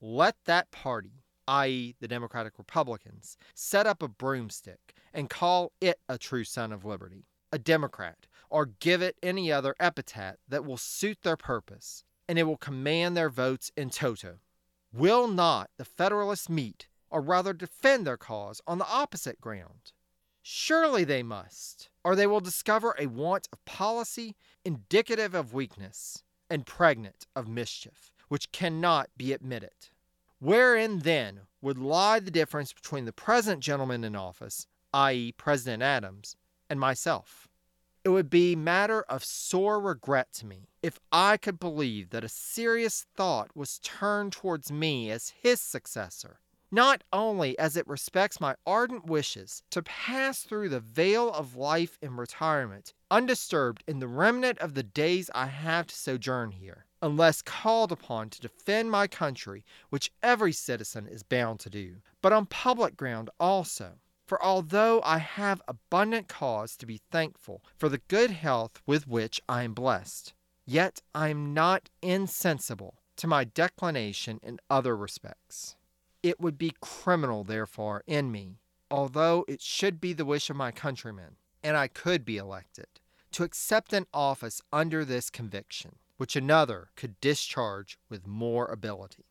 Let 0.00 0.36
that 0.44 0.70
party, 0.70 1.22
i.e., 1.48 1.94
the 2.00 2.08
Democratic 2.08 2.58
Republicans, 2.58 3.36
set 3.54 3.86
up 3.86 4.02
a 4.02 4.08
broomstick 4.08 4.94
and 5.12 5.30
call 5.30 5.72
it 5.80 5.98
a 6.08 6.18
true 6.18 6.44
son 6.44 6.72
of 6.72 6.84
liberty, 6.84 7.26
a 7.52 7.58
Democrat, 7.58 8.26
or 8.50 8.66
give 8.66 9.00
it 9.00 9.16
any 9.22 9.50
other 9.50 9.74
epithet 9.80 10.38
that 10.48 10.64
will 10.64 10.76
suit 10.76 11.18
their 11.22 11.36
purpose, 11.36 12.04
and 12.28 12.38
it 12.38 12.44
will 12.44 12.56
command 12.56 13.16
their 13.16 13.30
votes 13.30 13.70
in 13.76 13.90
toto. 13.90 14.38
Will 14.92 15.26
not 15.28 15.70
the 15.76 15.84
Federalists 15.84 16.48
meet, 16.48 16.88
or 17.10 17.20
rather 17.20 17.52
defend 17.52 18.06
their 18.06 18.16
cause, 18.16 18.60
on 18.66 18.78
the 18.78 18.88
opposite 18.88 19.40
ground? 19.40 19.92
Surely 20.42 21.04
they 21.04 21.22
must, 21.22 21.88
or 22.04 22.14
they 22.14 22.26
will 22.26 22.40
discover 22.40 22.94
a 22.98 23.06
want 23.06 23.48
of 23.52 23.64
policy 23.64 24.36
indicative 24.64 25.34
of 25.34 25.54
weakness 25.54 26.23
and 26.54 26.64
pregnant 26.64 27.26
of 27.34 27.48
mischief, 27.48 28.12
which 28.28 28.52
cannot 28.52 29.10
be 29.16 29.32
admitted. 29.32 29.90
Wherein 30.38 31.00
then 31.00 31.40
would 31.60 31.78
lie 31.78 32.20
the 32.20 32.30
difference 32.30 32.72
between 32.72 33.06
the 33.06 33.12
present 33.12 33.58
gentleman 33.58 34.04
in 34.04 34.14
office, 34.14 34.68
i.e., 34.92 35.32
President 35.32 35.82
Adams, 35.82 36.36
and 36.70 36.78
myself? 36.78 37.48
It 38.04 38.10
would 38.10 38.30
be 38.30 38.54
matter 38.54 39.02
of 39.08 39.24
sore 39.24 39.80
regret 39.80 40.32
to 40.34 40.46
me 40.46 40.68
if 40.80 41.00
I 41.10 41.38
could 41.38 41.58
believe 41.58 42.10
that 42.10 42.22
a 42.22 42.28
serious 42.28 43.04
thought 43.16 43.56
was 43.56 43.80
turned 43.80 44.32
towards 44.32 44.70
me 44.70 45.10
as 45.10 45.30
his 45.30 45.60
successor, 45.60 46.38
not 46.74 47.04
only 47.12 47.56
as 47.56 47.76
it 47.76 47.86
respects 47.86 48.40
my 48.40 48.56
ardent 48.66 49.06
wishes 49.06 49.62
to 49.70 49.80
pass 49.82 50.42
through 50.42 50.68
the 50.68 50.80
vale 50.80 51.32
of 51.32 51.54
life 51.54 51.96
in 52.02 52.16
retirement, 52.16 52.92
undisturbed 53.12 53.84
in 53.86 54.00
the 54.00 54.08
remnant 54.08 54.58
of 54.58 54.74
the 54.74 54.82
days 54.82 55.30
I 55.34 55.46
have 55.46 55.86
to 55.86 55.94
sojourn 55.94 56.50
here, 56.50 56.86
unless 57.00 57.42
called 57.42 57.92
upon 57.92 58.30
to 58.30 58.40
defend 58.40 58.90
my 58.90 59.06
country, 59.06 59.64
which 59.90 60.10
every 60.20 60.52
citizen 60.52 61.06
is 61.06 61.22
bound 61.22 61.60
to 61.60 61.70
do, 61.70 61.98
but 62.20 62.32
on 62.32 62.46
public 62.46 62.96
ground 62.96 63.30
also 63.38 63.92
for 64.26 64.42
although 64.42 65.02
I 65.04 65.18
have 65.18 65.62
abundant 65.68 66.28
cause 66.28 66.76
to 66.78 66.86
be 66.86 67.02
thankful 67.10 67.62
for 67.76 67.88
the 67.88 68.00
good 68.08 68.30
health 68.30 68.80
with 68.86 69.06
which 69.06 69.40
I 69.48 69.62
am 69.62 69.74
blessed, 69.74 70.32
yet 70.64 71.02
I 71.14 71.28
am 71.28 71.52
not 71.52 71.90
insensible 72.02 72.94
to 73.16 73.26
my 73.26 73.44
declination 73.44 74.40
in 74.42 74.58
other 74.70 74.96
respects. 74.96 75.76
It 76.24 76.40
would 76.40 76.56
be 76.56 76.72
criminal, 76.80 77.44
therefore, 77.44 78.02
in 78.06 78.32
me, 78.32 78.56
although 78.90 79.44
it 79.46 79.60
should 79.60 80.00
be 80.00 80.14
the 80.14 80.24
wish 80.24 80.48
of 80.48 80.56
my 80.56 80.70
countrymen, 80.70 81.36
and 81.62 81.76
I 81.76 81.86
could 81.86 82.24
be 82.24 82.38
elected, 82.38 82.86
to 83.32 83.44
accept 83.44 83.92
an 83.92 84.06
office 84.14 84.62
under 84.72 85.04
this 85.04 85.28
conviction, 85.28 85.96
which 86.16 86.34
another 86.34 86.88
could 86.96 87.20
discharge 87.20 87.98
with 88.08 88.26
more 88.26 88.68
ability. 88.68 89.26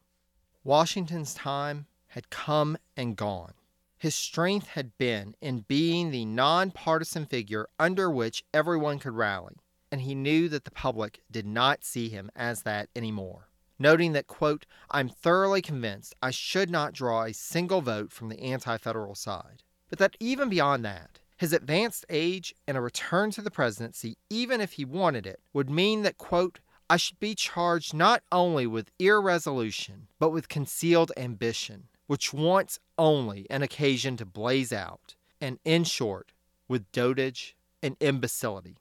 Washington's 0.64 1.34
time 1.34 1.88
had 2.10 2.30
come 2.30 2.78
and 2.96 3.16
gone. 3.16 3.56
His 3.98 4.14
strength 4.14 4.68
had 4.68 4.96
been 5.00 5.36
in 5.42 5.66
being 5.68 6.12
the 6.12 6.26
nonpartisan 6.26 7.26
figure 7.26 7.70
under 7.80 8.08
which 8.08 8.44
everyone 8.54 9.00
could 9.00 9.14
rally, 9.14 9.56
and 9.92 10.02
he 10.02 10.14
knew 10.14 10.48
that 10.48 10.64
the 10.64 10.70
public 10.70 11.24
did 11.32 11.48
not 11.48 11.84
see 11.84 12.10
him 12.10 12.30
as 12.36 12.62
that 12.62 12.90
anymore. 12.96 13.50
Noting 13.80 14.14
that, 14.14 14.28
quote, 14.28 14.66
I'm 14.92 15.10
thoroughly 15.10 15.62
convinced 15.62 16.16
I 16.22 16.32
should 16.32 16.70
not 16.70 16.94
draw 16.94 17.24
a 17.24 17.34
single 17.34 17.82
vote 17.82 18.12
from 18.12 18.30
the 18.30 18.40
anti 18.40 18.78
federal 18.78 19.16
side, 19.16 19.64
but 19.90 20.00
that 20.00 20.16
even 20.20 20.50
beyond 20.50 20.86
that, 20.86 21.20
his 21.38 21.54
advanced 21.54 22.06
age 22.10 22.54
and 22.68 22.78
a 22.78 22.82
return 22.82 23.32
to 23.32 23.42
the 23.42 23.52
presidency, 23.52 24.18
even 24.30 24.62
if 24.62 24.74
he 24.74 24.86
wanted 24.86 25.26
it, 25.26 25.42
would 25.52 25.70
mean 25.70 26.04
that, 26.04 26.18
quote, 26.18 26.60
I 26.90 26.98
should 26.98 27.20
be 27.20 27.36
charged 27.36 27.94
not 27.94 28.24
only 28.32 28.68
with 28.68 28.92
irresolution, 29.00 30.08
but 30.20 30.30
with 30.30 30.48
concealed 30.48 31.12
ambition, 31.18 31.88
which 32.08 32.34
wants 32.34 32.80
only 32.98 33.48
an 33.50 33.64
occasion 33.64 34.16
to 34.18 34.26
blaze 34.26 34.72
out, 34.72 35.16
and 35.42 35.60
in 35.66 35.84
short, 35.84 36.32
with 36.68 36.92
dotage 36.92 37.56
and 37.82 37.98
imbecility. 38.00 38.78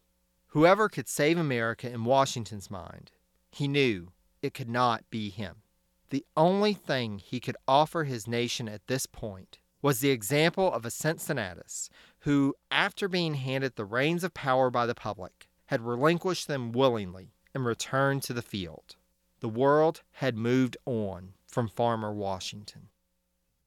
Whoever 0.49 0.89
could 0.89 1.09
save 1.09 1.39
America 1.39 1.91
in 1.91 2.05
Washington's 2.05 2.71
mind, 2.71 3.11
he 3.51 3.67
knew 3.67 4.12
it 4.43 4.55
could 4.55 4.69
not 4.69 5.09
be 5.11 5.31
him. 5.31 5.63
The 6.11 6.27
only 6.37 6.75
thing 6.75 7.19
he 7.19 7.41
could 7.41 7.57
offer 7.67 8.05
his 8.05 8.27
nation 8.27 8.69
at 8.69 8.87
this 8.87 9.07
point 9.07 9.59
was 9.81 10.01
the 10.01 10.11
example 10.11 10.73
of 10.73 10.85
a 10.85 10.91
Cincinnatus 10.91 11.89
who, 12.21 12.55
after 12.71 13.09
being 13.09 13.35
handed 13.35 13.77
the 13.77 13.85
reins 13.85 14.23
of 14.23 14.35
power 14.35 14.71
by 14.71 14.87
the 14.87 14.95
public, 14.95 15.49
had 15.67 15.81
relinquished 15.81 16.49
them 16.49 16.71
willingly 16.73 17.33
and 17.55 17.65
returned 17.65 18.23
to 18.25 18.33
the 18.33 18.43
field. 18.43 18.97
The 19.41 19.49
world 19.49 20.03
had 20.13 20.37
moved 20.37 20.77
on 20.87 21.33
from 21.47 21.67
Farmer 21.67 22.13
Washington. 22.13 22.89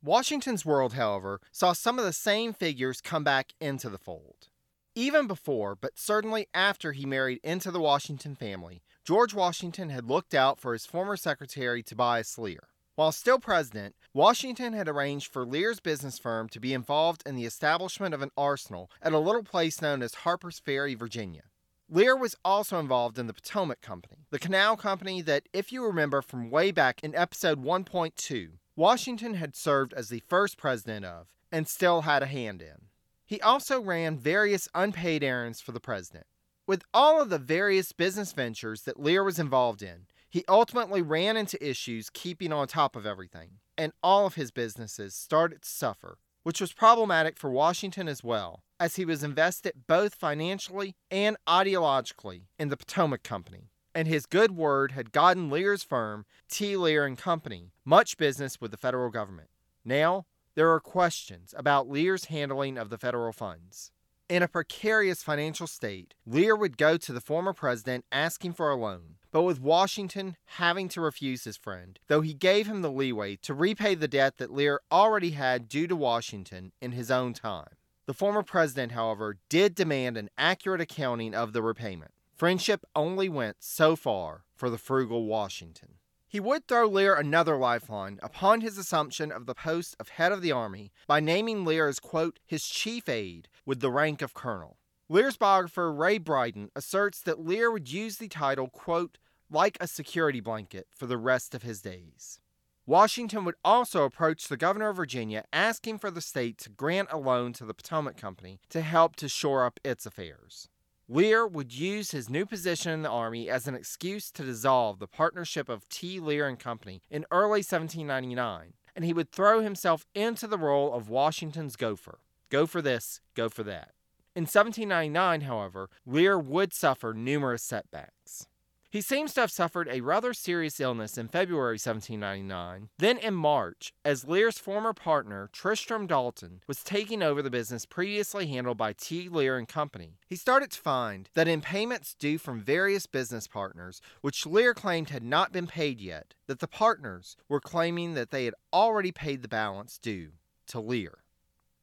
Washington's 0.01 0.65
world, 0.65 0.93
however, 0.93 1.41
saw 1.51 1.73
some 1.73 1.97
of 1.97 2.05
the 2.05 2.13
same 2.13 2.53
figures 2.53 3.01
come 3.01 3.23
back 3.23 3.53
into 3.59 3.89
the 3.89 3.97
fold. 3.97 4.49
Even 4.93 5.27
before, 5.27 5.75
but 5.75 5.97
certainly 5.99 6.47
after 6.53 6.93
he 6.93 7.05
married 7.05 7.39
into 7.43 7.71
the 7.71 7.81
Washington 7.81 8.35
family, 8.35 8.83
George 9.05 9.35
Washington 9.35 9.91
had 9.91 10.09
looked 10.09 10.33
out 10.33 10.59
for 10.59 10.73
his 10.73 10.87
former 10.87 11.15
secretary 11.15 11.83
Tobias 11.83 12.39
Lear. 12.39 12.69
While 12.95 13.11
still 13.11 13.37
president, 13.37 13.95
Washington 14.15 14.73
had 14.73 14.87
arranged 14.87 15.31
for 15.31 15.45
Lear's 15.45 15.79
business 15.79 16.17
firm 16.17 16.49
to 16.49 16.59
be 16.59 16.73
involved 16.73 17.21
in 17.23 17.35
the 17.35 17.45
establishment 17.45 18.15
of 18.15 18.23
an 18.23 18.31
arsenal 18.35 18.89
at 19.03 19.13
a 19.13 19.19
little 19.19 19.43
place 19.43 19.79
known 19.79 20.01
as 20.01 20.15
Harper's 20.15 20.57
Ferry, 20.57 20.95
Virginia. 20.95 21.43
Lear 21.87 22.17
was 22.17 22.35
also 22.43 22.79
involved 22.79 23.19
in 23.19 23.27
the 23.27 23.33
Potomac 23.33 23.79
Company, 23.79 24.25
the 24.31 24.39
canal 24.39 24.75
company 24.75 25.21
that, 25.21 25.43
if 25.53 25.71
you 25.71 25.85
remember 25.85 26.23
from 26.23 26.49
way 26.49 26.71
back 26.71 27.03
in 27.03 27.13
episode 27.13 27.63
1.2, 27.63 28.53
Washington 28.75 29.35
had 29.35 29.55
served 29.55 29.93
as 29.93 30.09
the 30.09 30.23
first 30.27 30.57
president 30.57 31.05
of 31.05 31.27
and 31.51 31.67
still 31.67 32.01
had 32.01 32.23
a 32.23 32.25
hand 32.25 32.59
in. 32.59 32.87
He 33.23 33.39
also 33.39 33.79
ran 33.79 34.17
various 34.17 34.67
unpaid 34.73 35.23
errands 35.23 35.61
for 35.61 35.73
the 35.73 35.79
president. 35.79 36.25
With 36.67 36.83
all 36.93 37.21
of 37.21 37.29
the 37.29 37.37
various 37.37 37.91
business 37.91 38.31
ventures 38.31 38.83
that 38.83 38.99
Lear 38.99 39.23
was 39.23 39.39
involved 39.39 39.81
in, 39.81 40.07
he 40.29 40.43
ultimately 40.49 41.01
ran 41.01 41.37
into 41.37 41.63
issues 41.63 42.09
keeping 42.09 42.51
on 42.51 42.67
top 42.67 42.95
of 42.95 43.05
everything, 43.05 43.59
and 43.77 43.93
all 44.01 44.25
of 44.25 44.35
his 44.35 44.51
businesses 44.51 45.13
started 45.13 45.61
to 45.61 45.69
suffer, 45.69 46.17
which 46.43 46.59
was 46.59 46.73
problematic 46.73 47.37
for 47.37 47.49
Washington 47.49 48.07
as 48.07 48.23
well, 48.23 48.63
as 48.79 48.95
he 48.95 49.05
was 49.05 49.23
invested 49.23 49.83
both 49.87 50.15
financially 50.15 50.95
and 51.11 51.37
ideologically 51.47 52.43
in 52.57 52.69
the 52.69 52.77
Potomac 52.77 53.23
Company 53.23 53.69
and 53.95 54.09
his 54.09 54.25
good 54.25 54.51
word 54.51 54.91
had 54.91 55.13
gotten 55.13 55.49
Lear's 55.49 55.81
firm, 55.81 56.25
T. 56.49 56.75
Lear 56.75 57.05
and 57.05 57.17
Company, 57.17 57.71
much 57.85 58.17
business 58.17 58.59
with 58.59 58.71
the 58.71 58.77
federal 58.77 59.09
government. 59.09 59.47
Now, 59.85 60.25
there 60.53 60.71
are 60.73 60.81
questions 60.81 61.55
about 61.57 61.89
Lear's 61.89 62.25
handling 62.25 62.77
of 62.77 62.89
the 62.89 62.97
federal 62.97 63.31
funds. 63.31 63.91
In 64.27 64.41
a 64.41 64.47
precarious 64.47 65.21
financial 65.21 65.67
state, 65.67 66.15
Lear 66.25 66.55
would 66.55 66.79
go 66.79 66.97
to 66.97 67.13
the 67.13 67.21
former 67.21 67.53
president 67.53 68.05
asking 68.11 68.53
for 68.53 68.71
a 68.71 68.75
loan, 68.75 69.17
but 69.31 69.43
with 69.43 69.61
Washington 69.61 70.35
having 70.45 70.89
to 70.89 71.01
refuse 71.01 71.43
his 71.43 71.57
friend, 71.57 71.99
though 72.07 72.21
he 72.21 72.33
gave 72.33 72.65
him 72.65 72.81
the 72.81 72.91
leeway 72.91 73.35
to 73.43 73.53
repay 73.53 73.93
the 73.93 74.07
debt 74.07 74.37
that 74.37 74.51
Lear 74.51 74.81
already 74.91 75.31
had 75.31 75.69
due 75.69 75.85
to 75.85 75.95
Washington 75.95 76.71
in 76.81 76.93
his 76.93 77.11
own 77.11 77.33
time. 77.33 77.75
The 78.07 78.15
former 78.15 78.41
president, 78.41 78.93
however, 78.93 79.37
did 79.47 79.75
demand 79.75 80.17
an 80.17 80.31
accurate 80.39 80.81
accounting 80.81 81.35
of 81.35 81.53
the 81.53 81.61
repayment. 81.61 82.11
Friendship 82.35 82.83
only 82.95 83.29
went 83.29 83.57
so 83.59 83.95
far 83.95 84.45
for 84.55 84.71
the 84.71 84.79
frugal 84.79 85.27
Washington. 85.27 85.99
He 86.27 86.39
would 86.39 86.67
throw 86.67 86.87
Lear 86.87 87.13
another 87.13 87.55
lifeline 87.55 88.19
upon 88.23 88.61
his 88.61 88.77
assumption 88.77 89.31
of 89.31 89.45
the 89.45 89.55
post 89.55 89.95
of 89.99 90.09
head 90.09 90.31
of 90.31 90.41
the 90.41 90.51
army 90.51 90.91
by 91.07 91.19
naming 91.19 91.63
Lear 91.63 91.87
as, 91.87 91.99
quote, 91.99 92.39
his 92.43 92.65
chief 92.65 93.07
aide 93.07 93.47
with 93.65 93.79
the 93.79 93.91
rank 93.91 94.21
of 94.21 94.33
colonel. 94.33 94.77
Lear's 95.07 95.37
biographer 95.37 95.93
Ray 95.93 96.17
Brighton 96.17 96.69
asserts 96.75 97.21
that 97.21 97.45
Lear 97.45 97.71
would 97.71 97.91
use 97.91 98.17
the 98.17 98.27
title, 98.27 98.69
quote, 98.69 99.17
like 99.49 99.77
a 99.79 99.87
security 99.87 100.39
blanket 100.39 100.87
for 100.89 101.05
the 101.05 101.17
rest 101.17 101.53
of 101.53 101.63
his 101.63 101.81
days. 101.81 102.39
Washington 102.87 103.45
would 103.45 103.55
also 103.63 104.03
approach 104.03 104.47
the 104.47 104.57
governor 104.57 104.89
of 104.89 104.97
Virginia 104.97 105.43
asking 105.51 105.97
for 105.97 106.11
the 106.11 106.21
state 106.21 106.57
to 106.59 106.69
grant 106.69 107.09
a 107.11 107.17
loan 107.17 107.51
to 107.53 107.65
the 107.65 107.73
Potomac 107.73 108.15
Company 108.15 108.59
to 108.69 108.81
help 108.81 109.15
to 109.15 109.27
shore 109.27 109.65
up 109.65 109.79
its 109.83 110.05
affairs. 110.05 110.69
Lear 111.07 111.45
would 111.45 111.73
use 111.73 112.11
his 112.11 112.29
new 112.29 112.45
position 112.45 112.91
in 112.91 113.01
the 113.03 113.09
Army 113.09 113.49
as 113.49 113.67
an 113.67 113.75
excuse 113.75 114.31
to 114.31 114.43
dissolve 114.43 114.97
the 114.97 115.07
partnership 115.07 115.69
of 115.69 115.87
T. 115.87 116.19
Lear 116.19 116.47
and 116.47 116.59
Company 116.59 117.01
in 117.11 117.25
early 117.29 117.59
1799, 117.59 118.73
and 118.95 119.05
he 119.05 119.13
would 119.13 119.31
throw 119.31 119.61
himself 119.61 120.05
into 120.15 120.47
the 120.47 120.57
role 120.57 120.93
of 120.93 121.09
Washington's 121.09 121.75
gopher. 121.75 122.19
Go 122.49 122.65
for 122.65 122.81
this, 122.81 123.21
go 123.35 123.49
for 123.49 123.63
that. 123.63 123.91
In 124.35 124.43
1799, 124.43 125.41
however, 125.41 125.89
Lear 126.05 126.37
would 126.37 126.73
suffer 126.73 127.13
numerous 127.13 127.63
setbacks. 127.63 128.47
He 128.95 129.01
seems 129.01 129.33
to 129.33 129.41
have 129.41 129.51
suffered 129.51 129.89
a 129.89 129.99
rather 129.99 130.33
serious 130.33 130.79
illness 130.79 131.17
in 131.17 131.27
February 131.27 131.73
1799. 131.73 132.87
Then 132.97 133.17
in 133.17 133.33
March, 133.33 133.93
as 134.05 134.23
Lear's 134.23 134.57
former 134.57 134.93
partner, 134.93 135.49
Tristram 135.51 136.07
Dalton, 136.07 136.61
was 136.65 136.81
taking 136.81 137.21
over 137.21 137.41
the 137.41 137.49
business 137.49 137.85
previously 137.85 138.47
handled 138.47 138.77
by 138.77 138.93
T. 138.93 139.27
Lear 139.27 139.57
and 139.57 139.67
Company, 139.67 140.19
he 140.27 140.37
started 140.37 140.71
to 140.71 140.79
find 140.79 141.29
that 141.33 141.47
in 141.49 141.59
payments 141.59 142.13
due 142.13 142.37
from 142.37 142.61
various 142.61 143.05
business 143.05 143.49
partners, 143.49 143.99
which 144.21 144.45
Lear 144.45 144.73
claimed 144.73 145.09
had 145.09 145.23
not 145.23 145.51
been 145.51 145.67
paid 145.67 145.99
yet, 145.99 146.33
that 146.47 146.59
the 146.59 146.67
partners 146.67 147.35
were 147.49 147.59
claiming 147.59 148.13
that 148.13 148.31
they 148.31 148.45
had 148.45 148.55
already 148.71 149.11
paid 149.11 149.41
the 149.41 149.49
balance 149.49 149.97
due 149.97 150.29
to 150.67 150.79
Lear. 150.79 151.24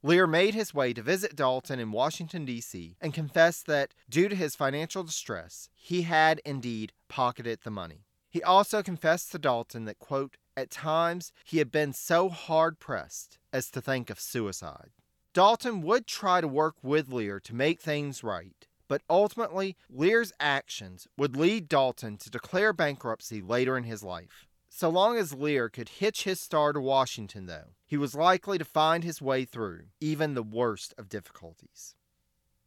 Lear 0.05 0.27
made 0.27 0.55
his 0.55 0.75
way 0.75 0.93
to 0.93 1.01
visit 1.01 1.37
Dalton 1.37 1.79
in 1.79 1.93
Washington, 1.93 2.45
D.C., 2.45 2.97
and 3.01 3.15
confessed 3.15 3.67
that, 3.67 3.95
due 4.11 4.29
to 4.29 4.35
his 4.35 4.57
financial 4.57 5.05
distress, 5.05 5.69
he 5.77 6.03
had 6.03 6.41
indeed 6.45 6.93
pocketed 7.09 7.61
the 7.63 7.71
money. 7.71 8.07
He 8.29 8.43
also 8.43 8.83
confessed 8.83 9.31
to 9.31 9.39
Dalton 9.39 9.85
that, 9.85 10.01
quote, 10.01 10.39
at 10.57 10.71
times 10.71 11.33
he 11.45 11.59
had 11.59 11.71
been 11.71 11.93
so 11.93 12.29
hard 12.29 12.81
pressed 12.81 13.39
as 13.53 13.71
to 13.71 13.81
think 13.81 14.11
of 14.11 14.19
suicide. 14.19 14.91
Dalton 15.35 15.83
would 15.83 16.09
try 16.09 16.41
to 16.41 16.49
work 16.49 16.75
with 16.83 17.13
Lear 17.13 17.39
to 17.39 17.55
make 17.55 17.81
things 17.81 18.25
right, 18.25 18.67
but 18.89 19.03
ultimately, 19.09 19.77
Lear's 19.89 20.33
actions 20.41 21.07
would 21.17 21.37
lead 21.37 21.69
Dalton 21.69 22.17
to 22.19 22.29
declare 22.29 22.73
bankruptcy 22.73 23.41
later 23.41 23.77
in 23.77 23.85
his 23.85 24.03
life. 24.03 24.49
So 24.75 24.89
long 24.89 25.19
as 25.19 25.35
Lear 25.35 25.69
could 25.69 25.91
hitch 25.91 26.25
his 26.25 26.41
star 26.41 26.73
to 26.73 26.81
Washington, 26.81 27.45
though, 27.45 27.75
he 27.87 27.99
was 27.99 28.15
likely 28.15 28.57
to 28.57 28.65
find 28.65 29.05
his 29.05 29.21
way 29.21 29.45
through 29.45 29.83
even 30.01 30.33
the 30.33 30.43
worst 30.43 30.95
of 30.97 31.11
difficulties. 31.11 31.95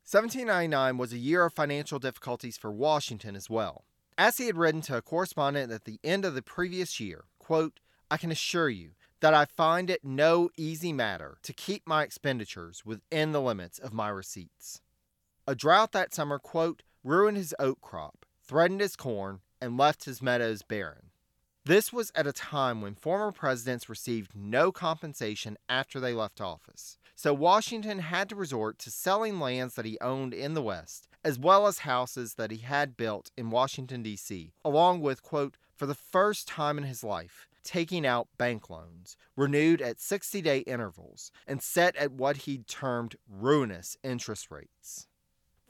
1799 0.10 1.00
was 1.00 1.12
a 1.12 1.18
year 1.18 1.44
of 1.46 1.54
financial 1.54 1.98
difficulties 1.98 2.58
for 2.58 2.72
Washington 2.72 3.36
as 3.36 3.50
well. 3.50 3.86
As 4.20 4.38
he 4.38 4.46
had 4.46 4.56
written 4.56 4.82
to 4.82 4.98
a 4.98 5.02
correspondent 5.02 5.72
at 5.72 5.86
the 5.86 6.00
end 6.04 6.26
of 6.26 6.36
the 6.36 6.44
previous 6.44 7.00
year, 7.00 7.26
quote, 7.40 7.80
I 8.12 8.18
can 8.18 8.32
assure 8.32 8.70
you 8.70 8.92
that 9.20 9.34
I 9.34 9.46
find 9.46 9.90
it 9.90 10.06
no 10.06 10.52
easy 10.56 10.94
matter 10.94 11.40
to 11.42 11.54
keep 11.54 11.88
my 11.88 12.04
expenditures 12.04 12.86
within 12.86 13.32
the 13.32 13.42
limits 13.42 13.80
of 13.80 13.94
my 13.94 14.10
receipts. 14.10 14.80
A 15.48 15.56
drought 15.56 15.92
that 15.94 16.14
summer, 16.14 16.38
quote, 16.38 16.84
ruined 17.04 17.38
his 17.38 17.56
oat 17.58 17.82
crop, 17.82 18.28
threatened 18.44 18.82
his 18.82 18.96
corn, 18.96 19.40
and 19.60 19.76
left 19.76 20.06
his 20.06 20.22
meadows 20.22 20.62
barren. 20.62 21.10
This 21.68 21.92
was 21.92 22.12
at 22.14 22.28
a 22.28 22.32
time 22.32 22.80
when 22.82 22.94
former 22.94 23.32
presidents 23.32 23.90
received 23.90 24.36
no 24.36 24.72
compensation 24.72 25.58
after 25.68 26.00
they 26.00 26.14
left 26.14 26.40
office. 26.40 27.00
So 27.16 27.34
Washington 27.34 27.98
had 28.00 28.30
to 28.30 28.36
resort 28.36 28.78
to 28.80 28.92
selling 28.92 29.40
lands 29.40 29.74
that 29.74 29.86
he 29.86 29.98
owned 30.00 30.32
in 30.32 30.54
the 30.54 30.62
West, 30.62 31.08
as 31.24 31.40
well 31.40 31.66
as 31.66 31.80
houses 31.80 32.36
that 32.36 32.52
he 32.52 32.60
had 32.60 32.96
built 32.96 33.32
in 33.36 33.50
Washington, 33.50 34.04
D.C., 34.04 34.54
along 34.64 35.02
with, 35.02 35.24
quote, 35.24 35.58
for 35.76 35.88
the 35.88 35.96
first 35.96 36.48
time 36.48 36.78
in 36.78 36.84
his 36.84 37.04
life, 37.04 37.48
taking 37.64 38.06
out 38.06 38.28
bank 38.38 38.70
loans, 38.70 39.18
renewed 39.36 39.82
at 39.82 40.00
60 40.00 40.44
day 40.44 40.60
intervals, 40.60 41.32
and 41.48 41.64
set 41.64 41.96
at 41.96 42.12
what 42.12 42.38
he'd 42.46 42.68
termed 42.68 43.16
ruinous 43.28 43.98
interest 44.04 44.52
rates. 44.52 45.08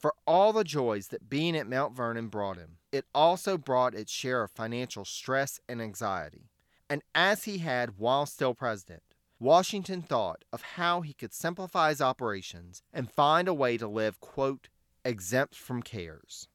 For 0.06 0.14
all 0.24 0.52
the 0.52 0.62
joys 0.62 1.08
that 1.08 1.28
being 1.28 1.56
at 1.56 1.66
Mount 1.66 1.92
Vernon 1.92 2.28
brought 2.28 2.58
him, 2.58 2.76
it 2.92 3.06
also 3.12 3.58
brought 3.58 3.92
its 3.92 4.12
share 4.12 4.44
of 4.44 4.52
financial 4.52 5.04
stress 5.04 5.58
and 5.68 5.82
anxiety. 5.82 6.52
And 6.88 7.02
as 7.12 7.42
he 7.42 7.58
had 7.58 7.98
while 7.98 8.24
still 8.24 8.54
president, 8.54 9.02
Washington 9.40 10.02
thought 10.02 10.44
of 10.52 10.62
how 10.62 11.00
he 11.00 11.12
could 11.12 11.34
simplify 11.34 11.88
his 11.88 12.00
operations 12.00 12.84
and 12.92 13.10
find 13.10 13.48
a 13.48 13.52
way 13.52 13.76
to 13.78 13.88
live, 13.88 14.20
quote, 14.20 14.68
exempt 15.04 15.56
from 15.56 15.82
cares. 15.82 16.46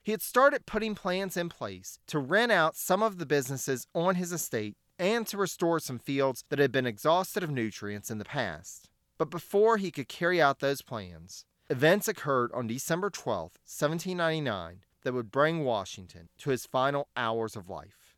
He 0.00 0.12
had 0.12 0.22
started 0.22 0.64
putting 0.64 0.94
plans 0.94 1.36
in 1.36 1.48
place 1.48 1.98
to 2.06 2.20
rent 2.20 2.52
out 2.52 2.76
some 2.76 3.02
of 3.02 3.18
the 3.18 3.26
businesses 3.26 3.88
on 3.96 4.14
his 4.14 4.30
estate 4.30 4.76
and 4.96 5.26
to 5.26 5.36
restore 5.36 5.80
some 5.80 5.98
fields 5.98 6.44
that 6.50 6.60
had 6.60 6.70
been 6.70 6.86
exhausted 6.86 7.42
of 7.42 7.50
nutrients 7.50 8.12
in 8.12 8.18
the 8.18 8.24
past. 8.24 8.88
But 9.18 9.28
before 9.28 9.76
he 9.76 9.90
could 9.90 10.06
carry 10.06 10.40
out 10.40 10.60
those 10.60 10.82
plans, 10.82 11.44
Events 11.68 12.06
occurred 12.06 12.52
on 12.52 12.68
December 12.68 13.10
12, 13.10 13.40
1799, 13.64 14.82
that 15.02 15.12
would 15.12 15.32
bring 15.32 15.64
Washington 15.64 16.28
to 16.38 16.50
his 16.50 16.64
final 16.64 17.08
hours 17.16 17.56
of 17.56 17.68
life. 17.68 18.14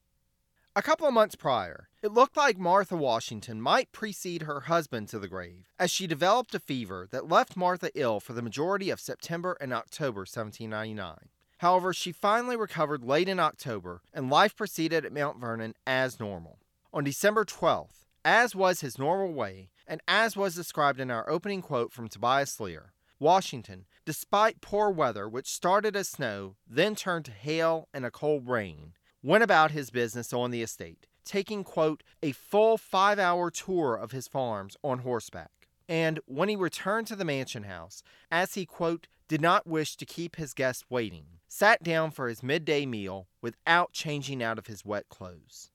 A 0.77 0.83
couple 0.83 1.07
of 1.09 1.15
months 1.15 1.35
prior, 1.35 1.89
it 2.03 2.13
looked 2.13 2.37
like 2.37 2.59
Martha 2.59 2.95
Washington 2.95 3.63
might 3.63 3.91
precede 3.91 4.43
her 4.43 4.61
husband 4.61 5.09
to 5.09 5.19
the 5.19 5.29
grave, 5.29 5.71
as 5.79 5.91
she 5.91 6.07
developed 6.07 6.55
a 6.55 6.61
fever 6.61 7.09
that 7.11 7.31
left 7.31 7.57
Martha 7.57 7.91
ill 7.95 8.21
for 8.21 8.35
the 8.35 8.43
majority 8.43 8.91
of 8.91 9.01
September 9.01 9.57
and 9.63 9.73
October 9.73 10.21
1799. 10.21 11.31
However, 11.57 11.95
she 11.95 12.13
finally 12.13 12.55
recovered 12.55 13.03
late 13.03 13.31
in 13.31 13.41
October, 13.41 14.03
and 14.13 14.29
life 14.29 14.55
proceeded 14.55 15.07
at 15.07 15.13
Mount 15.15 15.41
Vernon 15.41 15.73
as 15.87 16.21
normal. 16.21 16.59
On 16.93 17.03
December 17.03 17.47
12th, 17.47 18.05
as 18.27 18.55
was 18.55 18.83
his 18.83 18.99
normal 18.99 19.33
way, 19.33 19.71
and 19.87 20.03
as 20.07 20.37
was 20.37 20.55
described 20.55 21.01
in 21.01 21.11
our 21.11 21.27
opening 21.31 21.63
quote 21.63 21.95
from 21.95 22.09
Tobias 22.09 22.61
Lear, 22.61 22.93
Washington, 23.21 23.87
despite 24.05 24.61
poor 24.61 24.91
weather, 24.91 25.29
which 25.29 25.49
started 25.51 25.97
as 25.97 26.09
snow, 26.09 26.57
then 26.67 26.95
turned 26.95 27.25
to 27.27 27.33
hail 27.33 27.89
and 27.93 28.05
a 28.07 28.11
cold 28.11 28.49
rain, 28.49 28.93
went 29.23 29.43
about 29.43 29.73
his 29.73 29.91
business 29.91 30.33
on 30.33 30.51
the 30.51 30.63
estate, 30.63 31.07
taking, 31.25 31.65
quote, 31.65 32.03
a 32.23 32.33
full 32.33 32.79
five 32.79 33.19
hour 33.19 33.51
tour 33.51 33.95
of 33.97 34.13
his 34.13 34.29
farms 34.29 34.77
on 34.83 35.01
horseback. 35.01 35.51
And 35.89 36.21
when 36.27 36.49
he 36.49 36.57
returned 36.57 37.07
to 37.09 37.17
the 37.17 37.25
mansion 37.25 37.65
house, 37.65 38.03
as 38.31 38.55
he, 38.55 38.67
quote, 38.67 39.09
did 39.27 39.41
not 39.41 39.67
wish 39.67 39.97
to 39.97 40.07
keep 40.07 40.37
his 40.37 40.55
guests 40.55 40.85
waiting, 40.89 41.27
sat 41.49 41.83
down 41.83 42.11
for 42.11 42.29
his 42.29 42.43
midday 42.43 42.87
meal 42.87 43.27
without 43.43 43.93
changing 43.93 44.43
out 44.43 44.59
of 44.59 44.67
his 44.67 44.85
wet 44.85 45.09
clothes. 45.09 45.71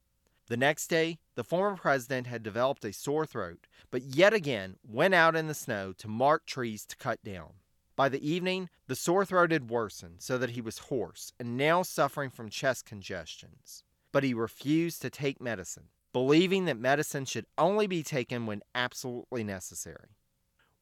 The 0.53 0.57
next 0.57 0.85
day, 0.85 1.17
the 1.33 1.43
former 1.43 1.75
president 1.75 2.27
had 2.27 2.43
developed 2.43 2.85
a 2.85 2.93
sore 2.93 3.25
throat, 3.25 3.65
but 3.89 4.03
yet 4.03 4.35
again 4.35 4.75
went 4.87 5.15
out 5.15 5.35
in 5.35 5.47
the 5.47 5.55
snow 5.55 5.93
to 5.93 6.07
mark 6.07 6.45
trees 6.45 6.85
to 6.85 6.95
cut 6.95 7.23
down. 7.23 7.53
By 7.95 8.07
the 8.07 8.23
evening, 8.23 8.69
the 8.85 8.95
sore 8.95 9.25
throat 9.25 9.49
had 9.49 9.71
worsened 9.71 10.21
so 10.21 10.37
that 10.37 10.51
he 10.51 10.61
was 10.61 10.77
hoarse 10.77 11.33
and 11.39 11.57
now 11.57 11.81
suffering 11.81 12.29
from 12.29 12.51
chest 12.51 12.85
congestions. 12.85 13.83
But 14.11 14.23
he 14.23 14.35
refused 14.35 15.01
to 15.01 15.09
take 15.09 15.41
medicine, 15.41 15.85
believing 16.13 16.65
that 16.65 16.77
medicine 16.77 17.25
should 17.25 17.47
only 17.57 17.87
be 17.87 18.03
taken 18.03 18.45
when 18.45 18.61
absolutely 18.75 19.43
necessary. 19.43 20.17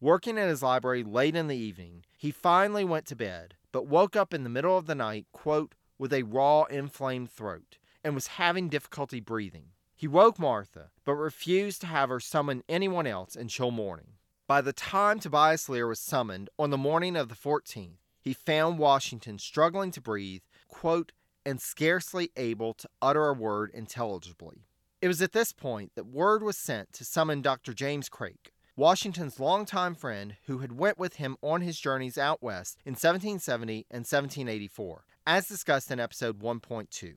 Working 0.02 0.38
in 0.38 0.50
his 0.50 0.62
library 0.62 1.06
late 1.06 1.38
in 1.38 1.48
the 1.48 1.56
evening, 1.56 2.04
he 2.18 2.32
finally 2.32 2.84
went 2.84 3.06
to 3.06 3.16
bed, 3.16 3.54
but 3.72 3.88
woke 3.88 4.18
up 4.18 4.34
in 4.34 4.44
the 4.44 4.50
middle 4.50 4.78
of 4.78 4.88
the 4.88 4.96
night, 4.96 5.28
quote, 5.32 5.76
with 5.98 6.12
a 6.12 6.24
raw, 6.24 6.64
inflamed 6.64 7.32
throat 7.32 7.78
and 8.04 8.16
was 8.16 8.28
having 8.28 8.70
difficulty 8.70 9.20
breathing. 9.20 9.68
He 9.96 10.08
woke 10.08 10.40
Martha, 10.40 10.90
but 11.06 11.14
refused 11.14 11.82
to 11.82 11.88
have 11.88 12.10
her 12.10 12.20
summon 12.20 12.64
anyone 12.68 13.06
else 13.06 13.36
until 13.36 13.72
morning. 13.72 14.14
By 14.48 14.62
the 14.62 14.74
time 14.74 15.20
Tobias 15.20 15.70
Lear 15.70 15.88
was 15.88 16.00
summoned 16.00 16.50
on 16.58 16.72
the 16.72 16.78
morning 16.78 17.16
of 17.16 17.30
the 17.30 17.36
14th, 17.36 18.00
he 18.20 18.34
found 18.34 18.80
Washington 18.80 19.40
struggling 19.40 19.92
to 19.92 20.02
breathe, 20.02 20.42
quote, 20.68 21.12
and 21.46 21.62
scarcely 21.62 22.32
able 22.36 22.74
to 22.74 22.90
utter 23.02 23.28
a 23.28 23.34
word 23.34 23.72
intelligibly. 23.74 24.66
It 25.02 25.08
was 25.08 25.22
at 25.22 25.32
this 25.32 25.54
point 25.54 25.92
that 25.96 26.06
word 26.06 26.44
was 26.44 26.58
sent 26.58 26.94
to 26.94 27.06
summon 27.06 27.42
Dr. 27.42 27.74
James 27.74 28.10
Craik, 28.10 28.52
Washington's 28.76 29.40
longtime 29.40 29.96
friend 29.96 30.36
who 30.46 30.60
had 30.60 30.78
went 30.78 30.98
with 31.00 31.16
him 31.16 31.38
on 31.42 31.62
his 31.62 31.80
journeys 31.80 32.18
out 32.18 32.42
west 32.42 32.78
in 32.86 32.92
1770 32.92 33.86
and 33.90 34.02
1784, 34.02 35.06
as 35.26 35.48
discussed 35.48 35.92
in 35.92 36.00
episode 36.00 36.40
1.2. 36.40 37.16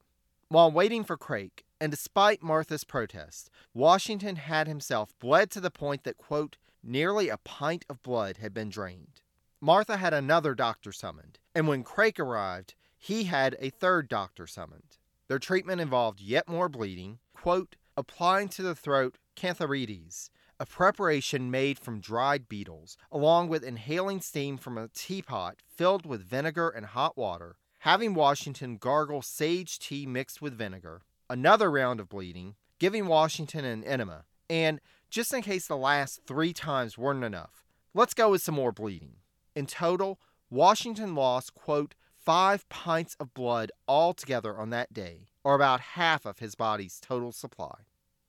While 0.55 0.71
waiting 0.71 1.03
for 1.03 1.17
Craik, 1.17 1.65
and 1.81 1.91
despite 1.91 2.41
Martha's 2.41 2.85
protest, 2.85 3.51
Washington 3.75 4.37
had 4.37 4.69
himself 4.69 5.13
bled 5.19 5.51
to 5.51 5.61
the 5.61 5.69
point 5.69 6.05
that, 6.05 6.17
quote, 6.17 6.59
nearly 6.81 7.29
a 7.29 7.39
pint 7.39 7.85
of 7.91 8.05
blood 8.05 8.37
had 8.37 8.55
been 8.55 8.69
drained. 8.69 9.23
Martha 9.61 9.97
had 9.97 10.15
another 10.15 10.55
doctor 10.55 10.93
summoned, 10.93 11.41
and 11.57 11.67
when 11.67 11.83
Craik 11.83 12.21
arrived, 12.21 12.77
he 12.97 13.25
had 13.25 13.57
a 13.59 13.71
third 13.71 14.09
doctor 14.09 14.47
summoned. 14.47 14.99
Their 15.27 15.41
treatment 15.41 15.81
involved 15.81 16.21
yet 16.21 16.49
more 16.49 16.69
bleeding, 16.69 17.19
quote, 17.35 17.75
applying 17.97 18.49
to 18.51 18.63
the 18.63 18.77
throat 18.77 19.19
cantharides, 19.35 20.31
a 20.61 20.67
preparation 20.67 21.51
made 21.51 21.81
from 21.81 21.99
dried 21.99 22.49
beetles, 22.49 22.97
along 23.11 23.49
with 23.49 23.65
inhaling 23.65 24.21
steam 24.21 24.57
from 24.57 24.79
a 24.79 24.87
teapot 24.95 25.57
filled 25.67 26.07
with 26.07 26.23
vinegar 26.25 26.69
and 26.69 26.87
hot 26.87 27.19
water, 27.19 27.57
having 27.85 28.15
Washington 28.15 28.79
gargle 28.79 29.21
sage 29.21 29.79
tea 29.79 30.07
mixed 30.07 30.41
with 30.41 30.57
vinegar, 30.57 31.03
another 31.29 31.71
round 31.71 32.01
of 32.01 32.09
bleeding, 32.09 32.55
giving 32.79 33.07
Washington 33.07 33.63
an 33.63 33.85
enema, 33.85 34.25
and 34.49 34.81
just 35.11 35.35
in 35.35 35.43
case 35.43 35.67
the 35.67 35.77
last 35.77 36.19
three 36.27 36.55
times 36.55 36.97
weren't 36.97 37.23
enough, 37.23 37.67
let's 37.93 38.15
go 38.15 38.31
with 38.31 38.41
some 38.41 38.55
more 38.55 38.73
bleeding. 38.73 39.17
In 39.55 39.67
total, 39.67 40.19
Washington 40.49 41.15
lost, 41.15 41.53
quote, 41.53 41.95
five 42.17 42.67
pints 42.71 43.17
of 43.21 43.35
blood 43.35 43.71
altogether 43.87 44.57
on 44.57 44.71
that 44.71 44.95
day, 44.95 45.27
or 45.45 45.55
about 45.55 45.81
half 45.81 46.25
of 46.25 46.39
his 46.39 46.55
body's 46.55 46.99
total 47.03 47.33
supply. 47.33 47.81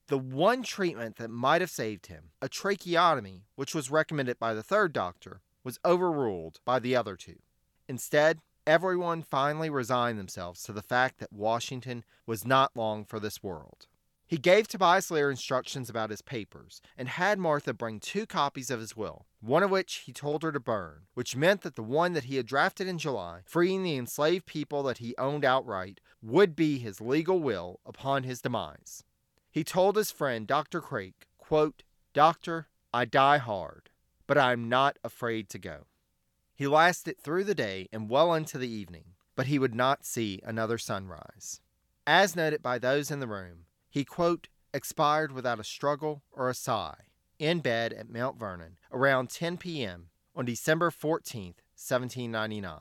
The 0.07 0.17
one 0.17 0.63
treatment 0.63 1.15
that 1.15 1.29
might 1.29 1.61
have 1.61 1.71
saved 1.71 2.07
him, 2.07 2.31
a 2.41 2.49
tracheotomy, 2.49 3.45
which 3.55 3.73
was 3.73 3.89
recommended 3.89 4.37
by 4.37 4.53
the 4.53 4.63
third 4.63 4.91
doctor, 4.91 5.39
was 5.63 5.79
overruled 5.85 6.59
by 6.65 6.79
the 6.79 6.93
other 6.97 7.15
two. 7.15 7.37
Instead, 7.87 8.39
everyone 8.67 9.21
finally 9.21 9.69
resigned 9.69 10.17
themselves 10.17 10.63
to 10.63 10.73
the 10.73 10.81
fact 10.81 11.19
that 11.19 11.31
Washington 11.31 12.03
was 12.25 12.45
not 12.45 12.75
long 12.75 13.05
for 13.05 13.19
this 13.19 13.43
world. 13.43 13.87
He 14.27 14.37
gave 14.37 14.67
Tobias 14.67 15.11
Lear 15.11 15.29
instructions 15.29 15.87
about 15.87 16.09
his 16.09 16.23
papers 16.23 16.81
and 16.97 17.07
had 17.07 17.37
Martha 17.37 17.73
bring 17.73 17.99
two 17.99 18.25
copies 18.25 18.71
of 18.71 18.79
his 18.79 18.97
will, 18.97 19.27
one 19.39 19.61
of 19.61 19.69
which 19.69 20.03
he 20.05 20.11
told 20.11 20.41
her 20.41 20.51
to 20.51 20.59
burn, 20.59 21.01
which 21.13 21.35
meant 21.35 21.61
that 21.61 21.75
the 21.75 21.83
one 21.83 22.13
that 22.13 22.23
he 22.23 22.37
had 22.37 22.47
drafted 22.47 22.87
in 22.87 22.97
July, 22.97 23.41
freeing 23.45 23.83
the 23.83 23.95
enslaved 23.95 24.47
people 24.47 24.81
that 24.83 24.97
he 24.97 25.15
owned 25.19 25.45
outright, 25.45 26.01
would 26.23 26.55
be 26.55 26.79
his 26.79 26.99
legal 26.99 27.39
will 27.39 27.79
upon 27.85 28.23
his 28.23 28.41
demise. 28.41 29.03
He 29.51 29.63
told 29.63 29.95
his 29.95 30.09
friend, 30.09 30.47
Dr. 30.47 30.81
Craik, 30.81 31.27
quote, 31.37 31.83
Doctor, 32.13 32.67
I 32.91 33.05
die 33.05 33.37
hard, 33.37 33.91
but 34.25 34.39
I 34.39 34.53
am 34.53 34.67
not 34.69 34.97
afraid 35.03 35.49
to 35.49 35.59
go. 35.59 35.85
He 36.55 36.67
lasted 36.67 37.19
through 37.19 37.43
the 37.43 37.53
day 37.53 37.89
and 37.91 38.09
well 38.09 38.33
into 38.33 38.57
the 38.57 38.69
evening, 38.69 39.15
but 39.35 39.47
he 39.47 39.59
would 39.59 39.75
not 39.75 40.05
see 40.05 40.39
another 40.43 40.77
sunrise. 40.77 41.59
As 42.07 42.35
noted 42.35 42.63
by 42.63 42.79
those 42.79 43.11
in 43.11 43.19
the 43.19 43.27
room, 43.27 43.65
he, 43.89 44.05
quote, 44.05 44.47
expired 44.73 45.33
without 45.33 45.59
a 45.59 45.65
struggle 45.65 46.23
or 46.31 46.49
a 46.49 46.53
sigh 46.53 46.95
in 47.39 47.59
bed 47.59 47.91
at 47.91 48.09
Mount 48.09 48.39
Vernon 48.39 48.77
around 48.91 49.29
10 49.29 49.57
p.m. 49.57 50.09
on 50.33 50.45
December 50.45 50.91
14, 50.91 51.55
1799. 51.75 52.79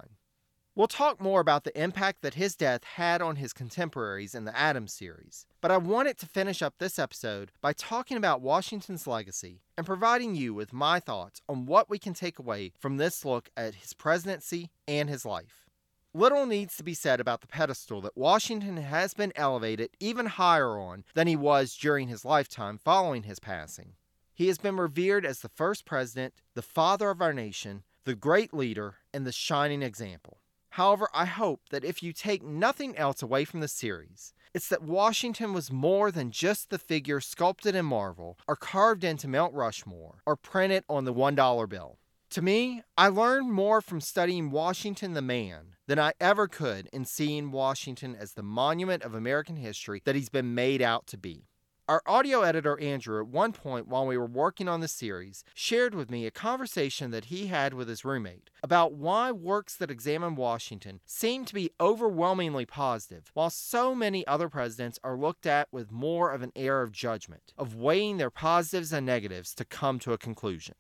We'll 0.77 0.89
talk 0.89 1.21
more 1.21 1.41
about 1.41 1.63
the 1.63 1.81
impact 1.81 2.23
that 2.23 2.35
his 2.35 2.57
death 2.57 2.83
had 2.83 3.23
on 3.23 3.37
his 3.37 3.53
contemporaries 3.53 4.35
in 4.35 4.45
the 4.45 4.59
Adams 4.59 4.93
series, 4.93 5.47
but 5.61 5.71
I 5.71 5.77
wanted 5.77 6.19
to 6.19 6.27
finish 6.27 6.63
up 6.63 6.75
this 6.79 6.99
episode 6.99 7.53
by 7.61 7.73
talking 7.73 8.17
about 8.17 8.41
Washington's 8.41 9.07
legacy 9.07 9.61
and 9.77 9.87
providing 9.87 10.35
you 10.35 10.53
with 10.53 10.73
my 10.73 10.99
thoughts 10.99 11.41
on 11.49 11.67
what 11.67 11.89
we 11.89 12.01
can 12.01 12.13
take 12.13 12.41
away 12.41 12.73
from 12.77 12.97
this 12.97 13.25
look 13.25 13.51
at 13.57 13.77
his 13.77 13.93
presidency 13.93 14.73
and 14.89 15.09
his 15.09 15.25
life. 15.25 15.65
Little 16.13 16.45
needs 16.45 16.77
to 16.77 16.83
be 16.83 16.95
said 16.95 17.21
about 17.21 17.41
the 17.41 17.47
pedestal 17.47 18.01
that 18.01 18.17
Washington 18.17 18.79
has 18.79 19.15
been 19.15 19.33
elevated 19.37 19.91
even 20.01 20.27
higher 20.27 20.77
on 20.77 21.05
than 21.15 21.29
he 21.29 21.37
was 21.37 21.77
during 21.77 22.09
his 22.09 22.25
lifetime 22.25 22.79
following 22.79 23.23
his 23.23 23.39
passing. 23.39 23.93
He 24.33 24.49
has 24.49 24.59
been 24.59 24.77
revered 24.77 25.25
as 25.25 25.39
the 25.39 25.49
first 25.49 25.85
president, 25.85 26.35
the 26.55 26.63
father 26.63 27.11
of 27.11 27.23
our 27.23 27.33
nation, 27.33 27.85
the 28.05 28.17
great 28.17 28.53
leader, 28.53 28.97
and 29.13 29.25
the 29.25 29.31
shining 29.31 29.81
example. 29.81 30.39
However, 30.75 31.09
I 31.15 31.27
hope 31.27 31.61
that 31.71 31.85
if 31.85 32.03
you 32.03 32.13
take 32.13 32.43
nothing 32.43 32.97
else 32.97 33.23
away 33.23 33.45
from 33.45 33.61
the 33.61 33.69
series, 33.69 34.35
it's 34.53 34.67
that 34.71 34.83
Washington 34.83 35.53
was 35.53 35.71
more 35.71 36.11
than 36.11 36.33
just 36.33 36.69
the 36.69 36.81
figure 36.81 37.21
sculpted 37.21 37.77
in 37.77 37.85
marble 37.87 38.41
or 38.49 38.57
carved 38.57 39.05
into 39.05 39.29
Mount 39.29 39.55
Rushmore 39.55 40.19
or 40.27 40.35
printed 40.35 40.83
on 40.89 41.05
the 41.05 41.15
$1 41.15 41.69
bill. 41.69 42.01
To 42.31 42.43
me, 42.43 42.83
I 42.99 43.07
learned 43.07 43.53
more 43.53 43.81
from 43.81 44.01
studying 44.01 44.51
Washington 44.51 45.13
the 45.13 45.23
man 45.23 45.77
than 45.87 46.01
I 46.01 46.13
ever 46.19 46.49
could 46.49 46.89
in 46.93 47.05
seeing 47.05 47.53
Washington 47.53 48.17
as 48.19 48.33
the 48.33 48.43
monument 48.43 49.05
of 49.05 49.15
American 49.15 49.55
history 49.55 50.03
that 50.05 50.17
he's 50.17 50.29
been 50.29 50.57
made 50.57 50.83
out 50.83 51.07
to 51.07 51.17
be. 51.17 51.45
Our 51.87 52.01
audio 52.07 52.41
editor, 52.41 52.81
Andrew, 52.81 53.21
at 53.21 53.29
one 53.29 53.53
point 53.53 53.87
while 53.87 54.07
we 54.07 54.17
were 54.17 54.25
working 54.25 54.69
on 54.69 54.81
the 54.81 54.89
series, 54.89 55.45
shared 55.53 55.95
with 55.95 56.11
me 56.11 56.25
a 56.25 56.31
conversation 56.31 57.11
that 57.11 57.27
he 57.27 57.49
had 57.49 57.75
with 57.75 57.89
his 57.89 58.07
roommate 58.07 58.49
about 58.63 58.95
why 58.95 59.31
works 59.31 59.77
that 59.77 59.91
examine 59.91 60.35
Washington 60.35 61.01
seem 61.05 61.45
to 61.45 61.53
be 61.53 61.73
overwhelmingly 61.79 62.65
positive, 62.65 63.31
while 63.35 63.51
so 63.51 63.95
many 63.95 64.27
other 64.27 64.49
presidents 64.49 64.99
are 65.05 65.19
looked 65.19 65.45
at 65.45 65.69
with 65.71 65.93
more 65.93 66.33
of 66.33 66.41
an 66.41 66.53
air 66.57 66.81
of 66.81 66.91
judgment, 66.91 67.53
of 67.59 67.75
weighing 67.75 68.17
their 68.17 68.31
positives 68.31 68.91
and 68.91 69.05
negatives 69.05 69.55
to 69.55 69.67
come 69.67 69.99
to 69.99 70.15
a 70.15 70.19
conclusion. 70.19 70.77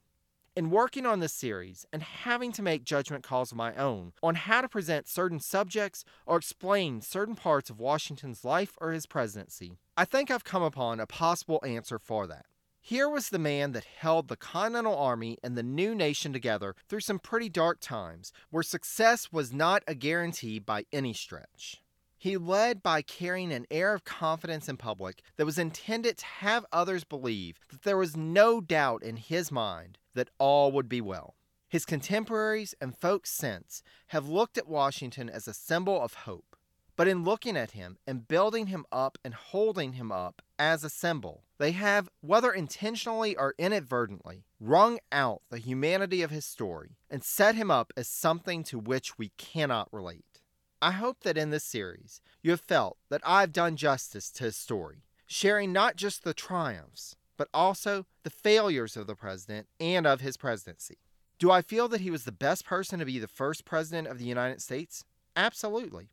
In 0.56 0.70
working 0.70 1.04
on 1.04 1.18
this 1.18 1.32
series 1.32 1.84
and 1.92 2.00
having 2.00 2.52
to 2.52 2.62
make 2.62 2.84
judgment 2.84 3.24
calls 3.24 3.50
of 3.50 3.58
my 3.58 3.74
own 3.74 4.12
on 4.22 4.36
how 4.36 4.60
to 4.60 4.68
present 4.68 5.08
certain 5.08 5.40
subjects 5.40 6.04
or 6.26 6.36
explain 6.36 7.00
certain 7.00 7.34
parts 7.34 7.70
of 7.70 7.80
Washington's 7.80 8.44
life 8.44 8.78
or 8.80 8.92
his 8.92 9.04
presidency, 9.04 9.78
I 9.96 10.04
think 10.04 10.30
I've 10.30 10.44
come 10.44 10.62
upon 10.62 11.00
a 11.00 11.08
possible 11.08 11.60
answer 11.66 11.98
for 11.98 12.28
that. 12.28 12.46
Here 12.80 13.08
was 13.08 13.30
the 13.30 13.38
man 13.40 13.72
that 13.72 13.84
held 13.98 14.28
the 14.28 14.36
Continental 14.36 14.96
Army 14.96 15.38
and 15.42 15.56
the 15.58 15.64
new 15.64 15.92
nation 15.92 16.32
together 16.32 16.76
through 16.88 17.00
some 17.00 17.18
pretty 17.18 17.48
dark 17.48 17.80
times, 17.80 18.32
where 18.50 18.62
success 18.62 19.32
was 19.32 19.52
not 19.52 19.82
a 19.88 19.94
guarantee 19.96 20.60
by 20.60 20.84
any 20.92 21.14
stretch. 21.14 21.82
He 22.16 22.36
led 22.36 22.80
by 22.80 23.02
carrying 23.02 23.52
an 23.52 23.66
air 23.72 23.92
of 23.92 24.04
confidence 24.04 24.68
in 24.68 24.76
public 24.76 25.20
that 25.36 25.46
was 25.46 25.58
intended 25.58 26.16
to 26.18 26.26
have 26.26 26.64
others 26.72 27.02
believe 27.02 27.58
that 27.70 27.82
there 27.82 27.98
was 27.98 28.16
no 28.16 28.60
doubt 28.60 29.02
in 29.02 29.16
his 29.16 29.50
mind 29.50 29.98
that 30.14 30.30
all 30.38 30.72
would 30.72 30.88
be 30.88 31.00
well. 31.00 31.34
His 31.68 31.84
contemporaries 31.84 32.74
and 32.80 32.96
folks 32.96 33.30
since 33.30 33.82
have 34.08 34.28
looked 34.28 34.56
at 34.56 34.68
Washington 34.68 35.28
as 35.28 35.48
a 35.48 35.54
symbol 35.54 36.00
of 36.00 36.14
hope. 36.14 36.56
But 36.96 37.08
in 37.08 37.24
looking 37.24 37.56
at 37.56 37.72
him 37.72 37.98
and 38.06 38.28
building 38.28 38.68
him 38.68 38.86
up 38.92 39.18
and 39.24 39.34
holding 39.34 39.94
him 39.94 40.12
up 40.12 40.42
as 40.58 40.84
a 40.84 40.90
symbol, 40.90 41.42
they 41.58 41.72
have, 41.72 42.08
whether 42.20 42.52
intentionally 42.52 43.34
or 43.36 43.54
inadvertently, 43.58 44.44
wrung 44.60 45.00
out 45.10 45.42
the 45.50 45.58
humanity 45.58 46.22
of 46.22 46.30
his 46.30 46.44
story 46.44 46.96
and 47.10 47.24
set 47.24 47.56
him 47.56 47.70
up 47.70 47.92
as 47.96 48.06
something 48.06 48.62
to 48.64 48.78
which 48.78 49.18
we 49.18 49.32
cannot 49.36 49.92
relate. 49.92 50.40
I 50.80 50.92
hope 50.92 51.20
that 51.24 51.36
in 51.36 51.50
this 51.50 51.64
series 51.64 52.20
you 52.42 52.52
have 52.52 52.60
felt 52.60 52.98
that 53.08 53.22
I've 53.24 53.52
done 53.52 53.76
justice 53.76 54.30
to 54.32 54.44
his 54.44 54.56
story, 54.56 55.02
sharing 55.26 55.72
not 55.72 55.96
just 55.96 56.22
the 56.22 56.34
triumphs, 56.34 57.16
but 57.36 57.48
also 57.52 58.06
the 58.22 58.30
failures 58.30 58.96
of 58.96 59.06
the 59.06 59.14
president 59.14 59.66
and 59.80 60.06
of 60.06 60.20
his 60.20 60.36
presidency. 60.36 60.98
Do 61.38 61.50
I 61.50 61.62
feel 61.62 61.88
that 61.88 62.00
he 62.00 62.10
was 62.10 62.24
the 62.24 62.32
best 62.32 62.64
person 62.64 62.98
to 62.98 63.04
be 63.04 63.18
the 63.18 63.28
first 63.28 63.64
president 63.64 64.08
of 64.08 64.18
the 64.18 64.24
United 64.24 64.62
States? 64.62 65.04
Absolutely. 65.36 66.10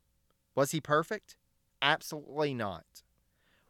Was 0.54 0.72
he 0.72 0.80
perfect? 0.80 1.36
Absolutely 1.80 2.54
not. 2.54 3.02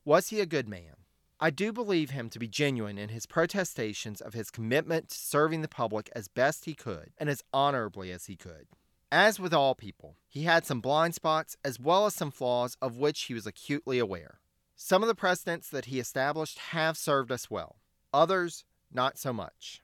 Was 0.05 0.29
he 0.29 0.41
a 0.41 0.47
good 0.47 0.69
man? 0.69 0.97
I 1.39 1.51
do 1.51 1.73
believe 1.73 2.11
him 2.11 2.31
to 2.31 2.39
be 2.39 2.47
genuine 2.47 2.99
in 2.99 3.09
his 3.09 3.27
protestations 3.27 4.21
of 4.21 4.33
his 4.33 4.51
commitment 4.51 5.09
to 5.09 5.19
serving 5.19 5.63
the 5.63 5.69
public 5.69 6.09
as 6.15 6.29
best 6.29 6.67
he 6.67 6.75
could 6.75 7.11
and 7.19 7.29
as 7.29 7.43
honorably 7.53 8.13
as 8.13 8.27
he 8.27 8.37
could. 8.37 8.69
As 9.11 9.41
with 9.41 9.53
all 9.53 9.75
people, 9.75 10.17
he 10.29 10.45
had 10.45 10.65
some 10.65 10.81
blind 10.81 11.15
spots 11.15 11.57
as 11.65 11.81
well 11.81 12.07
as 12.07 12.15
some 12.15 12.31
flaws 12.31 12.77
of 12.81 12.97
which 12.97 13.23
he 13.23 13.35
was 13.35 13.47
acutely 13.47 13.99
aware. 13.99 14.39
Some 14.85 15.05
of 15.05 15.07
the 15.07 15.15
precedents 15.15 15.69
that 15.69 15.85
he 15.85 16.01
established 16.01 16.59
have 16.59 16.99
served 16.99 17.31
us 17.31 17.49
well, 17.49 17.77
others, 18.13 18.65
not 18.93 19.17
so 19.17 19.33
much. 19.33 19.81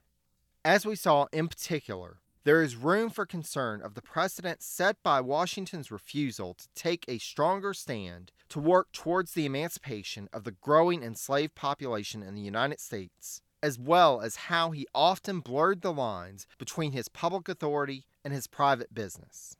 As 0.65 0.85
we 0.85 0.97
saw 0.97 1.27
in 1.31 1.47
particular, 1.47 2.17
there 2.43 2.61
is 2.61 2.75
room 2.75 3.09
for 3.09 3.25
concern 3.25 3.81
of 3.81 3.93
the 3.93 4.01
precedent 4.01 4.61
set 4.61 5.01
by 5.01 5.21
Washington's 5.21 5.89
refusal 5.89 6.53
to 6.53 6.67
take 6.75 7.05
a 7.07 7.17
stronger 7.17 7.73
stand 7.73 8.33
to 8.49 8.59
work 8.59 8.91
towards 8.91 9.31
the 9.31 9.45
emancipation 9.45 10.27
of 10.33 10.43
the 10.43 10.51
growing 10.51 11.01
enslaved 11.01 11.55
population 11.55 12.21
in 12.21 12.35
the 12.35 12.41
United 12.41 12.81
States, 12.81 13.41
as 13.63 13.79
well 13.79 14.19
as 14.19 14.35
how 14.35 14.71
he 14.71 14.85
often 14.93 15.39
blurred 15.39 15.81
the 15.81 15.93
lines 15.93 16.45
between 16.57 16.91
his 16.91 17.07
public 17.07 17.47
authority 17.47 18.05
and 18.25 18.33
his 18.33 18.47
private 18.47 18.93
business. 18.93 19.55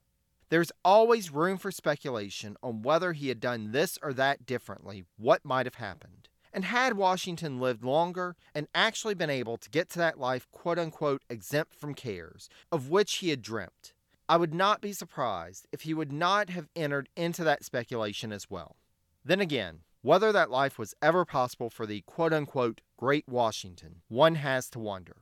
There's 0.49 0.71
always 0.83 1.31
room 1.31 1.57
for 1.57 1.71
speculation 1.71 2.57
on 2.63 2.81
whether 2.81 3.13
he 3.13 3.27
had 3.27 3.39
done 3.39 3.71
this 3.71 3.99
or 4.01 4.13
that 4.13 4.47
differently, 4.47 5.05
what 5.17 5.45
might 5.45 5.67
have 5.67 5.75
happened. 5.75 6.27
And 6.51 6.65
had 6.65 6.97
Washington 6.97 7.59
lived 7.59 7.83
longer 7.83 8.35
and 8.55 8.67
actually 8.73 9.13
been 9.13 9.29
able 9.29 9.57
to 9.57 9.69
get 9.69 9.89
to 9.91 9.99
that 9.99 10.19
life, 10.19 10.47
quote 10.51 10.79
unquote, 10.79 11.21
exempt 11.29 11.75
from 11.75 11.93
cares, 11.93 12.49
of 12.71 12.89
which 12.89 13.17
he 13.17 13.29
had 13.29 13.43
dreamt, 13.43 13.93
I 14.27 14.37
would 14.37 14.53
not 14.53 14.81
be 14.81 14.93
surprised 14.93 15.67
if 15.71 15.81
he 15.81 15.93
would 15.93 16.11
not 16.11 16.49
have 16.49 16.69
entered 16.75 17.09
into 17.15 17.43
that 17.43 17.63
speculation 17.63 18.31
as 18.31 18.49
well. 18.49 18.75
Then 19.23 19.41
again, 19.41 19.81
whether 20.01 20.31
that 20.31 20.49
life 20.49 20.79
was 20.79 20.95
ever 21.01 21.25
possible 21.25 21.69
for 21.69 21.85
the 21.85 22.01
quote 22.01 22.33
unquote 22.33 22.81
great 22.97 23.27
Washington, 23.27 24.01
one 24.07 24.35
has 24.35 24.69
to 24.71 24.79
wonder. 24.79 25.17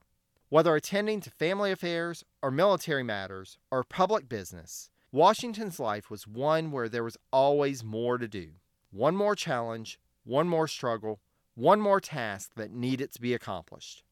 Whether 0.49 0.75
attending 0.75 1.19
to 1.21 1.29
family 1.29 1.71
affairs 1.71 2.23
or 2.41 2.51
military 2.51 3.03
matters 3.03 3.57
or 3.71 3.83
public 3.83 4.29
business, 4.29 4.89
Washington's 5.11 5.79
life 5.79 6.09
was 6.09 6.27
one 6.27 6.71
where 6.71 6.89
there 6.89 7.03
was 7.03 7.17
always 7.31 7.83
more 7.83 8.17
to 8.17 8.27
do. 8.27 8.51
One 8.91 9.15
more 9.15 9.35
challenge, 9.35 9.99
one 10.25 10.49
more 10.49 10.67
struggle, 10.67 11.21
one 11.55 11.79
more 11.79 12.01
task 12.01 12.51
that 12.55 12.71
needed 12.71 13.13
to 13.13 13.21
be 13.21 13.33
accomplished. 13.33 14.03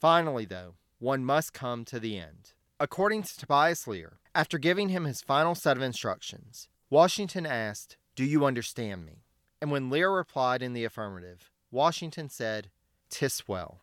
Finally, 0.00 0.46
though, 0.46 0.76
one 0.98 1.24
must 1.24 1.52
come 1.52 1.84
to 1.84 2.00
the 2.00 2.18
end. 2.18 2.54
According 2.80 3.24
to 3.24 3.36
Tobias 3.36 3.86
Lear, 3.86 4.20
after 4.34 4.56
giving 4.56 4.88
him 4.88 5.04
his 5.04 5.20
final 5.20 5.54
set 5.54 5.76
of 5.76 5.82
instructions, 5.82 6.68
Washington 6.88 7.44
asked, 7.44 7.98
Do 8.16 8.24
you 8.24 8.46
understand 8.46 9.04
me? 9.04 9.24
And 9.60 9.70
when 9.70 9.90
Lear 9.90 10.10
replied 10.10 10.62
in 10.62 10.72
the 10.72 10.84
affirmative, 10.84 11.50
Washington 11.70 12.30
said, 12.30 12.70
Tis 13.10 13.42
well. 13.46 13.82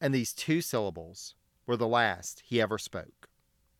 And 0.00 0.14
these 0.14 0.32
two 0.32 0.60
syllables 0.60 1.34
were 1.66 1.76
the 1.76 1.86
last 1.86 2.42
he 2.46 2.60
ever 2.60 2.78
spoke. 2.78 3.25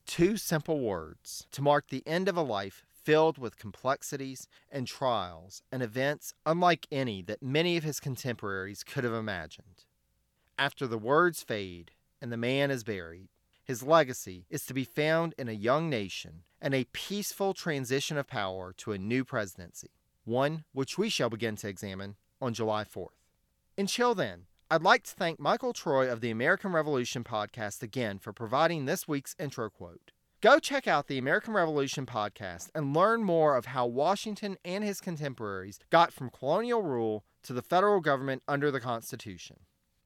Two 0.07 0.37
simple 0.37 0.81
words 0.81 1.47
to 1.51 1.61
mark 1.61 1.89
the 1.89 2.07
end 2.07 2.29
of 2.29 2.37
a 2.37 2.43
life 2.43 2.85
filled 2.89 3.39
with 3.39 3.59
complexities 3.59 4.49
and 4.71 4.87
trials 4.87 5.63
and 5.71 5.83
events 5.83 6.33
unlike 6.47 6.87
any 6.93 7.23
that 7.23 7.43
many 7.43 7.77
of 7.77 7.83
his 7.83 7.99
contemporaries 8.01 8.85
could 8.85 9.05
have 9.05 9.13
imagined. 9.13 9.85
After 10.59 10.87
the 10.87 10.97
words 10.97 11.43
fade 11.43 11.91
and 12.23 12.33
the 12.33 12.37
man 12.37 12.71
is 12.71 12.85
buried, 12.85 13.29
his 13.65 13.83
legacy 13.83 14.47
is 14.49 14.65
to 14.67 14.75
be 14.75 14.85
found 14.85 15.35
in 15.37 15.49
a 15.49 15.53
young 15.53 15.91
nation 15.91 16.45
and 16.63 16.73
a 16.73 16.87
peaceful 16.93 17.53
transition 17.53 18.17
of 18.17 18.29
power 18.29 18.73
to 18.79 18.93
a 18.93 18.99
new 18.99 19.25
presidency, 19.25 19.91
one 20.25 20.65
which 20.73 20.97
we 20.97 21.09
shall 21.09 21.29
begin 21.29 21.57
to 21.57 21.69
examine 21.69 22.15
on 22.41 22.55
July 22.55 22.85
4th. 22.85 23.09
Until 23.77 24.15
then, 24.15 24.47
I'd 24.69 24.83
like 24.83 25.05
to 25.05 25.13
thank 25.13 25.39
Michael 25.39 25.73
Troy 25.73 26.11
of 26.11 26.21
the 26.21 26.33
American 26.33 26.73
Revolution 26.73 27.23
podcast 27.23 27.85
again 27.85 28.19
for 28.19 28.33
providing 28.33 28.85
this 28.85 29.07
week's 29.07 29.37
intro 29.39 29.71
quote. 29.71 30.11
Go 30.41 30.59
check 30.59 30.89
out 30.89 31.07
the 31.07 31.19
American 31.19 31.55
Revolution 31.55 32.05
podcast 32.05 32.71
and 32.75 32.93
learn 32.93 33.23
more 33.23 33.57
of 33.57 33.67
how 33.67 33.87
Washington 33.87 34.57
and 34.65 34.83
his 34.83 35.01
contemporaries 35.01 35.79
got 35.89 36.13
from 36.13 36.31
colonial 36.31 36.83
rule 36.83 37.25
to 37.45 37.53
the 37.53 37.63
federal 37.63 38.01
government 38.01 38.43
under 38.49 38.73
the 38.73 38.81
Constitution. 38.81 39.59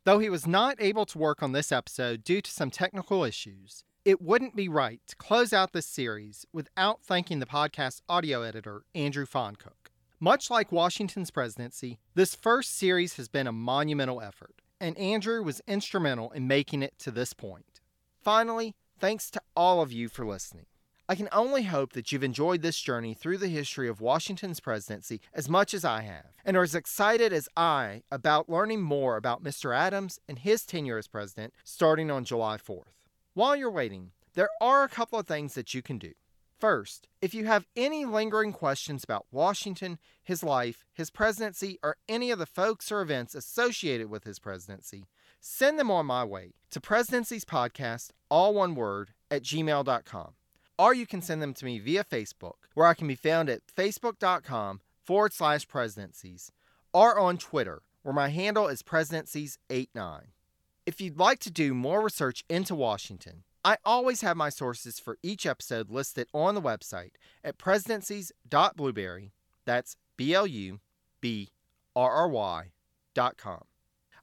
Though 0.04 0.18
he 0.18 0.28
was 0.28 0.46
not 0.46 0.76
able 0.78 1.06
to 1.06 1.18
work 1.18 1.42
on 1.42 1.52
this 1.52 1.72
episode 1.72 2.22
due 2.22 2.42
to 2.42 2.50
some 2.50 2.70
technical 2.70 3.24
issues, 3.24 3.84
it 4.04 4.20
wouldn't 4.20 4.54
be 4.54 4.68
right 4.68 5.00
to 5.06 5.16
close 5.16 5.54
out 5.54 5.72
this 5.72 5.86
series 5.86 6.44
without 6.52 7.02
thanking 7.02 7.40
the 7.40 7.46
podcast 7.46 8.02
audio 8.10 8.42
editor, 8.42 8.82
Andrew 8.94 9.24
Foncook. 9.24 9.79
Much 10.22 10.50
like 10.50 10.70
Washington's 10.70 11.30
presidency, 11.30 11.98
this 12.14 12.34
first 12.34 12.76
series 12.76 13.16
has 13.16 13.26
been 13.26 13.46
a 13.46 13.52
monumental 13.52 14.20
effort, 14.20 14.60
and 14.78 14.94
Andrew 14.98 15.42
was 15.42 15.62
instrumental 15.66 16.30
in 16.32 16.46
making 16.46 16.82
it 16.82 16.92
to 16.98 17.10
this 17.10 17.32
point. 17.32 17.80
Finally, 18.20 18.74
thanks 18.98 19.30
to 19.30 19.40
all 19.56 19.80
of 19.80 19.90
you 19.90 20.10
for 20.10 20.26
listening. 20.26 20.66
I 21.08 21.14
can 21.14 21.30
only 21.32 21.62
hope 21.62 21.94
that 21.94 22.12
you've 22.12 22.22
enjoyed 22.22 22.60
this 22.60 22.78
journey 22.82 23.14
through 23.14 23.38
the 23.38 23.48
history 23.48 23.88
of 23.88 24.02
Washington's 24.02 24.60
presidency 24.60 25.22
as 25.32 25.48
much 25.48 25.72
as 25.72 25.86
I 25.86 26.02
have, 26.02 26.36
and 26.44 26.54
are 26.54 26.64
as 26.64 26.74
excited 26.74 27.32
as 27.32 27.48
I 27.56 28.02
about 28.10 28.50
learning 28.50 28.82
more 28.82 29.16
about 29.16 29.42
Mr. 29.42 29.74
Adams 29.74 30.20
and 30.28 30.40
his 30.40 30.66
tenure 30.66 30.98
as 30.98 31.08
president 31.08 31.54
starting 31.64 32.10
on 32.10 32.26
July 32.26 32.58
4th. 32.58 32.92
While 33.32 33.56
you're 33.56 33.70
waiting, 33.70 34.10
there 34.34 34.50
are 34.60 34.84
a 34.84 34.88
couple 34.90 35.18
of 35.18 35.26
things 35.26 35.54
that 35.54 35.72
you 35.72 35.80
can 35.80 35.96
do. 35.96 36.12
First, 36.60 37.08
if 37.22 37.32
you 37.32 37.46
have 37.46 37.64
any 37.74 38.04
lingering 38.04 38.52
questions 38.52 39.02
about 39.02 39.24
Washington, 39.32 39.98
his 40.22 40.42
life, 40.42 40.84
his 40.92 41.08
presidency, 41.10 41.78
or 41.82 41.96
any 42.06 42.30
of 42.30 42.38
the 42.38 42.44
folks 42.44 42.92
or 42.92 43.00
events 43.00 43.34
associated 43.34 44.10
with 44.10 44.24
his 44.24 44.38
presidency, 44.38 45.06
send 45.40 45.78
them 45.78 45.90
on 45.90 46.04
my 46.04 46.22
way 46.22 46.52
to 46.70 46.78
Presidencies 46.78 47.46
Podcast, 47.46 48.10
all 48.28 48.52
one 48.52 48.74
word, 48.74 49.12
at 49.30 49.42
gmail.com. 49.42 50.34
Or 50.78 50.92
you 50.92 51.06
can 51.06 51.22
send 51.22 51.40
them 51.40 51.54
to 51.54 51.64
me 51.64 51.78
via 51.78 52.04
Facebook, 52.04 52.68
where 52.74 52.86
I 52.86 52.92
can 52.92 53.08
be 53.08 53.14
found 53.14 53.48
at 53.48 53.66
facebook.com 53.74 54.82
forward 55.02 55.32
slash 55.32 55.66
presidencies, 55.66 56.52
or 56.92 57.18
on 57.18 57.38
Twitter, 57.38 57.80
where 58.02 58.14
my 58.14 58.28
handle 58.28 58.68
is 58.68 58.82
presidencies89. 58.82 60.24
If 60.84 61.00
you'd 61.00 61.18
like 61.18 61.38
to 61.38 61.50
do 61.50 61.72
more 61.72 62.02
research 62.02 62.44
into 62.50 62.74
Washington, 62.74 63.44
I 63.62 63.76
always 63.84 64.22
have 64.22 64.38
my 64.38 64.48
sources 64.48 64.98
for 64.98 65.18
each 65.22 65.44
episode 65.44 65.90
listed 65.90 66.28
on 66.32 66.54
the 66.54 66.62
website 66.62 67.12
at 67.44 67.58
presidencies.blubrry, 67.58 69.32
That's 69.66 69.96
B 70.16 70.32
L 70.32 70.46
U 70.46 70.80
B 71.20 71.50
R 71.94 72.10
R 72.10 72.28
Y 72.28 72.72
dot 73.12 73.36
com. 73.36 73.64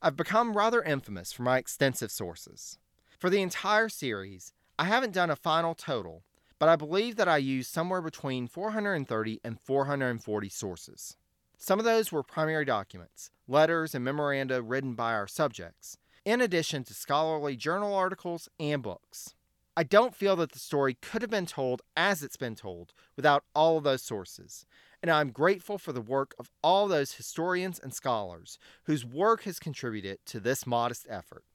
I've 0.02 0.16
become 0.16 0.58
rather 0.58 0.82
infamous 0.82 1.32
for 1.32 1.44
my 1.44 1.60
extensive 1.60 2.12
sources. 2.12 2.80
For 3.20 3.30
the 3.30 3.42
entire 3.42 3.90
series, 3.90 4.54
I 4.80 4.86
haven't 4.86 5.14
done 5.14 5.30
a 5.30 5.36
final 5.36 5.76
total, 5.76 6.24
but 6.58 6.70
I 6.70 6.76
believe 6.76 7.16
that 7.18 7.28
I 7.28 7.38
used 7.38 7.72
somewhere 7.72 8.02
between 8.02 8.48
430 8.48 9.40
and 9.44 9.60
440 9.60 10.50
sources. 10.50 11.16
Some 11.60 11.78
of 11.78 11.86
those 11.86 12.12
were 12.12 12.24
primary 12.24 12.66
documents, 12.66 13.30
letters, 13.48 13.94
and 13.94 14.04
memoranda 14.04 14.64
written 14.64 14.96
by 14.96 15.14
our 15.14 15.28
subjects 15.28 15.98
in 16.28 16.42
addition 16.42 16.84
to 16.84 16.94
scholarly 16.94 17.56
journal 17.56 17.96
articles 17.96 18.50
and 18.60 18.84
books. 18.84 19.34
I 19.78 19.84
don't 19.84 20.14
feel 20.14 20.36
that 20.36 20.52
the 20.52 20.60
story 20.60 20.98
could 21.02 21.22
have 21.22 21.32
been 21.32 21.46
told 21.46 21.82
as 21.96 22.22
it's 22.22 22.36
been 22.36 22.54
told 22.54 22.92
without 23.16 23.46
all 23.56 23.78
of 23.78 23.86
those 23.86 24.02
sources, 24.02 24.66
and 25.02 25.10
I'm 25.10 25.32
grateful 25.32 25.78
for 25.78 25.94
the 25.94 26.02
work 26.02 26.36
of 26.38 26.50
all 26.62 26.90
those 26.90 27.14
historians 27.14 27.80
and 27.80 27.94
scholars 27.94 28.60
whose 28.88 29.06
work 29.06 29.44
has 29.44 29.58
contributed 29.58 30.18
to 30.26 30.42
this 30.42 30.68
modest 30.68 31.08
effort. 31.10 31.46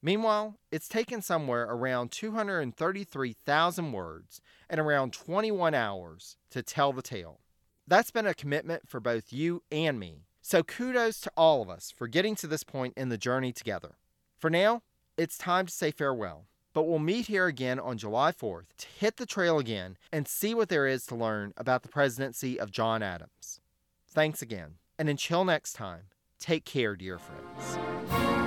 Meanwhile, 0.00 0.56
it's 0.72 0.88
taken 0.88 1.20
somewhere 1.20 1.64
around 1.64 2.10
233,000 2.10 3.92
words 3.92 4.40
and 4.70 4.80
around 4.80 5.12
21 5.12 5.74
hours 5.74 6.38
to 6.48 6.62
tell 6.62 6.94
the 6.94 7.02
tale. 7.02 7.40
That's 7.86 8.10
been 8.10 8.26
a 8.26 8.32
commitment 8.32 8.88
for 8.88 9.00
both 9.00 9.34
you 9.34 9.62
and 9.70 10.00
me, 10.00 10.24
so 10.40 10.62
kudos 10.62 11.20
to 11.20 11.32
all 11.36 11.60
of 11.60 11.68
us 11.68 11.92
for 11.94 12.08
getting 12.08 12.34
to 12.36 12.46
this 12.46 12.64
point 12.64 12.94
in 12.96 13.10
the 13.10 13.18
journey 13.18 13.52
together. 13.52 13.96
For 14.44 14.50
now, 14.50 14.82
it's 15.16 15.38
time 15.38 15.64
to 15.64 15.72
say 15.72 15.90
farewell, 15.90 16.44
but 16.74 16.82
we'll 16.82 16.98
meet 16.98 17.28
here 17.28 17.46
again 17.46 17.80
on 17.80 17.96
July 17.96 18.30
4th 18.30 18.66
to 18.76 18.86
hit 18.88 19.16
the 19.16 19.24
trail 19.24 19.58
again 19.58 19.96
and 20.12 20.28
see 20.28 20.52
what 20.52 20.68
there 20.68 20.86
is 20.86 21.06
to 21.06 21.14
learn 21.14 21.54
about 21.56 21.82
the 21.82 21.88
presidency 21.88 22.60
of 22.60 22.70
John 22.70 23.02
Adams. 23.02 23.62
Thanks 24.06 24.42
again, 24.42 24.74
and 24.98 25.08
until 25.08 25.46
next 25.46 25.72
time, 25.72 26.08
take 26.38 26.66
care, 26.66 26.94
dear 26.94 27.18
friends. 27.18 28.43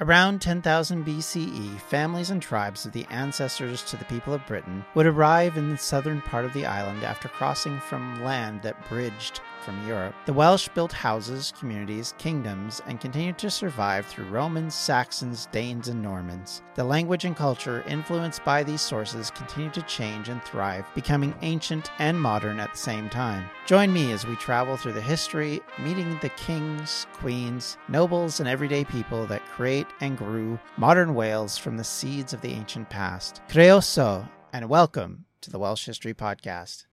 Around 0.00 0.40
10,000 0.40 1.04
BCE, 1.04 1.78
families 1.78 2.30
and 2.30 2.40
tribes 2.40 2.86
of 2.86 2.92
the 2.92 3.06
ancestors 3.10 3.82
to 3.82 3.98
the 3.98 4.06
people 4.06 4.32
of 4.32 4.46
Britain 4.46 4.82
would 4.94 5.04
arrive 5.04 5.58
in 5.58 5.68
the 5.68 5.76
southern 5.76 6.22
part 6.22 6.46
of 6.46 6.54
the 6.54 6.64
island 6.64 7.04
after 7.04 7.28
crossing 7.28 7.78
from 7.80 8.24
land 8.24 8.62
that 8.62 8.88
bridged 8.88 9.42
from 9.60 9.86
Europe. 9.86 10.14
The 10.24 10.32
Welsh 10.32 10.68
built 10.68 10.92
houses, 10.92 11.52
communities, 11.58 12.14
kingdoms, 12.16 12.80
and 12.86 12.98
continued 12.98 13.36
to 13.38 13.50
survive 13.50 14.06
through 14.06 14.30
Romans, 14.30 14.74
Saxons, 14.74 15.48
Danes, 15.52 15.88
and 15.88 16.02
Normans. 16.02 16.62
The 16.76 16.84
language 16.84 17.26
and 17.26 17.36
culture 17.36 17.84
influenced 17.86 18.42
by 18.42 18.62
these 18.62 18.80
sources 18.80 19.30
continued 19.30 19.74
to 19.74 19.82
change 19.82 20.30
and 20.30 20.42
thrive, 20.44 20.86
becoming 20.94 21.34
ancient 21.42 21.90
and 21.98 22.18
modern 22.18 22.58
at 22.58 22.72
the 22.72 22.78
same 22.78 23.10
time. 23.10 23.50
Join 23.66 23.92
me 23.92 24.12
as 24.12 24.26
we 24.26 24.34
travel 24.36 24.78
through 24.78 24.94
the 24.94 25.00
history, 25.02 25.60
meeting 25.78 26.18
the 26.22 26.30
kings, 26.30 27.06
queens, 27.12 27.76
nobles, 27.88 28.40
and 28.40 28.48
everyday 28.48 28.84
people 28.84 29.26
that 29.26 29.44
create 29.46 29.86
and 30.00 30.16
grew 30.16 30.58
modern 30.76 31.14
Wales 31.14 31.58
from 31.58 31.76
the 31.76 31.84
seeds 31.84 32.32
of 32.32 32.40
the 32.40 32.52
ancient 32.52 32.88
past. 32.90 33.40
Croeso, 33.48 34.28
and 34.52 34.68
welcome 34.68 35.24
to 35.40 35.50
the 35.50 35.58
Welsh 35.58 35.86
History 35.86 36.14
Podcast. 36.14 36.84